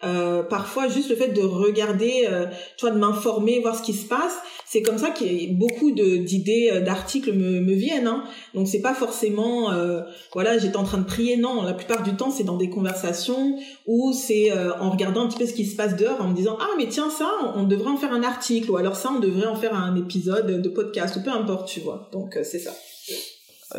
euh, 0.03 0.43
parfois 0.43 0.87
juste 0.87 1.09
le 1.09 1.15
fait 1.15 1.29
de 1.29 1.41
regarder, 1.41 2.27
euh, 2.29 2.45
tu 2.77 2.85
vois, 2.85 2.91
de 2.93 2.99
m'informer, 2.99 3.61
voir 3.61 3.75
ce 3.75 3.81
qui 3.81 3.93
se 3.93 4.07
passe, 4.07 4.35
c'est 4.65 4.81
comme 4.81 4.97
ça 4.97 5.11
que 5.11 5.53
beaucoup 5.53 5.91
d'idées, 5.91 6.69
euh, 6.73 6.81
d'articles 6.81 7.31
me, 7.31 7.61
me 7.61 7.73
viennent. 7.73 8.07
Hein. 8.07 8.23
Donc 8.53 8.67
c'est 8.67 8.81
pas 8.81 8.93
forcément, 8.93 9.71
euh, 9.71 10.01
voilà, 10.33 10.57
j'étais 10.57 10.75
en 10.75 10.83
train 10.83 10.97
de 10.97 11.05
prier. 11.05 11.37
Non, 11.37 11.63
la 11.63 11.73
plupart 11.73 12.03
du 12.03 12.15
temps 12.15 12.31
c'est 12.31 12.43
dans 12.43 12.57
des 12.57 12.69
conversations 12.69 13.57
ou 13.85 14.11
c'est 14.11 14.51
euh, 14.51 14.75
en 14.79 14.89
regardant 14.89 15.21
un 15.21 15.27
petit 15.27 15.37
peu 15.37 15.45
ce 15.45 15.53
qui 15.53 15.65
se 15.65 15.75
passe 15.75 15.95
dehors, 15.95 16.19
en 16.19 16.27
me 16.27 16.35
disant 16.35 16.57
ah 16.59 16.69
mais 16.77 16.87
tiens 16.87 17.09
ça, 17.09 17.31
on 17.55 17.63
devrait 17.63 17.91
en 17.91 17.97
faire 17.97 18.11
un 18.11 18.23
article 18.23 18.69
ou 18.71 18.77
alors 18.77 18.95
ça 18.95 19.11
on 19.15 19.19
devrait 19.19 19.47
en 19.47 19.55
faire 19.55 19.73
un 19.73 19.95
épisode 19.95 20.61
de 20.61 20.69
podcast 20.69 21.15
ou 21.15 21.23
peu 21.23 21.31
importe, 21.31 21.69
tu 21.69 21.79
vois. 21.79 22.09
Donc 22.11 22.37
c'est 22.43 22.59
ça. 22.59 22.71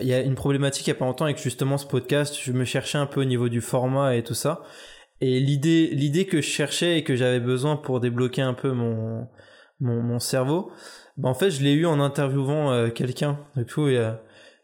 Il 0.00 0.06
y 0.08 0.14
a 0.14 0.20
une 0.20 0.34
problématique 0.34 0.86
il 0.86 0.90
y 0.90 0.92
a 0.92 0.96
pas 0.96 1.04
longtemps 1.04 1.24
avec 1.26 1.38
justement 1.38 1.78
ce 1.78 1.86
podcast. 1.86 2.36
Je 2.40 2.52
me 2.52 2.64
cherchais 2.64 2.98
un 2.98 3.06
peu 3.06 3.20
au 3.20 3.24
niveau 3.24 3.48
du 3.48 3.60
format 3.60 4.16
et 4.16 4.22
tout 4.22 4.34
ça. 4.34 4.62
Et 5.20 5.40
l'idée, 5.40 5.88
l'idée 5.92 6.26
que 6.26 6.42
je 6.42 6.48
cherchais 6.48 6.98
et 6.98 7.04
que 7.04 7.16
j'avais 7.16 7.40
besoin 7.40 7.76
pour 7.76 8.00
débloquer 8.00 8.42
un 8.42 8.54
peu 8.54 8.72
mon, 8.72 9.26
mon, 9.80 10.02
mon 10.02 10.18
cerveau, 10.18 10.70
bah 11.16 11.28
en 11.28 11.34
fait, 11.34 11.50
je 11.50 11.62
l'ai 11.62 11.72
eu 11.72 11.86
en 11.86 12.00
interviewant 12.00 12.72
euh, 12.72 12.90
quelqu'un. 12.90 13.38
Et, 13.58 13.64
tout, 13.64 13.88
et, 13.88 13.96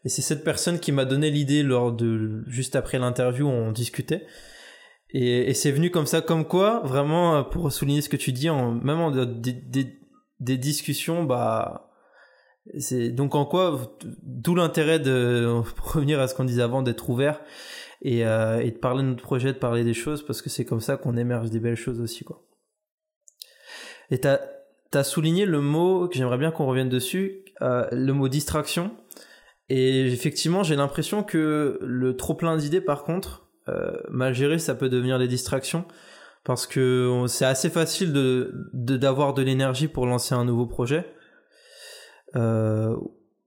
et 0.05 0.09
c'est 0.09 0.21
cette 0.21 0.43
personne 0.43 0.79
qui 0.79 0.91
m'a 0.91 1.05
donné 1.05 1.31
l'idée 1.31 1.63
lors 1.63 1.91
de, 1.91 2.43
juste 2.47 2.75
après 2.75 2.99
l'interview, 2.99 3.47
on 3.47 3.71
discutait. 3.71 4.27
Et, 5.09 5.49
et 5.49 5.53
c'est 5.53 5.71
venu 5.71 5.89
comme 5.89 6.05
ça, 6.05 6.21
comme 6.21 6.45
quoi, 6.45 6.81
vraiment, 6.83 7.37
euh, 7.37 7.43
pour 7.43 7.71
souligner 7.71 8.01
ce 8.01 8.09
que 8.09 8.17
tu 8.17 8.31
dis, 8.31 8.49
en, 8.49 8.73
même 8.73 8.99
en 8.99 9.11
des, 9.11 9.53
des, 9.53 9.99
des 10.39 10.57
discussions, 10.57 11.23
bah, 11.23 11.92
c'est 12.79 13.09
donc 13.09 13.35
en 13.35 13.45
quoi, 13.45 13.97
d'où 14.21 14.55
l'intérêt 14.55 14.99
de 14.99 15.61
revenir 15.81 16.19
à 16.19 16.27
ce 16.27 16.35
qu'on 16.35 16.45
disait 16.45 16.61
avant, 16.61 16.81
d'être 16.81 17.09
ouvert 17.09 17.41
et, 18.01 18.25
euh, 18.25 18.59
et 18.59 18.71
de 18.71 18.77
parler 18.77 19.03
de 19.03 19.09
notre 19.09 19.23
projet, 19.23 19.53
de 19.53 19.57
parler 19.57 19.83
des 19.83 19.93
choses, 19.93 20.25
parce 20.25 20.41
que 20.41 20.49
c'est 20.49 20.65
comme 20.65 20.81
ça 20.81 20.97
qu'on 20.97 21.17
émerge 21.17 21.49
des 21.49 21.59
belles 21.59 21.75
choses 21.75 22.01
aussi, 22.01 22.23
quoi. 22.23 22.43
Et 24.11 24.19
t'as 24.19 24.39
as 24.93 25.03
souligné 25.03 25.45
le 25.45 25.59
mot 25.59 26.07
que 26.07 26.15
j'aimerais 26.15 26.37
bien 26.37 26.51
qu'on 26.51 26.67
revienne 26.67 26.89
dessus, 26.89 27.45
euh, 27.61 27.87
le 27.91 28.13
mot 28.13 28.27
distraction. 28.27 28.91
Et 29.69 30.05
effectivement, 30.11 30.61
j'ai 30.61 30.75
l'impression 30.75 31.23
que 31.23 31.79
le 31.81 32.15
trop 32.15 32.35
plein 32.35 32.57
d'idées, 32.57 32.81
par 32.81 33.03
contre, 33.03 33.47
euh, 33.69 33.93
mal 34.09 34.35
géré, 34.35 34.59
ça 34.59 34.75
peut 34.75 34.89
devenir 34.89 35.17
des 35.17 35.27
distractions 35.27 35.85
parce 36.43 36.67
que 36.67 37.23
c'est 37.27 37.45
assez 37.45 37.69
facile 37.69 38.11
de 38.11 38.51
d'avoir 38.73 39.33
de, 39.33 39.41
l'énergie 39.41 39.87
pour 39.87 40.05
lancer 40.05 40.35
un 40.35 40.45
nouveau 40.45 40.65
projet. 40.65 41.05
Euh, 42.35 42.95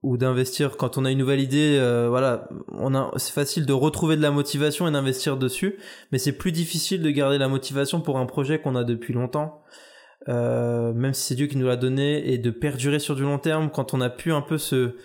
ou 0.03 0.15
d'investir 0.15 0.77
quand 0.77 0.97
on 0.97 1.05
a 1.05 1.11
une 1.11 1.17
nouvelle 1.17 1.41
idée 1.41 1.75
euh, 1.79 2.07
voilà 2.07 2.47
c'est 3.17 3.33
facile 3.33 3.65
de 3.65 3.73
retrouver 3.73 4.15
de 4.15 4.21
la 4.21 4.29
motivation 4.29 4.87
et 4.87 4.91
d'investir 4.91 5.37
dessus 5.37 5.79
mais 6.11 6.19
c'est 6.19 6.33
plus 6.33 6.51
difficile 6.51 7.01
de 7.01 7.09
garder 7.09 7.39
la 7.39 7.47
motivation 7.47 7.99
pour 7.99 8.19
un 8.19 8.27
projet 8.27 8.59
qu'on 8.59 8.75
a 8.75 8.83
depuis 8.83 9.13
longtemps. 9.13 9.63
Euh, 10.29 10.93
même 10.93 11.13
si 11.13 11.23
c'est 11.23 11.35
Dieu 11.35 11.47
qui 11.47 11.57
nous 11.57 11.67
l'a 11.67 11.77
donné 11.77 12.31
et 12.31 12.37
de 12.37 12.51
perdurer 12.51 12.99
sur 12.99 13.15
du 13.15 13.23
long 13.23 13.39
terme 13.39 13.69
quand 13.71 13.93
on 13.93 14.01
a 14.01 14.09
pu 14.09 14.31
un 14.31 14.41
peu 14.41 14.57
ce 14.57 14.95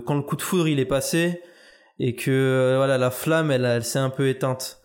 quand 0.00 0.14
le 0.14 0.22
coup 0.22 0.36
de 0.36 0.42
foudre 0.42 0.68
il 0.68 0.78
est 0.78 0.84
passé 0.84 1.42
et 1.98 2.14
que 2.14 2.74
voilà 2.76 2.96
la 2.96 3.10
flamme 3.10 3.50
elle 3.50 3.84
s'est 3.84 3.98
un 3.98 4.10
peu 4.10 4.28
éteinte 4.28 4.83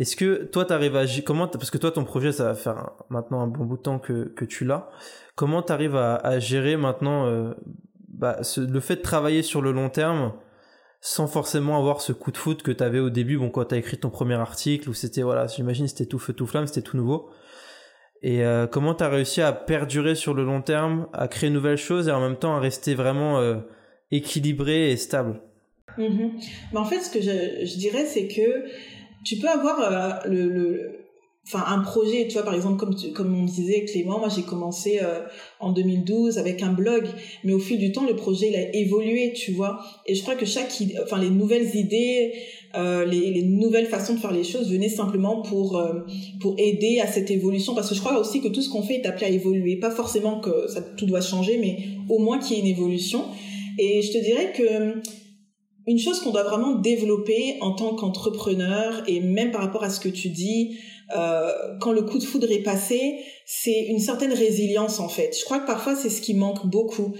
est-ce 0.00 0.16
que 0.16 0.44
toi 0.44 0.64
t'arrives 0.64 0.96
à 0.96 1.04
comment 1.24 1.48
parce 1.48 1.70
que 1.70 1.78
toi 1.78 1.90
ton 1.90 2.04
projet 2.04 2.32
ça 2.32 2.44
va 2.44 2.54
faire 2.54 2.92
maintenant 3.10 3.40
un 3.40 3.46
bon 3.46 3.64
bout 3.64 3.76
de 3.76 3.82
temps 3.82 3.98
que 3.98 4.24
que 4.24 4.44
tu 4.44 4.64
l'as 4.64 4.90
Comment 5.34 5.62
tu 5.62 5.72
arrives 5.72 5.94
à, 5.94 6.40
gérer 6.40 6.76
maintenant 6.76 7.26
euh, 7.26 7.54
bah, 8.08 8.40
le 8.56 8.80
fait 8.80 8.96
de 8.96 9.02
travailler 9.02 9.42
sur 9.42 9.62
le 9.62 9.70
long 9.70 9.88
terme 9.88 10.32
sans 11.00 11.28
forcément 11.28 11.78
avoir 11.78 12.00
ce 12.00 12.12
coup 12.12 12.32
de 12.32 12.36
foot 12.36 12.62
que 12.62 12.72
tu 12.72 12.82
avais 12.82 12.98
au 12.98 13.10
début, 13.10 13.38
bon, 13.38 13.50
quand 13.50 13.66
tu 13.66 13.74
as 13.76 13.78
écrit 13.78 13.98
ton 13.98 14.10
premier 14.10 14.34
article, 14.34 14.88
où 14.88 14.94
c'était, 14.94 15.22
voilà, 15.22 15.46
j'imagine 15.46 15.86
c'était 15.86 16.06
tout 16.06 16.18
feu, 16.18 16.32
tout 16.32 16.46
flamme, 16.46 16.66
c'était 16.66 16.82
tout 16.82 16.96
nouveau. 16.96 17.30
Et 18.22 18.44
euh, 18.44 18.66
comment 18.66 18.94
tu 18.94 19.04
as 19.04 19.08
réussi 19.08 19.40
à 19.40 19.52
perdurer 19.52 20.16
sur 20.16 20.34
le 20.34 20.44
long 20.44 20.60
terme, 20.60 21.06
à 21.12 21.28
créer 21.28 21.50
de 21.50 21.54
nouvelles 21.54 21.76
choses 21.76 22.08
et 22.08 22.10
en 22.10 22.20
même 22.20 22.36
temps 22.36 22.56
à 22.56 22.60
rester 22.60 22.96
vraiment 22.96 23.38
euh, 23.38 23.58
équilibré 24.10 24.90
et 24.90 24.96
stable? 24.96 25.40
Mm-hmm. 25.98 26.30
En 26.74 26.84
fait, 26.84 27.00
ce 27.00 27.10
que 27.10 27.20
je, 27.20 27.78
dirais, 27.78 28.06
c'est 28.06 28.26
que 28.26 28.64
tu 29.24 29.36
peux 29.36 29.48
avoir 29.48 30.22
le, 30.26 31.08
enfin 31.48 31.64
un 31.66 31.80
projet 31.80 32.26
tu 32.28 32.34
vois 32.34 32.42
par 32.42 32.54
exemple 32.54 32.76
comme 32.76 32.94
comme 33.14 33.34
on 33.34 33.44
disait 33.44 33.84
Clément 33.84 34.18
moi 34.18 34.28
j'ai 34.28 34.42
commencé 34.42 35.00
euh, 35.02 35.22
en 35.60 35.72
2012 35.72 36.38
avec 36.38 36.62
un 36.62 36.72
blog 36.72 37.06
mais 37.42 37.52
au 37.52 37.58
fil 37.58 37.78
du 37.78 37.90
temps 37.90 38.06
le 38.06 38.16
projet 38.16 38.48
il 38.48 38.56
a 38.56 38.76
évolué 38.76 39.32
tu 39.32 39.52
vois. 39.52 39.80
Et 40.06 40.14
je 40.14 40.22
crois 40.22 40.34
que 40.34 40.44
chaque 40.46 40.70
enfin 41.02 41.18
les 41.18 41.30
nouvelles 41.30 41.74
idées 41.74 42.34
euh, 42.76 43.06
les, 43.06 43.30
les, 43.30 43.42
nouvelles 43.42 43.86
façons 43.86 44.14
de 44.14 44.18
faire 44.18 44.30
les 44.30 44.44
choses 44.44 44.70
venaient 44.70 44.90
simplement 44.90 45.40
pour 45.40 45.78
euh, 45.78 46.00
pour 46.40 46.54
aider 46.58 47.00
à 47.00 47.06
cette 47.06 47.30
évolution. 47.30 47.74
Parce 47.74 47.88
que 47.88 47.94
je 47.94 48.00
crois 48.00 48.18
aussi 48.18 48.42
que 48.42 48.48
tout 48.48 48.60
ce 48.60 48.68
qu'on 48.68 48.82
fait 48.82 48.96
est 48.96 49.06
appelé 49.06 49.24
à 49.26 49.30
évoluer. 49.30 49.76
Pas 49.76 49.90
forcément 49.90 50.40
que 50.40 50.68
ça 50.68 50.82
tout 50.82 51.06
doit 51.06 51.22
changer 51.22 51.56
mais 51.56 51.78
au 52.10 52.18
moins 52.18 52.38
qu'il 52.38 52.56
y 52.56 52.58
ait 52.58 52.62
une 52.62 52.68
évolution. 52.68 53.24
Et 53.78 54.02
je 54.02 54.12
te 54.12 54.18
dirais 54.22 54.52
que 54.54 55.00
une 55.88 55.98
chose 55.98 56.20
qu'on 56.20 56.30
doit 56.30 56.42
vraiment 56.42 56.74
développer 56.74 57.56
en 57.62 57.72
tant 57.72 57.94
qu'entrepreneur 57.94 59.02
et 59.06 59.20
même 59.20 59.50
par 59.50 59.62
rapport 59.62 59.82
à 59.82 59.88
ce 59.90 60.00
que 60.00 60.10
tu 60.10 60.28
dis 60.28 60.78
euh, 61.16 61.50
quand 61.80 61.92
le 61.92 62.02
coup 62.02 62.18
de 62.18 62.24
foudre 62.24 62.50
est 62.52 62.62
passé, 62.62 63.20
c'est 63.46 63.86
une 63.86 63.98
certaine 63.98 64.34
résilience 64.34 65.00
en 65.00 65.08
fait. 65.08 65.34
Je 65.38 65.44
crois 65.46 65.60
que 65.60 65.66
parfois 65.66 65.96
c'est 65.96 66.10
ce 66.10 66.20
qui 66.20 66.34
manque 66.34 66.66
beaucoup. 66.66 67.14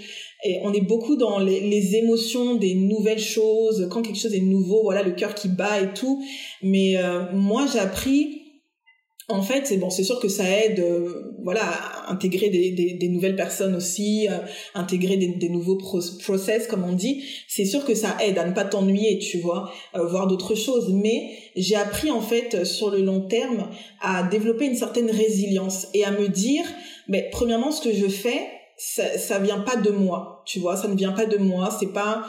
Et 0.44 0.58
on 0.62 0.72
est 0.74 0.82
beaucoup 0.82 1.16
dans 1.16 1.38
les, 1.38 1.96
émotions 1.96 2.56
des 2.56 2.74
nouvelles 2.74 3.18
choses, 3.18 3.88
quand 3.90 4.02
quelque 4.02 4.18
chose 4.18 4.34
est 4.34 4.40
nouveau, 4.40 4.82
voilà 4.82 5.02
le 5.02 5.12
cœur 5.12 5.34
qui 5.34 5.48
bat 5.48 5.80
et 5.80 5.94
tout. 5.94 6.22
Mais 6.62 6.98
euh, 6.98 7.32
moi 7.32 7.64
j'ai 7.72 7.78
appris 7.78 8.47
en 9.30 9.42
fait, 9.42 9.66
c'est 9.66 9.76
bon, 9.76 9.90
c'est 9.90 10.04
sûr 10.04 10.20
que 10.20 10.28
ça 10.28 10.44
aide, 10.48 10.80
euh, 10.80 11.34
voilà, 11.42 11.60
à 11.62 12.10
intégrer 12.10 12.48
des, 12.48 12.70
des, 12.70 13.08
nouvelles 13.08 13.36
personnes 13.36 13.76
aussi, 13.76 14.26
euh, 14.26 14.38
intégrer 14.74 15.18
des, 15.18 15.48
nouveaux 15.50 15.76
process, 15.76 16.66
comme 16.66 16.82
on 16.84 16.94
dit. 16.94 17.22
C'est 17.46 17.66
sûr 17.66 17.84
que 17.84 17.94
ça 17.94 18.16
aide 18.22 18.38
à 18.38 18.46
ne 18.46 18.54
pas 18.54 18.64
t'ennuyer, 18.64 19.18
tu 19.18 19.38
vois, 19.38 19.70
euh, 19.94 20.06
voir 20.06 20.28
d'autres 20.28 20.54
choses. 20.54 20.94
Mais 20.94 21.30
j'ai 21.56 21.76
appris 21.76 22.10
en 22.10 22.22
fait 22.22 22.64
sur 22.64 22.90
le 22.90 23.02
long 23.02 23.20
terme 23.20 23.68
à 24.00 24.22
développer 24.22 24.64
une 24.64 24.76
certaine 24.76 25.10
résilience 25.10 25.88
et 25.92 26.06
à 26.06 26.10
me 26.10 26.28
dire, 26.28 26.64
mais 27.06 27.28
premièrement, 27.30 27.70
ce 27.70 27.86
que 27.86 27.94
je 27.94 28.08
fais, 28.08 28.48
ça, 28.78 29.18
ça 29.18 29.38
vient 29.40 29.60
pas 29.60 29.76
de 29.76 29.90
moi, 29.90 30.42
tu 30.46 30.58
vois, 30.58 30.76
ça 30.76 30.88
ne 30.88 30.94
vient 30.94 31.12
pas 31.12 31.26
de 31.26 31.36
moi. 31.36 31.76
C'est 31.78 31.92
pas 31.92 32.24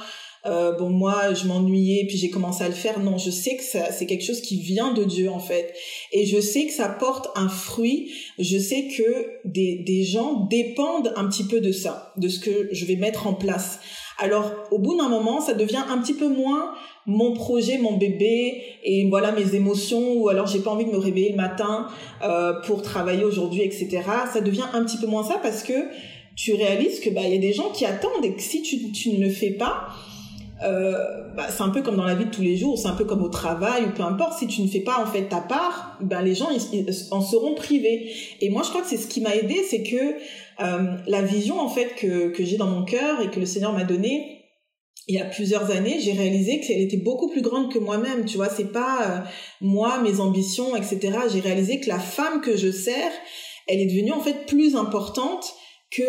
euh, 0.46 0.72
bon 0.78 0.90
moi 0.90 1.34
je 1.34 1.46
m'ennuyais 1.46 2.06
puis 2.08 2.18
j'ai 2.18 2.30
commencé 2.30 2.64
à 2.64 2.68
le 2.68 2.74
faire. 2.74 3.00
Non 3.00 3.18
je 3.18 3.30
sais 3.30 3.58
que 3.58 3.64
c'est 3.64 4.06
quelque 4.06 4.24
chose 4.24 4.42
qui 4.42 4.60
vient 4.60 4.94
de 4.94 5.04
Dieu 5.04 5.30
en 5.30 5.40
fait. 5.40 5.74
Et 6.12 6.26
je 6.26 6.40
sais 6.40 6.66
que 6.66 6.74
ça 6.74 6.90
porte 6.90 7.30
un 7.36 7.50
fruit. 7.50 8.12
Je 8.38 8.58
sais 8.58 8.88
que 8.88 9.28
des, 9.46 9.84
des 9.86 10.04
gens 10.04 10.48
dépendent 10.50 11.14
un 11.16 11.28
petit 11.28 11.46
peu 11.46 11.60
de 11.60 11.72
ça 11.72 12.14
de 12.18 12.28
ce 12.28 12.40
que 12.40 12.70
je 12.72 12.86
vais 12.86 12.96
mettre 12.96 13.28
en 13.28 13.34
place. 13.34 13.80
Alors 14.18 14.52
au 14.72 14.80
bout 14.80 14.98
d'un 14.98 15.10
moment 15.10 15.42
ça 15.42 15.54
devient 15.54 15.84
un 15.90 15.98
petit 16.00 16.14
peu 16.14 16.28
moins 16.28 16.74
mon 17.06 17.34
projet 17.34 17.78
mon 17.78 17.98
bébé 17.98 18.62
et 18.84 19.08
voilà 19.10 19.32
mes 19.32 19.56
émotions 19.56 20.14
ou 20.14 20.30
alors 20.30 20.46
j'ai 20.46 20.60
pas 20.60 20.70
envie 20.70 20.86
de 20.86 20.92
me 20.92 20.98
réveiller 20.98 21.32
le 21.32 21.38
matin 21.38 21.88
euh, 22.22 22.54
pour 22.66 22.82
travailler 22.82 23.24
aujourd'hui 23.24 23.62
etc 23.62 24.02
ça 24.32 24.42
devient 24.42 24.66
un 24.74 24.84
petit 24.84 24.98
peu 24.98 25.08
moins 25.08 25.24
ça 25.24 25.40
parce 25.42 25.64
que 25.64 25.74
tu 26.36 26.54
réalises 26.54 27.00
que 27.00 27.10
bah 27.10 27.22
il 27.24 27.34
y 27.34 27.38
a 27.38 27.40
des 27.40 27.54
gens 27.54 27.70
qui 27.72 27.86
attendent 27.86 28.24
et 28.24 28.34
que 28.34 28.42
si 28.42 28.62
tu, 28.62 28.92
tu 28.92 29.10
ne 29.14 29.26
le 29.26 29.30
fais 29.30 29.52
pas 29.52 29.88
euh, 30.64 31.34
bah, 31.36 31.48
c'est 31.50 31.62
un 31.62 31.70
peu 31.70 31.82
comme 31.82 31.96
dans 31.96 32.04
la 32.04 32.16
vie 32.16 32.26
de 32.26 32.32
tous 32.32 32.42
les 32.42 32.58
jours, 32.58 32.78
c'est 32.78 32.88
un 32.88 32.96
peu 32.96 33.06
comme 33.06 33.24
au 33.24 33.30
travail 33.30 33.86
ou 33.86 33.92
peu 33.92 34.04
importe. 34.04 34.40
Si 34.40 34.48
tu 34.48 34.62
ne 34.62 34.68
fais 34.68 34.82
pas 34.82 35.02
en 35.02 35.06
fait 35.06 35.30
ta 35.30 35.42
part, 35.42 35.98
ben 36.02 36.22
les 36.22 36.36
gens 36.36 36.50
ils, 36.50 36.86
en 37.12 37.22
seront 37.22 37.56
privés. 37.56 38.12
Et 38.42 38.50
moi 38.50 38.64
je 38.64 38.70
crois 38.70 38.82
que 38.82 38.88
c'est 38.88 38.98
ce 38.98 39.08
qui 39.08 39.22
m'a 39.22 39.36
aidé, 39.36 39.64
c'est 39.70 39.84
que 39.84 39.96
euh, 39.96 40.98
la 41.08 41.22
vision 41.22 41.60
en 41.60 41.70
fait 41.70 41.96
que 41.96 42.30
que 42.30 42.44
j'ai 42.44 42.58
dans 42.58 42.68
mon 42.68 42.84
cœur 42.84 43.22
et 43.22 43.30
que 43.30 43.40
le 43.40 43.46
Seigneur 43.46 43.74
m'a 43.74 43.86
donné 43.86 44.40
il 45.10 45.16
y 45.16 45.20
a 45.20 45.26
plusieurs 45.26 45.72
années, 45.72 46.00
j'ai 46.00 46.12
réalisé 46.12 46.60
qu'elle 46.60 46.82
était 46.82 46.98
beaucoup 46.98 47.30
plus 47.30 47.42
grande 47.42 47.74
que 47.74 47.80
moi-même. 47.80 48.26
Tu 48.26 48.38
vois, 48.38 48.48
c'est 48.48 48.72
pas 48.72 49.00
euh, 49.02 49.30
moi, 49.60 50.00
mes 50.04 50.20
ambitions, 50.20 50.76
etc. 50.76 51.00
J'ai 51.34 51.40
réalisé 51.40 51.80
que 51.80 51.90
la 51.90 51.98
femme 51.98 52.42
que 52.42 52.56
je 52.56 52.70
sers, 52.72 53.12
elle 53.68 53.80
est 53.80 53.88
devenue 53.88 54.12
en 54.12 54.20
fait 54.20 54.46
plus 54.46 54.76
importante 54.76 55.52
que 55.90 56.04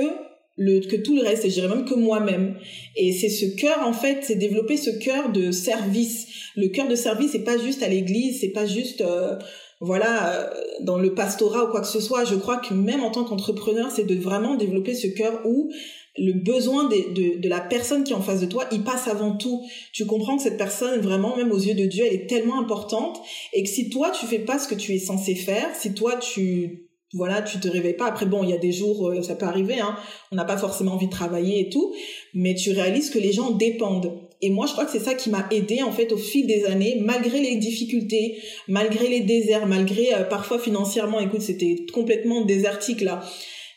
le, 0.60 0.80
que 0.80 0.96
tout 0.96 1.16
le 1.16 1.22
reste, 1.22 1.46
et 1.46 1.48
je 1.48 1.54
dirais 1.54 1.74
même 1.74 1.86
que 1.86 1.94
moi-même. 1.94 2.54
Et 2.94 3.14
c'est 3.14 3.30
ce 3.30 3.46
cœur, 3.56 3.78
en 3.86 3.94
fait, 3.94 4.18
c'est 4.20 4.34
développer 4.34 4.76
ce 4.76 4.90
cœur 4.90 5.32
de 5.32 5.52
service. 5.52 6.26
Le 6.54 6.68
cœur 6.68 6.86
de 6.86 6.94
service, 6.94 7.32
c'est 7.32 7.44
pas 7.44 7.56
juste 7.56 7.82
à 7.82 7.88
l'église, 7.88 8.40
c'est 8.40 8.50
pas 8.50 8.66
juste, 8.66 9.00
euh, 9.00 9.36
voilà, 9.80 10.52
dans 10.82 10.98
le 10.98 11.14
pastorat 11.14 11.64
ou 11.64 11.70
quoi 11.70 11.80
que 11.80 11.86
ce 11.86 12.00
soit. 12.00 12.26
Je 12.26 12.34
crois 12.34 12.58
que 12.58 12.74
même 12.74 13.02
en 13.02 13.10
tant 13.10 13.24
qu'entrepreneur, 13.24 13.90
c'est 13.90 14.04
de 14.04 14.14
vraiment 14.16 14.56
développer 14.56 14.94
ce 14.94 15.06
cœur 15.06 15.40
où 15.46 15.70
le 16.18 16.34
besoin 16.34 16.90
de, 16.90 17.14
de, 17.14 17.40
de, 17.40 17.48
la 17.48 17.60
personne 17.60 18.04
qui 18.04 18.12
est 18.12 18.16
en 18.16 18.20
face 18.20 18.42
de 18.42 18.46
toi, 18.46 18.66
il 18.70 18.82
passe 18.82 19.08
avant 19.08 19.38
tout. 19.38 19.62
Tu 19.94 20.04
comprends 20.04 20.36
que 20.36 20.42
cette 20.42 20.58
personne, 20.58 21.00
vraiment, 21.00 21.38
même 21.38 21.52
aux 21.52 21.58
yeux 21.58 21.74
de 21.74 21.86
Dieu, 21.86 22.04
elle 22.06 22.14
est 22.14 22.26
tellement 22.28 22.60
importante 22.60 23.18
et 23.54 23.62
que 23.62 23.68
si 23.70 23.88
toi, 23.88 24.10
tu 24.10 24.26
fais 24.26 24.40
pas 24.40 24.58
ce 24.58 24.68
que 24.68 24.74
tu 24.74 24.92
es 24.92 24.98
censé 24.98 25.34
faire, 25.34 25.74
si 25.74 25.94
toi, 25.94 26.16
tu 26.16 26.89
voilà, 27.12 27.42
tu 27.42 27.58
te 27.58 27.68
réveilles 27.68 27.96
pas. 27.96 28.06
Après, 28.06 28.26
bon, 28.26 28.44
il 28.44 28.50
y 28.50 28.52
a 28.52 28.58
des 28.58 28.72
jours, 28.72 29.08
euh, 29.08 29.22
ça 29.22 29.34
peut 29.34 29.46
arriver, 29.46 29.80
hein. 29.80 29.96
On 30.30 30.36
n'a 30.36 30.44
pas 30.44 30.56
forcément 30.56 30.92
envie 30.92 31.06
de 31.06 31.12
travailler 31.12 31.60
et 31.60 31.68
tout, 31.68 31.92
mais 32.34 32.54
tu 32.54 32.70
réalises 32.70 33.10
que 33.10 33.18
les 33.18 33.32
gens 33.32 33.50
dépendent. 33.50 34.12
Et 34.42 34.50
moi, 34.50 34.66
je 34.66 34.72
crois 34.72 34.84
que 34.84 34.92
c'est 34.92 35.00
ça 35.00 35.14
qui 35.14 35.28
m'a 35.28 35.46
aidé 35.50 35.82
en 35.82 35.92
fait 35.92 36.12
au 36.12 36.16
fil 36.16 36.46
des 36.46 36.64
années, 36.64 36.98
malgré 37.00 37.40
les 37.40 37.56
difficultés, 37.56 38.38
malgré 38.68 39.08
les 39.08 39.20
déserts, 39.20 39.66
malgré 39.66 40.14
euh, 40.14 40.22
parfois 40.24 40.58
financièrement, 40.58 41.20
écoute, 41.20 41.42
c'était 41.42 41.84
complètement 41.92 42.44
désertique 42.44 43.00
là 43.00 43.22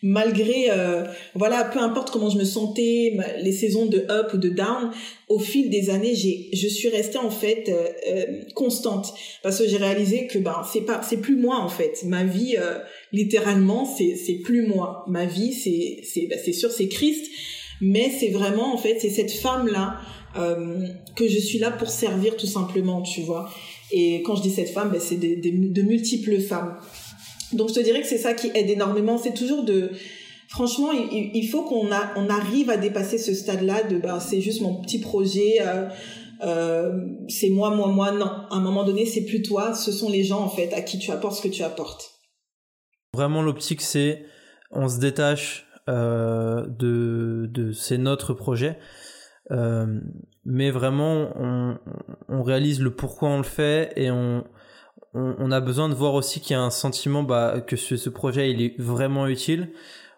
malgré 0.04 0.70
euh, 0.70 1.06
voilà 1.34 1.64
peu 1.64 1.80
importe 1.80 2.12
comment 2.12 2.30
je 2.30 2.38
me 2.38 2.44
sentais 2.44 3.18
les 3.42 3.54
saisons 3.54 3.86
de 3.86 4.06
up 4.12 4.34
ou 4.34 4.38
de 4.38 4.50
down 4.50 4.92
au 5.30 5.40
fil 5.40 5.70
des 5.70 5.90
années 5.90 6.14
j'ai 6.14 6.50
je 6.52 6.68
suis 6.68 6.90
restée 6.90 7.18
en 7.18 7.32
fait 7.32 7.70
euh, 7.70 7.88
euh, 8.10 8.26
constante. 8.54 9.14
Parce 9.42 9.58
que 9.60 9.68
j'ai 9.68 9.78
réalisé 9.78 10.28
que 10.28 10.38
ben 10.38 10.62
c'est 10.72 10.82
pas 10.82 11.02
c'est 11.02 11.22
plus 11.22 11.38
moi 11.38 11.58
en 11.60 11.70
fait. 11.70 12.04
Ma 12.06 12.26
vie 12.26 12.58
littéralement 13.14 13.86
c'est 13.86 14.16
c'est 14.18 14.36
plus 14.36 14.68
moi. 14.68 15.06
Ma 15.08 15.26
vie 15.26 15.54
c'est 15.54 16.02
c'est 16.04 16.28
ben, 16.28 16.38
c'est 16.44 16.54
sûr 16.54 16.70
c'est 16.70 16.90
Christ. 16.90 17.26
Mais 17.80 18.12
c'est 18.20 18.30
vraiment 18.30 18.74
en 18.74 18.78
fait 18.78 19.00
c'est 19.00 19.10
cette 19.10 19.32
femme 19.32 19.68
là 19.68 20.00
que 21.16 21.28
je 21.28 21.38
suis 21.38 21.60
là 21.60 21.72
pour 21.72 21.90
servir 21.90 22.36
tout 22.36 22.48
simplement 22.48 23.02
tu 23.04 23.22
vois. 23.22 23.50
Et 23.92 24.22
quand 24.24 24.36
je 24.36 24.42
dis 24.42 24.52
cette 24.52 24.70
femme 24.70 24.90
ben, 24.92 25.00
c'est 25.00 25.16
des, 25.16 25.38
de 25.38 25.82
multiples 25.82 26.42
femmes 26.42 26.78
donc 27.56 27.70
je 27.70 27.76
te 27.76 27.80
dirais 27.80 28.02
que 28.02 28.08
c'est 28.08 28.18
ça 28.18 28.34
qui 28.34 28.52
aide 28.54 28.70
énormément. 28.70 29.18
C'est 29.18 29.34
toujours 29.34 29.64
de, 29.64 29.92
franchement, 30.50 30.92
il, 30.92 31.48
faut 31.50 31.64
qu'on 31.64 31.90
on 32.16 32.30
arrive 32.30 32.70
à 32.70 32.78
dépasser 32.78 33.18
ce 33.18 33.34
stade-là 33.34 33.84
de, 33.84 33.98
bah, 33.98 34.20
c'est 34.20 34.42
juste 34.42 34.62
mon 34.62 34.82
petit 34.82 35.00
projet. 35.00 35.58
Euh, 35.62 35.88
euh, 36.44 36.92
c'est 37.28 37.50
moi, 37.50 37.70
moi, 37.76 37.88
moi. 37.88 38.12
Non, 38.12 38.26
à 38.26 38.48
un 38.52 38.62
moment 38.62 38.84
donné, 38.84 39.06
c'est 39.06 39.26
plus 39.26 39.42
toi. 39.42 39.74
Ce 39.74 39.92
sont 39.92 40.10
les 40.10 40.24
gens 40.24 40.42
en 40.42 40.50
fait 40.50 40.74
à 40.74 40.82
qui 40.82 41.00
tu 41.00 41.12
apportes 41.12 41.38
ce 41.38 41.42
que 41.42 41.54
tu 41.54 41.64
apportes. 41.64 42.12
Vraiment, 43.14 43.42
l'optique, 43.42 43.82
c'est 43.82 44.26
on 44.72 44.88
se 44.88 45.00
détache 45.00 45.68
euh, 45.90 46.66
de, 46.68 47.48
de 47.52 47.72
c'est 47.72 47.98
notre 47.98 48.34
projet. 48.34 48.78
mais 50.46 50.72
vraiment, 50.72 51.32
on, 51.36 51.78
on 52.28 52.44
réalise 52.44 52.80
le 52.80 52.94
pourquoi 52.96 53.30
on 53.30 53.38
le 53.38 53.44
fait 53.44 53.94
et 53.96 54.12
on, 54.12 54.44
on, 55.14 55.52
a 55.52 55.62
besoin 55.62 55.90
de 55.90 55.94
voir 55.94 56.16
aussi 56.16 56.40
qu'il 56.40 56.54
y 56.54 56.58
a 56.58 56.62
un 56.62 56.72
sentiment 56.72 57.24
bah, 57.24 57.62
que 57.62 57.76
ce, 57.76 58.10
projet 58.10 58.52
il 58.52 58.62
est 58.62 58.80
vraiment 58.80 59.28
utile 59.28 59.70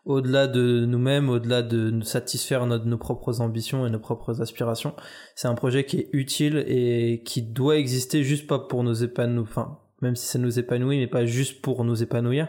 au-delà 0.06 0.48
de 0.48 0.86
nous-mêmes, 0.86 1.30
au-delà 1.30 1.64
de 1.64 1.90
nous 1.90 2.04
satisfaire 2.04 2.66
notre, 2.66 2.86
nos 2.86 2.98
propres 2.98 3.42
ambitions 3.42 3.88
et 3.88 3.90
nos 3.90 4.00
propres 4.00 4.42
aspirations. 4.42 4.96
C'est 5.36 5.48
un 5.48 5.56
projet 5.56 5.84
qui 5.84 5.98
est 5.98 6.10
utile 6.14 6.64
et 6.68 7.24
qui 7.26 7.42
doit 7.42 7.78
exister 7.78 8.24
juste 8.24 8.48
pas 8.48 8.60
pour 8.60 8.84
nous 8.84 9.04
épanouir, 9.04 9.44
enfin, 9.44 9.80
même 10.02 10.16
si 10.16 10.28
ça 10.28 10.38
nous 10.38 10.60
épanouit, 10.60 11.00
mais 11.00 11.08
pas 11.08 11.26
juste 11.26 11.62
pour 11.62 11.84
nous 11.84 12.04
épanouir, 12.04 12.48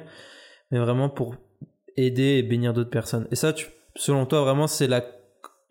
mais 0.71 0.79
vraiment 0.79 1.09
pour 1.09 1.37
aider 1.97 2.37
et 2.39 2.43
bénir 2.43 2.75
d'autres 2.75 2.91
personnes. 2.91 3.27
Et 3.31 3.37
ça, 3.37 3.55
tu, 3.55 3.69
selon 3.95 4.27
toi, 4.27 4.43
vraiment, 4.43 4.67
c'est 4.67 4.87
la, 4.87 5.03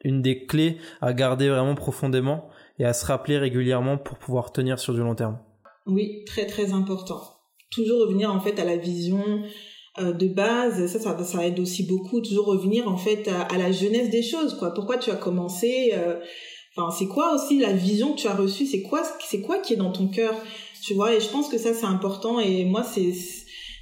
une 0.03 0.23
des 0.23 0.45
clés 0.47 0.79
à 1.01 1.13
garder 1.13 1.49
vraiment 1.49 1.75
profondément 1.75 2.49
et 2.79 2.85
à 2.85 2.93
se 2.93 3.05
rappeler 3.05 3.37
régulièrement 3.37 3.97
pour 3.97 4.17
pouvoir 4.17 4.51
tenir 4.51 4.79
sur 4.79 4.93
du 4.93 5.01
long 5.01 5.15
terme. 5.15 5.37
Oui, 5.85 6.23
très 6.25 6.45
très 6.45 6.71
important. 6.71 7.21
Toujours 7.71 8.01
revenir 8.01 8.31
en 8.31 8.39
fait 8.39 8.59
à 8.59 8.65
la 8.65 8.77
vision 8.77 9.23
euh, 9.99 10.11
de 10.11 10.27
base, 10.27 10.87
ça, 10.87 10.99
ça, 10.99 11.23
ça 11.23 11.47
aide 11.47 11.59
aussi 11.59 11.83
beaucoup. 11.83 12.21
Toujours 12.21 12.47
revenir 12.47 12.87
en 12.87 12.97
fait 12.97 13.27
à, 13.27 13.57
la 13.57 13.71
jeunesse 13.71 14.09
des 14.09 14.23
choses, 14.23 14.55
quoi. 14.57 14.73
Pourquoi 14.73 14.97
tu 14.97 15.11
as 15.11 15.15
commencé 15.15 15.91
euh, 15.93 16.19
Enfin, 16.77 16.91
c'est 16.91 17.07
quoi 17.07 17.33
aussi 17.33 17.59
la 17.59 17.71
vision 17.71 18.13
que 18.13 18.19
tu 18.19 18.27
as 18.27 18.35
reçue? 18.35 18.65
C'est 18.65 18.81
quoi, 18.81 19.01
c'est 19.25 19.39
quoi 19.39 19.59
qui 19.59 19.73
est 19.73 19.77
dans 19.77 19.93
ton 19.93 20.07
cœur? 20.09 20.35
Tu 20.83 20.93
vois 20.93 21.15
Et 21.15 21.21
je 21.21 21.29
pense 21.29 21.47
que 21.47 21.57
ça 21.57 21.73
c'est 21.73 21.85
important. 21.85 22.39
Et 22.39 22.65
moi 22.65 22.83
c'est 22.83 23.13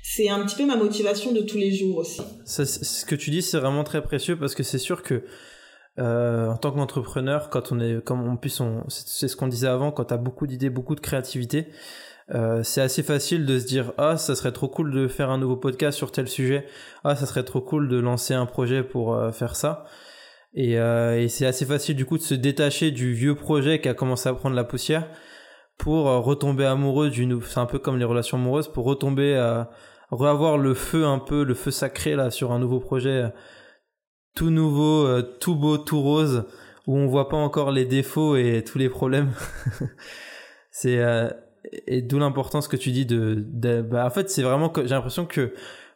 c'est 0.03 0.29
un 0.29 0.45
petit 0.45 0.55
peu 0.55 0.65
ma 0.65 0.75
motivation 0.75 1.31
de 1.31 1.41
tous 1.41 1.57
les 1.57 1.73
jours 1.73 1.97
aussi. 1.97 2.21
Ça, 2.45 2.65
ce 2.65 3.05
que 3.05 3.15
tu 3.15 3.31
dis, 3.31 3.41
c'est 3.41 3.57
vraiment 3.57 3.83
très 3.83 4.03
précieux 4.03 4.37
parce 4.37 4.53
que 4.53 4.61
c'est 4.61 4.77
sûr 4.77 5.01
que 5.01 5.23
euh, 5.99 6.49
en 6.49 6.57
tant 6.57 6.71
qu'entrepreneur, 6.71 7.49
quand 7.49 7.71
on 7.71 7.79
est, 7.79 8.03
comme 8.03 8.27
on 8.27 8.37
puisse, 8.37 8.61
c'est 8.87 9.27
ce 9.27 9.35
qu'on 9.35 9.47
disait 9.47 9.67
avant, 9.67 9.91
quand 9.91 10.05
tu 10.05 10.13
as 10.13 10.17
beaucoup 10.17 10.47
d'idées, 10.47 10.69
beaucoup 10.69 10.95
de 10.95 11.01
créativité, 11.01 11.69
euh, 12.33 12.63
c'est 12.63 12.81
assez 12.81 13.03
facile 13.03 13.45
de 13.45 13.59
se 13.59 13.65
dire 13.65 13.91
ah 13.97 14.17
ça 14.17 14.35
serait 14.35 14.53
trop 14.53 14.69
cool 14.69 14.91
de 14.91 15.07
faire 15.07 15.29
un 15.29 15.37
nouveau 15.37 15.57
podcast 15.57 15.97
sur 15.97 16.11
tel 16.11 16.27
sujet, 16.27 16.65
ah 17.03 17.15
ça 17.15 17.25
serait 17.25 17.43
trop 17.43 17.61
cool 17.61 17.89
de 17.89 17.99
lancer 17.99 18.33
un 18.33 18.45
projet 18.45 18.83
pour 18.83 19.13
euh, 19.13 19.31
faire 19.31 19.55
ça. 19.55 19.85
Et, 20.53 20.79
euh, 20.79 21.19
et 21.19 21.29
c'est 21.29 21.45
assez 21.45 21.65
facile 21.65 21.95
du 21.95 22.05
coup 22.05 22.17
de 22.17 22.23
se 22.23 22.35
détacher 22.35 22.91
du 22.91 23.13
vieux 23.13 23.35
projet 23.35 23.81
qui 23.81 23.89
a 23.89 23.93
commencé 23.93 24.29
à 24.29 24.33
prendre 24.33 24.55
la 24.55 24.63
poussière 24.63 25.07
pour 25.77 26.09
euh, 26.09 26.19
retomber 26.19 26.65
amoureux 26.65 27.09
d'une. 27.09 27.41
C'est 27.41 27.59
un 27.59 27.65
peu 27.65 27.79
comme 27.79 27.97
les 27.97 28.05
relations 28.05 28.37
amoureuses 28.37 28.67
pour 28.67 28.85
retomber 28.85 29.35
à 29.35 29.69
reavoir 30.11 30.57
le 30.57 30.73
feu 30.73 31.05
un 31.05 31.19
peu, 31.19 31.43
le 31.43 31.55
feu 31.55 31.71
sacré 31.71 32.15
là 32.15 32.31
sur 32.31 32.51
un 32.51 32.59
nouveau 32.59 32.79
projet 32.79 33.31
tout 34.35 34.49
nouveau, 34.49 35.05
euh, 35.05 35.21
tout 35.39 35.55
beau, 35.55 35.77
tout 35.77 36.01
rose, 36.01 36.45
où 36.87 36.97
on 36.97 37.07
voit 37.07 37.29
pas 37.29 37.37
encore 37.37 37.71
les 37.71 37.85
défauts 37.85 38.35
et 38.35 38.63
tous 38.63 38.77
les 38.77 38.89
problèmes. 38.89 39.31
c'est 40.71 40.99
euh, 40.99 41.29
et 41.87 42.01
d'où 42.01 42.19
l'importance 42.19 42.67
que 42.67 42.75
tu 42.75 42.91
dis 42.91 43.05
de, 43.05 43.81
bah, 43.81 44.05
en 44.05 44.09
fait 44.09 44.29
c'est 44.29 44.43
vraiment 44.43 44.69
que 44.69 44.81
j'ai 44.83 44.95
l'impression 44.95 45.25
que 45.25 45.53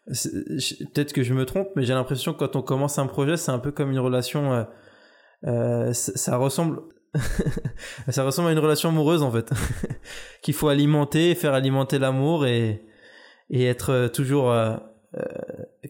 peut-être 0.08 1.14
que 1.14 1.24
je 1.24 1.34
me 1.34 1.46
trompe 1.46 1.68
mais 1.76 1.84
j'ai 1.84 1.94
l'impression 1.94 2.34
que 2.34 2.40
quand 2.40 2.56
on 2.56 2.62
commence 2.62 2.98
un 2.98 3.08
projet 3.08 3.38
c'est 3.38 3.52
un 3.52 3.60
peu 3.60 3.72
comme 3.72 3.92
une 3.92 4.00
relation 4.00 4.54
euh, 4.54 4.64
euh 5.46 5.94
ça, 5.94 6.38
ressemble 6.38 6.82
ça 8.10 8.24
ressemble 8.24 8.50
à 8.50 8.52
une 8.54 8.60
relation 8.60 8.90
amoureuse 8.90 9.24
en 9.24 9.32
fait 9.32 9.52
qu'il 10.42 10.54
faut 10.54 10.70
alimenter 10.70 11.36
faire 11.36 11.54
alimenter 11.54 12.00
l'amour 12.00 12.46
et 12.46 12.86
et 13.50 13.66
être 13.66 14.10
toujours 14.14 14.54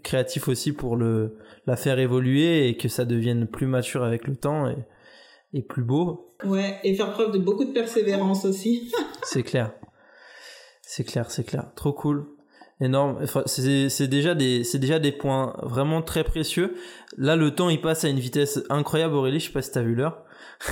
créatif 0.03 0.47
aussi 0.47 0.71
pour 0.73 0.95
le 0.95 1.37
la 1.65 1.75
faire 1.75 1.99
évoluer 1.99 2.69
et 2.69 2.77
que 2.77 2.87
ça 2.87 3.05
devienne 3.05 3.47
plus 3.47 3.67
mature 3.67 4.03
avec 4.03 4.27
le 4.27 4.35
temps 4.35 4.69
et, 4.69 4.77
et 5.53 5.61
plus 5.61 5.83
beau. 5.83 6.35
Ouais, 6.43 6.79
et 6.83 6.95
faire 6.95 7.11
preuve 7.11 7.31
de 7.31 7.39
beaucoup 7.39 7.65
de 7.65 7.73
persévérance 7.73 8.45
aussi. 8.45 8.91
c'est 9.23 9.43
clair. 9.43 9.73
C'est 10.81 11.03
clair, 11.03 11.29
c'est 11.31 11.43
clair. 11.43 11.71
Trop 11.75 11.93
cool. 11.93 12.25
Énorme. 12.79 13.25
C'est 13.47 14.07
déjà 14.07 14.35
des, 14.35 14.63
c'est 14.63 14.77
déjà 14.77 14.99
des 14.99 15.11
points 15.11 15.55
vraiment 15.63 16.01
très 16.01 16.23
précieux. 16.23 16.75
Là, 17.17 17.35
le 17.35 17.53
temps, 17.53 17.69
il 17.69 17.81
passe 17.81 18.03
à 18.03 18.09
une 18.09 18.19
vitesse 18.19 18.61
incroyable, 18.69 19.15
Aurélie. 19.15 19.39
Je 19.39 19.47
sais 19.47 19.51
pas 19.51 19.63
si 19.63 19.71
t'as 19.71 19.81
vu 19.81 19.95
l'heure. 19.95 20.23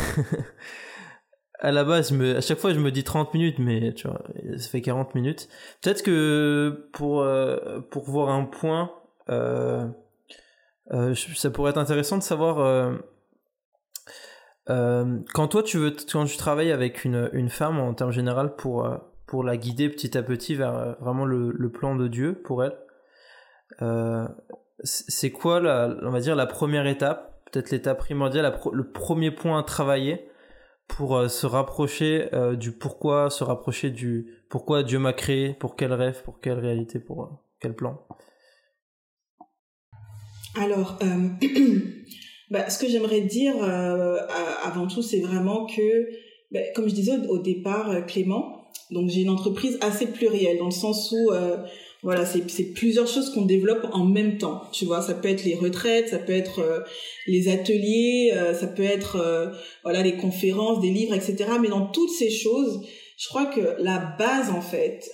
à 1.60 1.72
la 1.72 1.84
base, 1.84 2.14
à 2.14 2.42
chaque 2.42 2.60
fois, 2.60 2.74
je 2.74 2.80
me 2.80 2.92
dis 2.92 3.04
30 3.04 3.34
minutes, 3.34 3.60
mais 3.60 3.94
tu 3.94 4.08
vois, 4.08 4.22
ça 4.58 4.70
fait 4.70 4.82
40 4.82 5.16
minutes. 5.16 5.48
Peut-être 5.82 6.04
que 6.04 6.90
pour, 6.94 7.22
euh, 7.22 7.80
pour 7.92 8.10
voir 8.10 8.30
un 8.30 8.46
point, 8.46 8.92
euh, 9.30 9.88
euh, 10.92 11.16
ça 11.16 11.50
pourrait 11.50 11.72
être 11.72 11.78
intéressant 11.78 12.18
de 12.18 12.24
savoir 12.24 12.94
quand 14.68 15.48
toi 15.48 15.64
tu 15.64 15.78
veux 15.78 15.96
quand 16.12 16.26
tu 16.26 16.38
travailles 16.38 16.72
avec 16.72 17.06
une, 17.06 17.30
une 17.34 17.50
femme 17.50 17.80
en 17.80 17.94
termes 17.94 18.12
général 18.12 18.56
pour 18.56 18.88
pour 19.28 19.44
la 19.44 19.58
guider 19.58 19.90
petit 19.90 20.18
à 20.18 20.24
petit 20.24 20.56
vers 20.56 20.96
vraiment 21.00 21.26
le, 21.26 21.52
le 21.52 21.72
plan 21.72 21.96
de 21.96 22.08
Dieu 22.08 22.34
pour 22.44 22.64
elle 22.64 22.76
c'est 24.84 25.32
quoi 25.32 25.60
la, 25.60 25.96
on 26.04 26.12
va 26.12 26.20
dire 26.20 26.36
la 26.36 26.46
première 26.46 26.86
étape 26.88 27.42
peut-être 27.52 27.72
l'étape 27.72 28.00
primordiale 28.00 28.60
le 28.72 28.92
premier 28.92 29.32
point 29.32 29.60
à 29.60 29.64
travailler 29.64 30.28
pour 30.88 31.30
se 31.30 31.46
rapprocher 31.46 32.30
du 32.58 32.72
pourquoi 32.72 33.30
se 33.30 33.44
rapprocher 33.44 33.90
du 33.90 34.44
pourquoi 34.50 34.84
Dieu 34.84 35.00
m'a 35.00 35.14
créé 35.14 35.54
pour 35.54 35.76
quel 35.76 35.92
rêve 35.94 36.22
pour 36.24 36.40
quelle 36.40 36.60
réalité 36.60 37.00
pour 37.00 37.44
quel 37.60 37.76
plan. 37.76 38.06
Alors, 40.58 40.98
euh, 41.04 41.28
bah, 42.50 42.70
ce 42.70 42.80
que 42.80 42.88
j'aimerais 42.88 43.22
dire 43.22 43.56
euh, 43.62 44.18
avant 44.64 44.88
tout, 44.88 45.02
c'est 45.02 45.20
vraiment 45.20 45.66
que, 45.66 46.10
bah, 46.52 46.62
comme 46.74 46.88
je 46.88 46.96
disais 46.96 47.18
au, 47.28 47.40
départ, 47.40 47.90
euh, 47.92 48.02
Clément, 48.02 48.62
donc 48.92 49.10
j'ai 49.10 49.22
une 49.22 49.30
entreprise 49.30 49.78
assez 49.82 50.08
plurielle 50.08 50.58
dans 50.58 50.66
le 50.66 50.72
sens 50.72 51.12
où 51.12 51.32
voilà, 52.06 52.26
c'est 52.26 52.74
plusieurs 52.74 53.08
choses 53.08 53.34
qu'on 53.34 53.46
développe 53.46 53.86
en 53.92 54.06
même 54.06 54.38
temps. 54.38 54.62
Tu 54.72 54.86
vois, 54.86 55.02
ça 55.02 55.14
peut 55.14 55.28
être 55.28 55.44
les 55.44 55.56
retraites, 55.56 56.08
ça 56.08 56.20
peut 56.20 56.32
être 56.32 56.86
les 57.28 57.50
ateliers, 57.50 58.32
ça 58.54 58.68
peut 58.68 58.84
être 58.84 59.52
voilà 59.84 60.02
les 60.04 60.16
conférences, 60.16 60.80
des 60.82 60.92
livres, 60.92 61.16
etc. 61.16 61.50
Mais 61.60 61.68
dans 61.68 61.88
toutes 61.88 62.12
ces 62.12 62.30
choses, 62.30 62.86
je 63.18 63.28
crois 63.28 63.48
que 63.48 63.76
la 63.80 64.16
base 64.18 64.52
en 64.52 64.62
fait, 64.62 65.12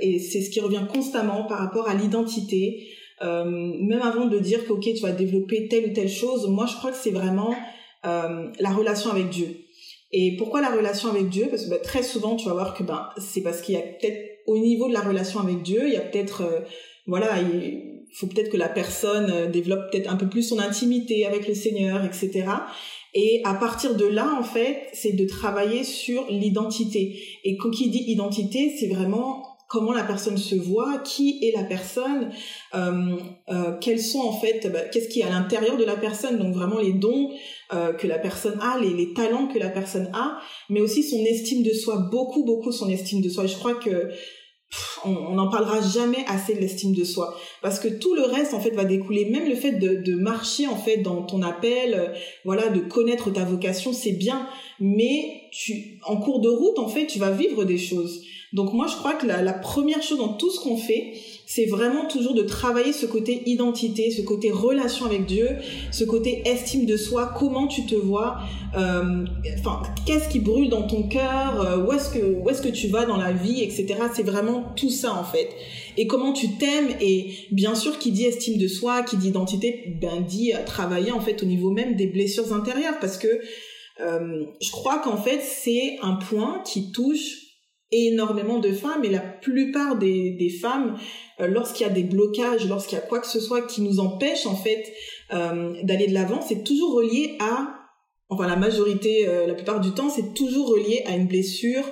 et 0.00 0.18
c'est 0.20 0.40
ce 0.40 0.48
qui 0.48 0.60
revient 0.60 0.86
constamment 0.90 1.44
par 1.44 1.58
rapport 1.58 1.88
à 1.88 1.94
l'identité, 1.94 2.88
euh, 3.22 3.44
même 3.44 4.02
avant 4.02 4.26
de 4.26 4.38
dire 4.38 4.64
que 4.64 4.72
ok 4.72 4.94
tu 4.94 5.02
vas 5.02 5.10
développer 5.10 5.66
telle 5.66 5.86
ou 5.86 5.92
telle 5.92 6.08
chose 6.08 6.46
moi 6.48 6.66
je 6.66 6.76
crois 6.76 6.92
que 6.92 6.96
c'est 6.96 7.10
vraiment 7.10 7.52
euh, 8.06 8.46
la 8.60 8.70
relation 8.70 9.10
avec 9.10 9.28
Dieu 9.28 9.56
Et 10.12 10.36
pourquoi 10.36 10.60
la 10.60 10.70
relation 10.70 11.08
avec 11.08 11.28
Dieu? 11.28 11.48
Parce 11.50 11.64
que 11.64 11.70
bah, 11.70 11.78
très 11.78 12.04
souvent, 12.04 12.36
tu 12.36 12.46
vas 12.46 12.52
voir 12.52 12.74
que 12.74 12.84
ben 12.84 13.08
c'est 13.18 13.42
parce 13.42 13.60
qu'il 13.60 13.74
y 13.74 13.78
a 13.78 13.82
peut-être 13.82 14.37
au 14.48 14.58
niveau 14.58 14.88
de 14.88 14.94
la 14.94 15.02
relation 15.02 15.40
avec 15.40 15.62
Dieu, 15.62 15.82
il 15.86 15.92
y 15.92 15.96
a 15.96 16.00
peut-être 16.00 16.42
euh, 16.42 16.60
voilà, 17.06 17.40
il 17.40 18.06
faut 18.14 18.26
peut-être 18.26 18.50
que 18.50 18.56
la 18.56 18.68
personne 18.68 19.30
euh, 19.30 19.46
développe 19.46 19.90
peut-être 19.90 20.10
un 20.10 20.16
peu 20.16 20.28
plus 20.28 20.42
son 20.42 20.58
intimité 20.58 21.26
avec 21.26 21.46
le 21.46 21.54
Seigneur, 21.54 22.04
etc. 22.04 22.46
Et 23.14 23.40
à 23.44 23.54
partir 23.54 23.94
de 23.94 24.06
là, 24.06 24.36
en 24.38 24.42
fait, 24.42 24.88
c'est 24.92 25.12
de 25.12 25.26
travailler 25.26 25.84
sur 25.84 26.26
l'identité. 26.28 27.22
Et 27.44 27.56
quand 27.56 27.70
qui 27.70 27.90
dit 27.90 28.04
identité, 28.06 28.74
c'est 28.78 28.88
vraiment 28.88 29.44
comment 29.68 29.92
la 29.92 30.02
personne 30.02 30.38
se 30.38 30.54
voit, 30.54 30.98
qui 30.98 31.40
est 31.42 31.54
la 31.54 31.64
personne, 31.64 32.30
euh, 32.74 33.16
quels 33.82 34.00
sont 34.00 34.20
en 34.20 34.32
fait, 34.32 34.66
bah, 34.72 34.80
qu'est-ce 34.90 35.08
qui 35.08 35.20
est 35.20 35.24
à 35.24 35.30
l'intérieur 35.30 35.76
de 35.76 35.84
la 35.84 35.96
personne, 35.96 36.38
donc 36.38 36.54
vraiment 36.54 36.78
les 36.78 36.94
dons 36.94 37.30
que 37.98 38.06
la 38.06 38.18
personne 38.18 38.58
a, 38.62 38.80
les, 38.80 38.94
les, 38.94 39.12
talents 39.12 39.46
que 39.46 39.58
la 39.58 39.68
personne 39.68 40.10
a, 40.14 40.38
mais 40.70 40.80
aussi 40.80 41.02
son 41.02 41.22
estime 41.22 41.62
de 41.62 41.74
soi, 41.74 42.08
beaucoup 42.10 42.42
beaucoup 42.42 42.72
son 42.72 42.88
estime 42.88 43.20
de 43.20 43.28
soi. 43.28 43.44
Et 43.44 43.48
je 43.48 43.58
crois 43.58 43.74
que 43.74 44.08
on 45.04 45.34
n'en 45.34 45.48
parlera 45.48 45.80
jamais 45.80 46.24
assez 46.26 46.54
de 46.54 46.60
l'estime 46.60 46.94
de 46.94 47.04
soi. 47.04 47.34
Parce 47.62 47.80
que 47.80 47.88
tout 47.88 48.14
le 48.14 48.22
reste 48.22 48.54
en 48.54 48.60
fait 48.60 48.70
va 48.70 48.84
découler. 48.84 49.26
Même 49.26 49.48
le 49.48 49.54
fait 49.54 49.72
de, 49.72 50.02
de 50.02 50.14
marcher 50.14 50.66
en 50.66 50.76
fait 50.76 50.98
dans 50.98 51.22
ton 51.22 51.42
appel 51.42 51.94
euh, 51.94 52.08
voilà 52.44 52.68
de 52.68 52.80
connaître 52.80 53.30
ta 53.30 53.44
vocation 53.44 53.92
c'est 53.92 54.12
bien. 54.12 54.48
Mais 54.80 55.42
tu 55.52 55.98
en 56.04 56.16
cours 56.16 56.40
de 56.40 56.48
route 56.48 56.78
en 56.78 56.88
fait 56.88 57.06
tu 57.06 57.18
vas 57.18 57.30
vivre 57.30 57.64
des 57.64 57.78
choses 57.78 58.22
donc 58.52 58.72
moi 58.72 58.86
je 58.86 58.96
crois 58.96 59.14
que 59.14 59.26
la, 59.26 59.42
la 59.42 59.52
première 59.52 60.02
chose 60.02 60.18
dans 60.18 60.34
tout 60.34 60.50
ce 60.50 60.60
qu'on 60.60 60.76
fait 60.76 61.14
c'est 61.50 61.64
vraiment 61.64 62.04
toujours 62.04 62.34
de 62.34 62.42
travailler 62.42 62.92
ce 62.92 63.06
côté 63.06 63.42
identité, 63.46 64.10
ce 64.10 64.20
côté 64.20 64.50
relation 64.50 65.06
avec 65.06 65.24
Dieu, 65.24 65.48
ce 65.90 66.04
côté 66.04 66.42
estime 66.44 66.84
de 66.84 66.98
soi, 66.98 67.32
comment 67.38 67.66
tu 67.66 67.86
te 67.86 67.94
vois, 67.94 68.36
euh, 68.76 69.24
enfin 69.58 69.82
qu'est-ce 70.04 70.28
qui 70.28 70.40
brûle 70.40 70.68
dans 70.68 70.86
ton 70.86 71.04
cœur, 71.04 71.58
euh, 71.62 71.86
où 71.86 71.92
est-ce 71.94 72.10
que 72.10 72.18
où 72.18 72.50
est-ce 72.50 72.60
que 72.60 72.68
tu 72.68 72.88
vas 72.88 73.06
dans 73.06 73.16
la 73.16 73.32
vie, 73.32 73.62
etc. 73.62 73.94
C'est 74.14 74.24
vraiment 74.24 74.74
tout 74.76 74.90
ça 74.90 75.14
en 75.14 75.24
fait. 75.24 75.48
Et 75.96 76.06
comment 76.06 76.34
tu 76.34 76.50
t'aimes 76.58 76.90
et 77.00 77.32
bien 77.50 77.74
sûr 77.74 77.98
qui 77.98 78.12
dit 78.12 78.26
estime 78.26 78.58
de 78.58 78.68
soi, 78.68 79.02
qui 79.02 79.16
dit 79.16 79.28
identité, 79.28 79.96
ben 80.02 80.20
dit 80.20 80.52
travailler 80.66 81.12
en 81.12 81.20
fait 81.20 81.42
au 81.42 81.46
niveau 81.46 81.70
même 81.70 81.96
des 81.96 82.08
blessures 82.08 82.52
intérieures 82.52 82.98
parce 83.00 83.16
que 83.16 83.40
euh, 84.00 84.44
je 84.60 84.70
crois 84.70 84.98
qu'en 84.98 85.16
fait 85.16 85.40
c'est 85.40 85.96
un 86.02 86.16
point 86.16 86.62
qui 86.66 86.92
touche 86.92 87.47
énormément 87.90 88.58
de 88.58 88.70
femmes 88.70 89.04
et 89.04 89.10
la 89.10 89.20
plupart 89.20 89.96
des, 89.96 90.30
des 90.30 90.50
femmes 90.50 90.96
euh, 91.40 91.46
lorsqu'il 91.46 91.86
y 91.86 91.90
a 91.90 91.92
des 91.92 92.02
blocages 92.02 92.68
lorsqu'il 92.68 92.98
y 92.98 93.00
a 93.00 93.04
quoi 93.04 93.20
que 93.20 93.26
ce 93.26 93.40
soit 93.40 93.62
qui 93.62 93.80
nous 93.80 93.98
empêche 93.98 94.46
en 94.46 94.56
fait 94.56 94.92
euh, 95.32 95.74
d'aller 95.82 96.06
de 96.06 96.14
l'avant 96.14 96.40
c'est 96.42 96.64
toujours 96.64 96.94
relié 96.94 97.36
à 97.40 97.74
enfin 98.28 98.46
la 98.46 98.56
majorité 98.56 99.26
euh, 99.26 99.46
la 99.46 99.54
plupart 99.54 99.80
du 99.80 99.92
temps 99.92 100.10
c'est 100.10 100.34
toujours 100.34 100.68
relié 100.68 101.02
à 101.06 101.16
une 101.16 101.26
blessure 101.26 101.84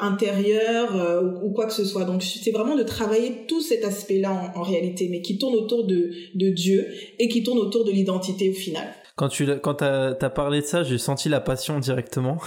intérieure 0.00 1.22
ou, 1.44 1.52
quoi 1.52 1.66
que 1.66 1.72
ce 1.72 1.84
soit. 1.84 2.02
Donc 2.02 2.20
c'est 2.24 2.50
vraiment 2.50 2.74
de 2.74 2.82
travailler 2.82 3.46
tout 3.46 3.60
cet 3.60 3.84
aspect 3.84 4.18
là 4.18 4.32
en, 4.32 4.58
en 4.58 4.62
réalité 4.64 5.06
mais 5.08 5.22
qui 5.22 5.38
tourne 5.38 5.54
autour 5.54 5.86
de, 5.86 6.10
de 6.34 6.48
Dieu 6.48 6.84
et 7.20 7.28
qui 7.28 7.44
tourne 7.44 7.60
autour 7.60 7.84
de 7.84 7.92
l'identité 7.92 8.50
au 8.50 8.54
final 8.54 8.92
quand 9.16 9.28
tu 9.28 9.46
quand 9.60 9.82
as, 9.82 10.14
as 10.20 10.30
parlé 10.30 10.60
de 10.60 10.66
ça, 10.66 10.82
j'ai 10.82 10.98
senti 10.98 11.28
la 11.30 11.40
passion 11.40 11.78
directement. 11.80 12.38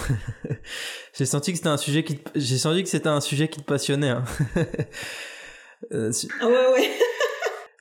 j'ai 1.18 1.26
senti 1.26 1.50
que 1.50 1.58
c'était 1.58 1.68
un 1.68 1.76
sujet 1.76 2.04
qui 2.04 2.20
j'ai 2.36 2.58
senti 2.58 2.82
que 2.84 2.88
c'était 2.88 3.08
un 3.08 3.20
sujet 3.20 3.48
qui 3.48 3.60
te 3.60 3.64
passionnait. 3.64 4.10
Hein. 4.10 4.24
euh, 5.92 6.12
ah 6.40 6.46
ouais 6.46 6.72
ouais. 6.74 6.90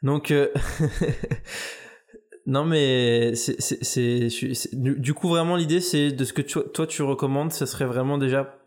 Donc 0.01 0.31
euh... 0.31 0.49
non 2.47 2.65
mais 2.65 3.35
c'est 3.35 3.61
c'est 3.61 4.29
du 4.73 5.13
coup 5.13 5.27
vraiment 5.27 5.55
l'idée 5.55 5.81
c'est 5.81 6.11
de 6.11 6.23
ce 6.25 6.33
que 6.33 6.41
tu, 6.41 6.57
toi 6.73 6.87
tu 6.87 7.03
recommandes, 7.03 7.53
ce 7.53 7.67
serait 7.67 7.85
vraiment 7.85 8.17
déjà 8.17 8.57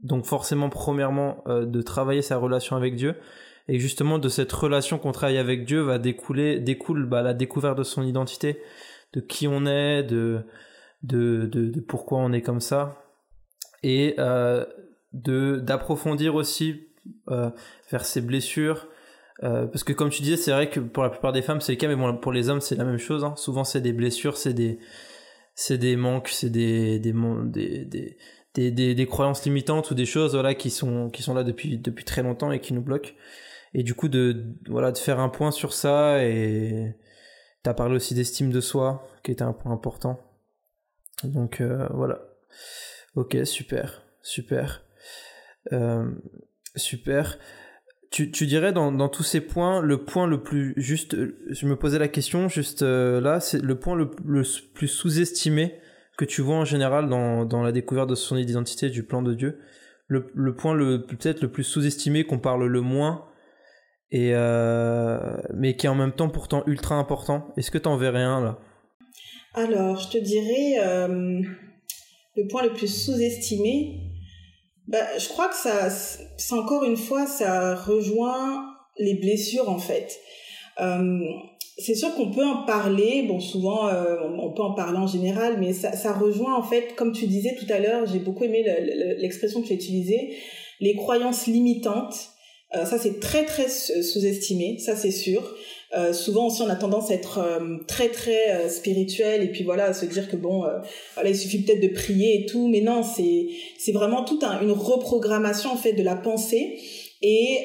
donc 0.00 0.26
forcément 0.26 0.68
premièrement 0.68 1.42
euh, 1.46 1.64
de 1.64 1.80
travailler 1.80 2.22
sa 2.22 2.36
relation 2.36 2.76
avec 2.76 2.96
Dieu 2.96 3.14
et 3.68 3.78
justement 3.78 4.18
de 4.18 4.28
cette 4.28 4.52
relation 4.52 4.98
qu'on 4.98 5.12
travaille 5.12 5.38
avec 5.38 5.64
Dieu 5.64 5.80
va 5.80 5.98
découler 5.98 6.60
découle 6.60 7.06
bah, 7.06 7.22
la 7.22 7.32
découverte 7.32 7.78
de 7.78 7.82
son 7.82 8.02
identité 8.02 8.60
de 9.12 9.20
qui 9.20 9.48
on 9.48 9.66
est, 9.66 10.02
de, 10.02 10.44
de, 11.02 11.46
de, 11.46 11.66
de 11.66 11.80
pourquoi 11.80 12.18
on 12.18 12.32
est 12.32 12.42
comme 12.42 12.60
ça, 12.60 13.04
et 13.82 14.14
euh, 14.18 14.64
de 15.12 15.56
d'approfondir 15.56 16.34
aussi 16.34 16.88
euh, 17.28 17.50
vers 17.90 18.04
ses 18.04 18.20
blessures. 18.20 18.88
Euh, 19.42 19.66
parce 19.66 19.84
que 19.84 19.92
comme 19.92 20.10
tu 20.10 20.22
disais, 20.22 20.36
c'est 20.36 20.52
vrai 20.52 20.68
que 20.68 20.80
pour 20.80 21.02
la 21.02 21.10
plupart 21.10 21.32
des 21.32 21.42
femmes 21.42 21.60
c'est 21.60 21.72
le 21.72 21.78
cas, 21.78 21.88
mais 21.88 21.96
bon, 21.96 22.16
pour 22.16 22.32
les 22.32 22.50
hommes 22.50 22.60
c'est 22.60 22.76
la 22.76 22.84
même 22.84 22.98
chose. 22.98 23.24
Hein. 23.24 23.34
Souvent 23.36 23.64
c'est 23.64 23.80
des 23.80 23.92
blessures, 23.92 24.36
c'est 24.36 24.54
des 24.54 24.78
des 25.70 25.96
manques, 25.96 26.28
c'est 26.28 26.50
des 26.50 26.98
des, 26.98 27.12
des, 27.12 27.84
des 27.84 28.16
des, 28.54 28.70
des, 28.72 28.94
des, 28.96 29.06
croyances 29.06 29.44
limitantes 29.44 29.90
ou 29.92 29.94
des 29.94 30.06
choses 30.06 30.32
voilà 30.32 30.54
qui 30.54 30.70
sont 30.70 31.08
qui 31.10 31.22
sont 31.22 31.34
là 31.34 31.44
depuis 31.44 31.78
depuis 31.78 32.04
très 32.04 32.22
longtemps 32.22 32.50
et 32.50 32.60
qui 32.60 32.74
nous 32.74 32.82
bloquent 32.82 33.10
et 33.74 33.84
du 33.84 33.94
coup 33.94 34.08
de 34.08 34.44
voilà 34.68 34.90
de 34.90 34.98
faire 34.98 35.20
un 35.20 35.28
point 35.28 35.52
sur 35.52 35.72
ça 35.72 36.24
et 36.24 36.96
T'as 37.62 37.74
parlé 37.74 37.96
aussi 37.96 38.14
d'estime 38.14 38.50
de 38.50 38.60
soi, 38.60 39.06
qui 39.22 39.32
était 39.32 39.42
un 39.42 39.52
point 39.52 39.72
important. 39.72 40.18
Donc 41.24 41.60
euh, 41.60 41.86
voilà. 41.90 42.20
Ok, 43.14 43.36
super, 43.44 44.02
super, 44.22 44.82
euh, 45.72 46.10
super. 46.76 47.38
Tu, 48.10 48.30
tu 48.30 48.46
dirais 48.46 48.72
dans, 48.72 48.90
dans, 48.90 49.08
tous 49.08 49.22
ces 49.22 49.40
points, 49.40 49.80
le 49.82 50.04
point 50.04 50.26
le 50.26 50.42
plus 50.42 50.74
juste, 50.76 51.16
je 51.48 51.66
me 51.66 51.76
posais 51.76 51.98
la 51.98 52.08
question 52.08 52.48
juste 52.48 52.82
euh, 52.82 53.20
là, 53.20 53.38
c'est 53.38 53.62
le 53.62 53.78
point 53.78 53.94
le, 53.94 54.10
le 54.24 54.42
plus 54.74 54.88
sous-estimé 54.88 55.78
que 56.18 56.24
tu 56.24 56.42
vois 56.42 56.56
en 56.56 56.64
général 56.64 57.08
dans, 57.08 57.44
dans 57.44 57.62
la 57.62 57.72
découverte 57.72 58.10
de 58.10 58.16
son 58.16 58.36
identité 58.36 58.90
du 58.90 59.04
plan 59.04 59.22
de 59.22 59.34
Dieu. 59.34 59.60
Le, 60.08 60.30
le 60.34 60.56
point 60.56 60.76
peut-être 60.76 61.40
le 61.40 61.52
plus 61.52 61.62
sous-estimé 61.62 62.24
qu'on 62.24 62.40
parle 62.40 62.66
le 62.66 62.80
moins 62.80 63.26
et 64.12 64.32
euh, 64.34 65.18
mais 65.54 65.76
qui 65.76 65.86
est 65.86 65.88
en 65.88 65.94
même 65.94 66.12
temps 66.12 66.28
pourtant 66.28 66.62
ultra 66.66 66.96
important. 66.96 67.48
Est-ce 67.56 67.70
que 67.70 67.78
tu 67.78 67.88
en 67.88 67.96
verrais 67.96 68.22
un 68.22 68.42
là? 68.42 68.58
Alors, 69.54 69.96
je 69.96 70.08
te 70.08 70.18
dirais 70.18 70.78
euh, 70.80 71.40
le 72.36 72.46
point 72.48 72.62
le 72.62 72.72
plus 72.72 72.88
sous-estimé. 72.88 74.00
Bah, 74.88 75.18
je 75.18 75.28
crois 75.28 75.48
que 75.48 75.54
ça, 75.54 75.90
c'est 75.90 76.54
encore 76.54 76.84
une 76.84 76.96
fois, 76.96 77.26
ça 77.26 77.76
rejoint 77.76 78.66
les 78.98 79.14
blessures 79.14 79.68
en 79.68 79.78
fait. 79.78 80.18
Euh, 80.80 81.20
c'est 81.78 81.94
sûr 81.94 82.14
qu'on 82.14 82.30
peut 82.30 82.44
en 82.44 82.64
parler, 82.64 83.24
bon 83.26 83.40
souvent 83.40 83.88
on 83.88 84.52
peut 84.52 84.62
en 84.62 84.74
parler 84.74 84.98
en 84.98 85.06
général, 85.06 85.58
mais 85.58 85.72
ça 85.72 86.12
rejoint 86.12 86.54
en 86.54 86.62
fait, 86.62 86.94
comme 86.94 87.12
tu 87.12 87.26
disais 87.26 87.56
tout 87.58 87.72
à 87.72 87.78
l'heure, 87.78 88.04
j'ai 88.06 88.18
beaucoup 88.18 88.44
aimé 88.44 88.62
l'expression 89.16 89.62
que 89.62 89.68
tu 89.68 89.72
as 89.72 89.76
utilisée, 89.76 90.36
les 90.80 90.94
croyances 90.94 91.46
limitantes 91.46 92.29
euh, 92.76 92.84
ça, 92.84 92.98
c'est 92.98 93.18
très, 93.18 93.44
très 93.44 93.68
sous-estimé, 93.68 94.78
ça, 94.78 94.94
c'est 94.96 95.10
sûr. 95.10 95.56
Euh, 95.96 96.12
souvent 96.12 96.46
aussi, 96.46 96.62
on 96.62 96.68
a 96.68 96.76
tendance 96.76 97.10
à 97.10 97.14
être 97.14 97.38
euh, 97.38 97.78
très, 97.88 98.08
très 98.08 98.68
spirituel 98.68 99.42
et 99.42 99.48
puis 99.48 99.64
voilà, 99.64 99.86
à 99.86 99.92
se 99.92 100.06
dire 100.06 100.30
que 100.30 100.36
bon, 100.36 100.64
voilà, 101.14 101.30
il 101.30 101.36
suffit 101.36 101.62
peut-être 101.62 101.80
de 101.80 101.88
prier 101.88 102.42
et 102.42 102.46
tout. 102.46 102.68
Mais 102.68 102.80
non, 102.80 103.02
c'est 103.02 103.48
c'est 103.78 103.92
vraiment 103.92 104.24
toute 104.24 104.44
un, 104.44 104.60
une 104.60 104.70
reprogrammation, 104.70 105.72
en 105.72 105.76
fait, 105.76 105.94
de 105.94 106.02
la 106.02 106.14
pensée. 106.14 106.78
Et 107.22 107.64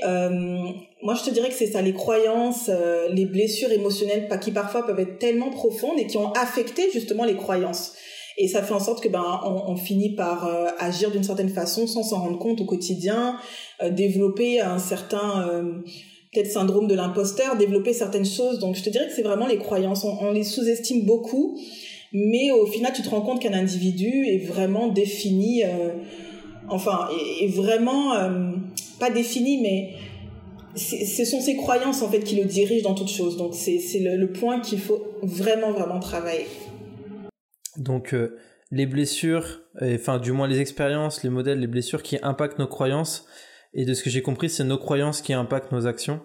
moi, 1.04 1.14
je 1.14 1.24
te 1.24 1.30
dirais 1.30 1.50
que 1.50 1.56
c'est 1.56 1.68
ça, 1.68 1.82
les 1.82 1.94
croyances, 1.94 2.70
les 3.12 3.26
blessures 3.26 3.72
émotionnelles 3.72 4.28
qui 4.42 4.52
parfois 4.52 4.86
peuvent 4.86 5.00
être 5.00 5.20
tellement 5.20 5.52
profondes 5.52 6.00
et 6.00 6.08
qui 6.08 6.18
ont 6.18 6.32
affecté 6.34 6.90
justement 6.92 7.26
les 7.26 7.36
croyances 7.36 7.94
et 8.38 8.48
ça 8.48 8.62
fait 8.62 8.74
en 8.74 8.80
sorte 8.80 9.02
que 9.02 9.08
ben 9.08 9.24
on, 9.46 9.76
finit 9.78 10.14
par 10.14 10.46
euh, 10.46 10.68
agir 10.80 11.12
d'une 11.12 11.24
certaine 11.24 11.50
façon 11.50 11.88
sans 11.88 12.04
s'en 12.04 12.20
rendre 12.20 12.38
compte 12.38 12.60
au 12.60 12.66
quotidien, 12.66 13.38
euh, 13.82 13.90
développer 13.90 14.60
un 14.60 14.78
certain 14.78 15.48
euh, 15.48 15.64
peut-être 16.34 16.52
syndrome 16.52 16.88
de 16.88 16.96
l'imposteur, 16.96 17.56
développer 17.56 17.94
certaines 17.94 18.26
choses. 18.26 18.60
Donc 18.60 18.76
je 18.76 18.84
te 18.84 18.90
dirais 18.90 19.08
que 19.08 19.14
c'est 19.14 19.22
vraiment 19.22 19.48
les 19.48 19.58
croyances, 19.58 20.04
on, 20.04 20.32
les 20.32 20.44
sous-estime 20.44 21.06
beaucoup, 21.06 21.58
mais 22.12 22.52
au 22.52 22.66
final 22.66 22.92
tu 22.94 23.02
te 23.02 23.10
rends 23.10 23.22
compte 23.22 23.42
qu'un 23.42 23.54
individu 23.54 24.26
est 24.28 24.46
vraiment 24.46 24.90
défini, 24.90 25.64
enfin 26.68 27.08
est, 27.40 27.46
est 27.46 27.48
vraiment 27.48 28.14
pas 29.00 29.10
défini, 29.10 29.62
mais 29.62 29.94
ce 30.76 31.24
sont 31.24 31.40
ses 31.40 31.56
croyances 31.56 32.02
en 32.02 32.10
fait 32.10 32.20
qui 32.20 32.36
le 32.36 32.44
dirigent 32.44 32.90
dans 32.90 32.96
toute 32.96 33.10
chose. 33.10 33.38
Donc 33.38 33.54
c'est 33.54 33.80
le, 34.00 34.18
le 34.18 34.32
point 34.34 34.60
qu'il 34.60 34.80
faut 34.80 35.02
vraiment 35.22 35.72
vraiment 35.72 36.00
travailler. 36.00 36.48
Donc 37.78 38.14
euh, 38.14 38.38
les 38.72 38.86
blessures, 38.86 39.62
enfin 39.82 40.20
du 40.20 40.32
moins 40.32 40.48
les 40.48 40.60
expériences, 40.60 41.24
les 41.24 41.30
modèles, 41.30 41.60
les 41.60 41.68
blessures 41.68 42.04
qui 42.04 42.18
impactent 42.22 42.60
nos 42.60 42.68
croyances, 42.68 43.28
et 43.76 43.86
de 43.86 43.94
ce 43.94 44.02
que 44.02 44.10
j'ai 44.10 44.22
compris, 44.22 44.50
c'est 44.50 44.64
nos 44.64 44.78
croyances 44.78 45.22
qui 45.22 45.34
impactent 45.34 45.74
nos 45.74 45.86
actions. 45.86 46.22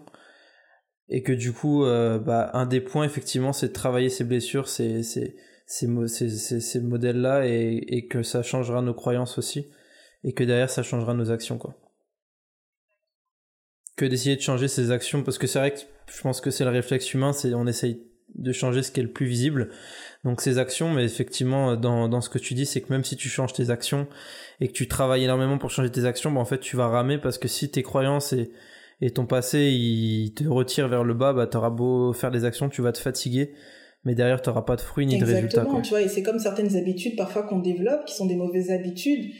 Et 1.09 1.23
que 1.23 1.33
du 1.33 1.53
coup, 1.53 1.85
euh, 1.85 2.21
bah, 2.21 2.51
un 2.55 2.65
des 2.65 2.81
points, 2.81 3.05
effectivement, 3.05 3.53
c'est 3.53 3.69
de 3.69 3.73
travailler 3.73 4.09
ces 4.09 4.23
blessures, 4.23 4.69
ces, 4.69 5.03
modèles-là, 5.85 7.49
et, 7.49 7.85
et 7.89 8.07
que 8.07 8.23
ça 8.23 8.45
changera 8.45 8.81
nos 8.83 8.95
croyances 8.95 9.37
aussi. 9.37 9.69
Et 10.23 10.33
que 10.33 10.45
derrière, 10.45 10.71
ça 10.71 10.85
changera 10.85 11.13
nos 11.13 11.33
actions, 11.33 11.59
quoi. 11.59 11.75
Que 13.97 14.05
d'essayer 14.05 14.37
de 14.37 14.41
changer 14.41 14.69
ces 14.69 14.93
actions, 14.93 15.25
parce 15.25 15.37
que 15.37 15.49
c'est 15.49 15.59
vrai 15.59 15.75
que 15.75 15.81
je 16.07 16.21
pense 16.23 16.41
que 16.41 16.53
c'est 16.53 16.65
le 16.65 16.71
réflexe 16.71 17.13
humain, 17.13 17.33
c'est 17.33 17.53
on 17.53 17.67
essaye 17.67 18.07
de 18.37 18.53
changer 18.53 18.85
ce 18.85 18.93
qui 18.93 19.01
est 19.01 19.05
le 19.05 19.13
plus 19.13 19.27
visible. 19.27 19.71
Donc 20.25 20.41
ces 20.43 20.59
actions, 20.59 20.93
mais 20.93 21.05
effectivement, 21.05 21.77
dans, 21.77 22.09
dans 22.09 22.21
ce 22.21 22.29
que 22.29 22.39
tu 22.39 22.55
dis, 22.55 22.67
c'est 22.67 22.83
que 22.83 22.93
même 22.93 23.05
si 23.05 23.17
tu 23.17 23.29
changes 23.29 23.55
tes 23.55 23.71
actions 23.71 24.07
et 24.61 24.69
que 24.69 24.73
tu 24.73 24.87
travailles 24.87 25.25
énormément 25.25 25.57
pour 25.57 25.71
changer 25.71 25.91
tes 25.91 26.05
actions, 26.05 26.31
bah, 26.31 26.41
en 26.41 26.45
fait, 26.45 26.61
tu 26.61 26.77
vas 26.77 26.89
ramer 26.89 27.19
parce 27.19 27.39
que 27.39 27.49
si 27.49 27.71
tes 27.71 27.83
croyances 27.83 28.35
et, 28.35 28.51
et 29.01 29.11
ton 29.11 29.25
passé, 29.25 29.71
ils 29.71 30.35
te 30.35 30.47
retirent 30.47 30.89
vers 30.89 31.05
le 31.05 31.15
bas, 31.15 31.33
bah, 31.33 31.47
t'auras 31.47 31.71
beau 31.71 32.13
faire 32.13 32.31
des 32.31 32.45
actions, 32.45 32.69
tu 32.69 32.83
vas 32.83 32.93
te 32.93 32.99
fatiguer 32.99 33.55
mais 34.05 34.15
derrière, 34.15 34.41
tu 34.41 34.49
n'auras 34.49 34.63
pas 34.63 34.77
de 34.77 34.81
fruits 34.81 35.07
ni 35.07 35.19
de 35.19 35.25
résultats. 35.25 35.63
Exactement, 35.63 35.83
tu 35.83 35.91
vois, 35.91 36.03
et 36.03 36.09
c'est 36.09 36.23
comme 36.23 36.39
certaines 36.39 36.77
habitudes 36.77 37.17
parfois 37.17 37.43
qu'on 37.43 37.59
développe, 37.59 38.05
qui 38.07 38.15
sont 38.15 38.27
des 38.27 38.37
mauvaises 38.37 38.71
habitudes, 38.71 39.31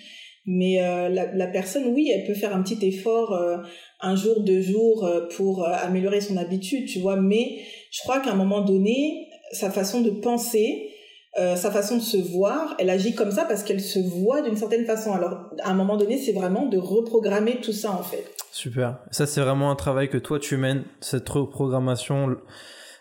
mais 0.47 0.83
euh, 0.83 1.09
la, 1.09 1.35
la, 1.35 1.47
personne, 1.47 1.93
oui, 1.95 2.11
elle 2.15 2.27
peut 2.27 2.35
faire 2.35 2.55
un 2.55 2.63
petit 2.63 2.85
effort 2.87 3.33
euh, 3.33 3.59
un 4.01 4.17
jour, 4.17 4.43
deux 4.43 4.61
jours 4.61 5.05
euh, 5.05 5.29
pour 5.37 5.67
améliorer 5.67 6.21
son 6.21 6.37
habitude, 6.37 6.87
tu 6.87 6.99
vois, 6.99 7.17
mais 7.17 7.61
je 7.91 8.01
crois 8.01 8.21
qu'à 8.21 8.33
un 8.33 8.37
moment 8.37 8.63
donné, 8.63 9.29
sa 9.53 9.71
façon 9.71 10.01
de 10.01 10.11
penser, 10.11 10.91
sa 11.37 11.71
façon 11.71 11.97
de 11.97 12.03
se 12.03 12.17
voir, 12.17 12.75
elle 12.79 12.91
agit 12.91 13.15
comme 13.15 13.31
ça 13.31 13.45
parce 13.45 13.63
qu'elle 13.63 13.81
se 13.81 14.01
voit 14.01 14.43
d'une 14.43 14.57
certaine 14.57 14.85
façon. 14.85 15.13
Alors, 15.13 15.51
à 15.63 15.71
un 15.71 15.75
moment 15.75 15.97
donné, 15.97 16.19
c'est 16.19 16.33
vraiment 16.33 16.67
de 16.67 16.77
reprogrammer 16.77 17.61
tout 17.61 17.73
ça, 17.73 17.93
en 17.93 18.03
fait. 18.03 18.35
Super. 18.51 18.99
Ça, 19.11 19.27
c'est 19.27 19.41
vraiment 19.41 19.71
un 19.71 19.77
travail 19.77 20.09
que 20.09 20.19
toi, 20.19 20.41
tu 20.41 20.57
mènes, 20.57 20.85
cette 21.01 21.29
reprogrammation, 21.29 22.37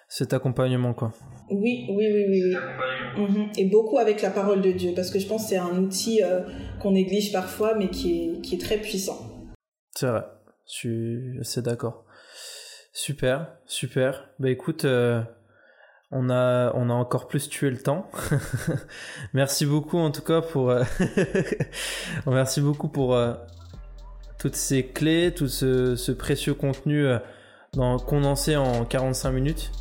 cet 0.08 0.34
accompagnement, 0.34 0.94
quoi. 0.94 1.12
Oui, 1.50 1.88
oui, 1.90 2.06
oui, 2.14 2.26
oui. 2.30 2.56
Mhm. 3.18 3.50
Et 3.58 3.66
beaucoup 3.66 3.98
avec 3.98 4.22
la 4.22 4.30
parole 4.30 4.62
de 4.62 4.72
Dieu, 4.72 4.92
parce 4.96 5.10
que 5.10 5.18
je 5.20 5.28
pense 5.28 5.44
que 5.44 5.50
c'est 5.50 5.58
un 5.58 5.78
outil 5.78 6.22
euh, 6.24 6.42
qu'on 6.80 6.92
néglige 6.92 7.32
parfois, 7.32 7.76
mais 7.76 7.90
qui 7.90 8.24
est, 8.24 8.42
qui 8.42 8.56
est 8.56 8.60
très 8.60 8.78
puissant. 8.78 9.18
C'est 9.96 10.08
vrai, 10.08 10.24
je 10.68 10.72
suis 10.72 11.40
assez 11.40 11.62
d'accord. 11.62 12.06
Super, 12.94 13.58
super. 13.66 14.30
Bah 14.40 14.50
écoute, 14.50 14.86
euh, 14.86 15.22
on, 16.12 16.30
a, 16.30 16.72
encore 16.74 17.28
plus 17.28 17.50
tué 17.50 17.70
le 17.70 17.78
temps. 17.78 18.10
merci 19.34 19.66
beaucoup 19.66 19.98
en 19.98 20.12
tout 20.12 20.24
cas 20.24 20.42
pour... 20.42 20.70
Euh, 20.70 20.84
merci 22.28 22.62
beaucoup 22.62 22.88
pour 22.88 23.18
toutes 24.40 24.56
ces 24.56 24.86
clés, 24.86 25.34
tout 25.34 25.48
ce, 25.48 25.96
ce 25.96 26.12
précieux 26.12 26.54
contenu 26.54 27.06
dans, 27.74 27.98
condensé 28.00 28.56
en 28.56 28.86
45 28.86 29.32
minutes. 29.32 29.72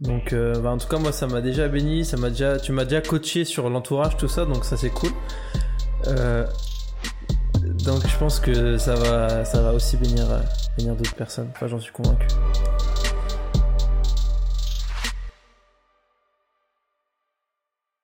Donc, 0.00 0.32
euh, 0.32 0.58
bah, 0.60 0.70
en 0.70 0.78
tout 0.78 0.88
cas, 0.88 0.98
moi, 0.98 1.12
ça 1.12 1.26
m'a 1.26 1.42
déjà 1.42 1.68
béni, 1.68 2.04
ça 2.04 2.16
m'a 2.16 2.30
déjà, 2.30 2.58
tu 2.58 2.72
m'as 2.72 2.84
déjà 2.84 3.02
coaché 3.02 3.44
sur 3.44 3.68
l'entourage, 3.68 4.16
tout 4.16 4.28
ça, 4.28 4.46
donc 4.46 4.64
ça 4.64 4.76
c'est 4.76 4.88
cool. 4.88 5.10
Euh, 6.06 6.46
donc, 7.84 8.06
je 8.06 8.18
pense 8.18 8.40
que 8.40 8.78
ça 8.78 8.94
va, 8.94 9.44
ça 9.44 9.60
va 9.60 9.74
aussi 9.74 9.98
bénir, 9.98 10.26
bénir 10.78 10.96
d'autres 10.96 11.14
personnes. 11.14 11.50
Enfin, 11.54 11.66
j'en 11.66 11.80
suis 11.80 11.92
convaincu. 11.92 12.26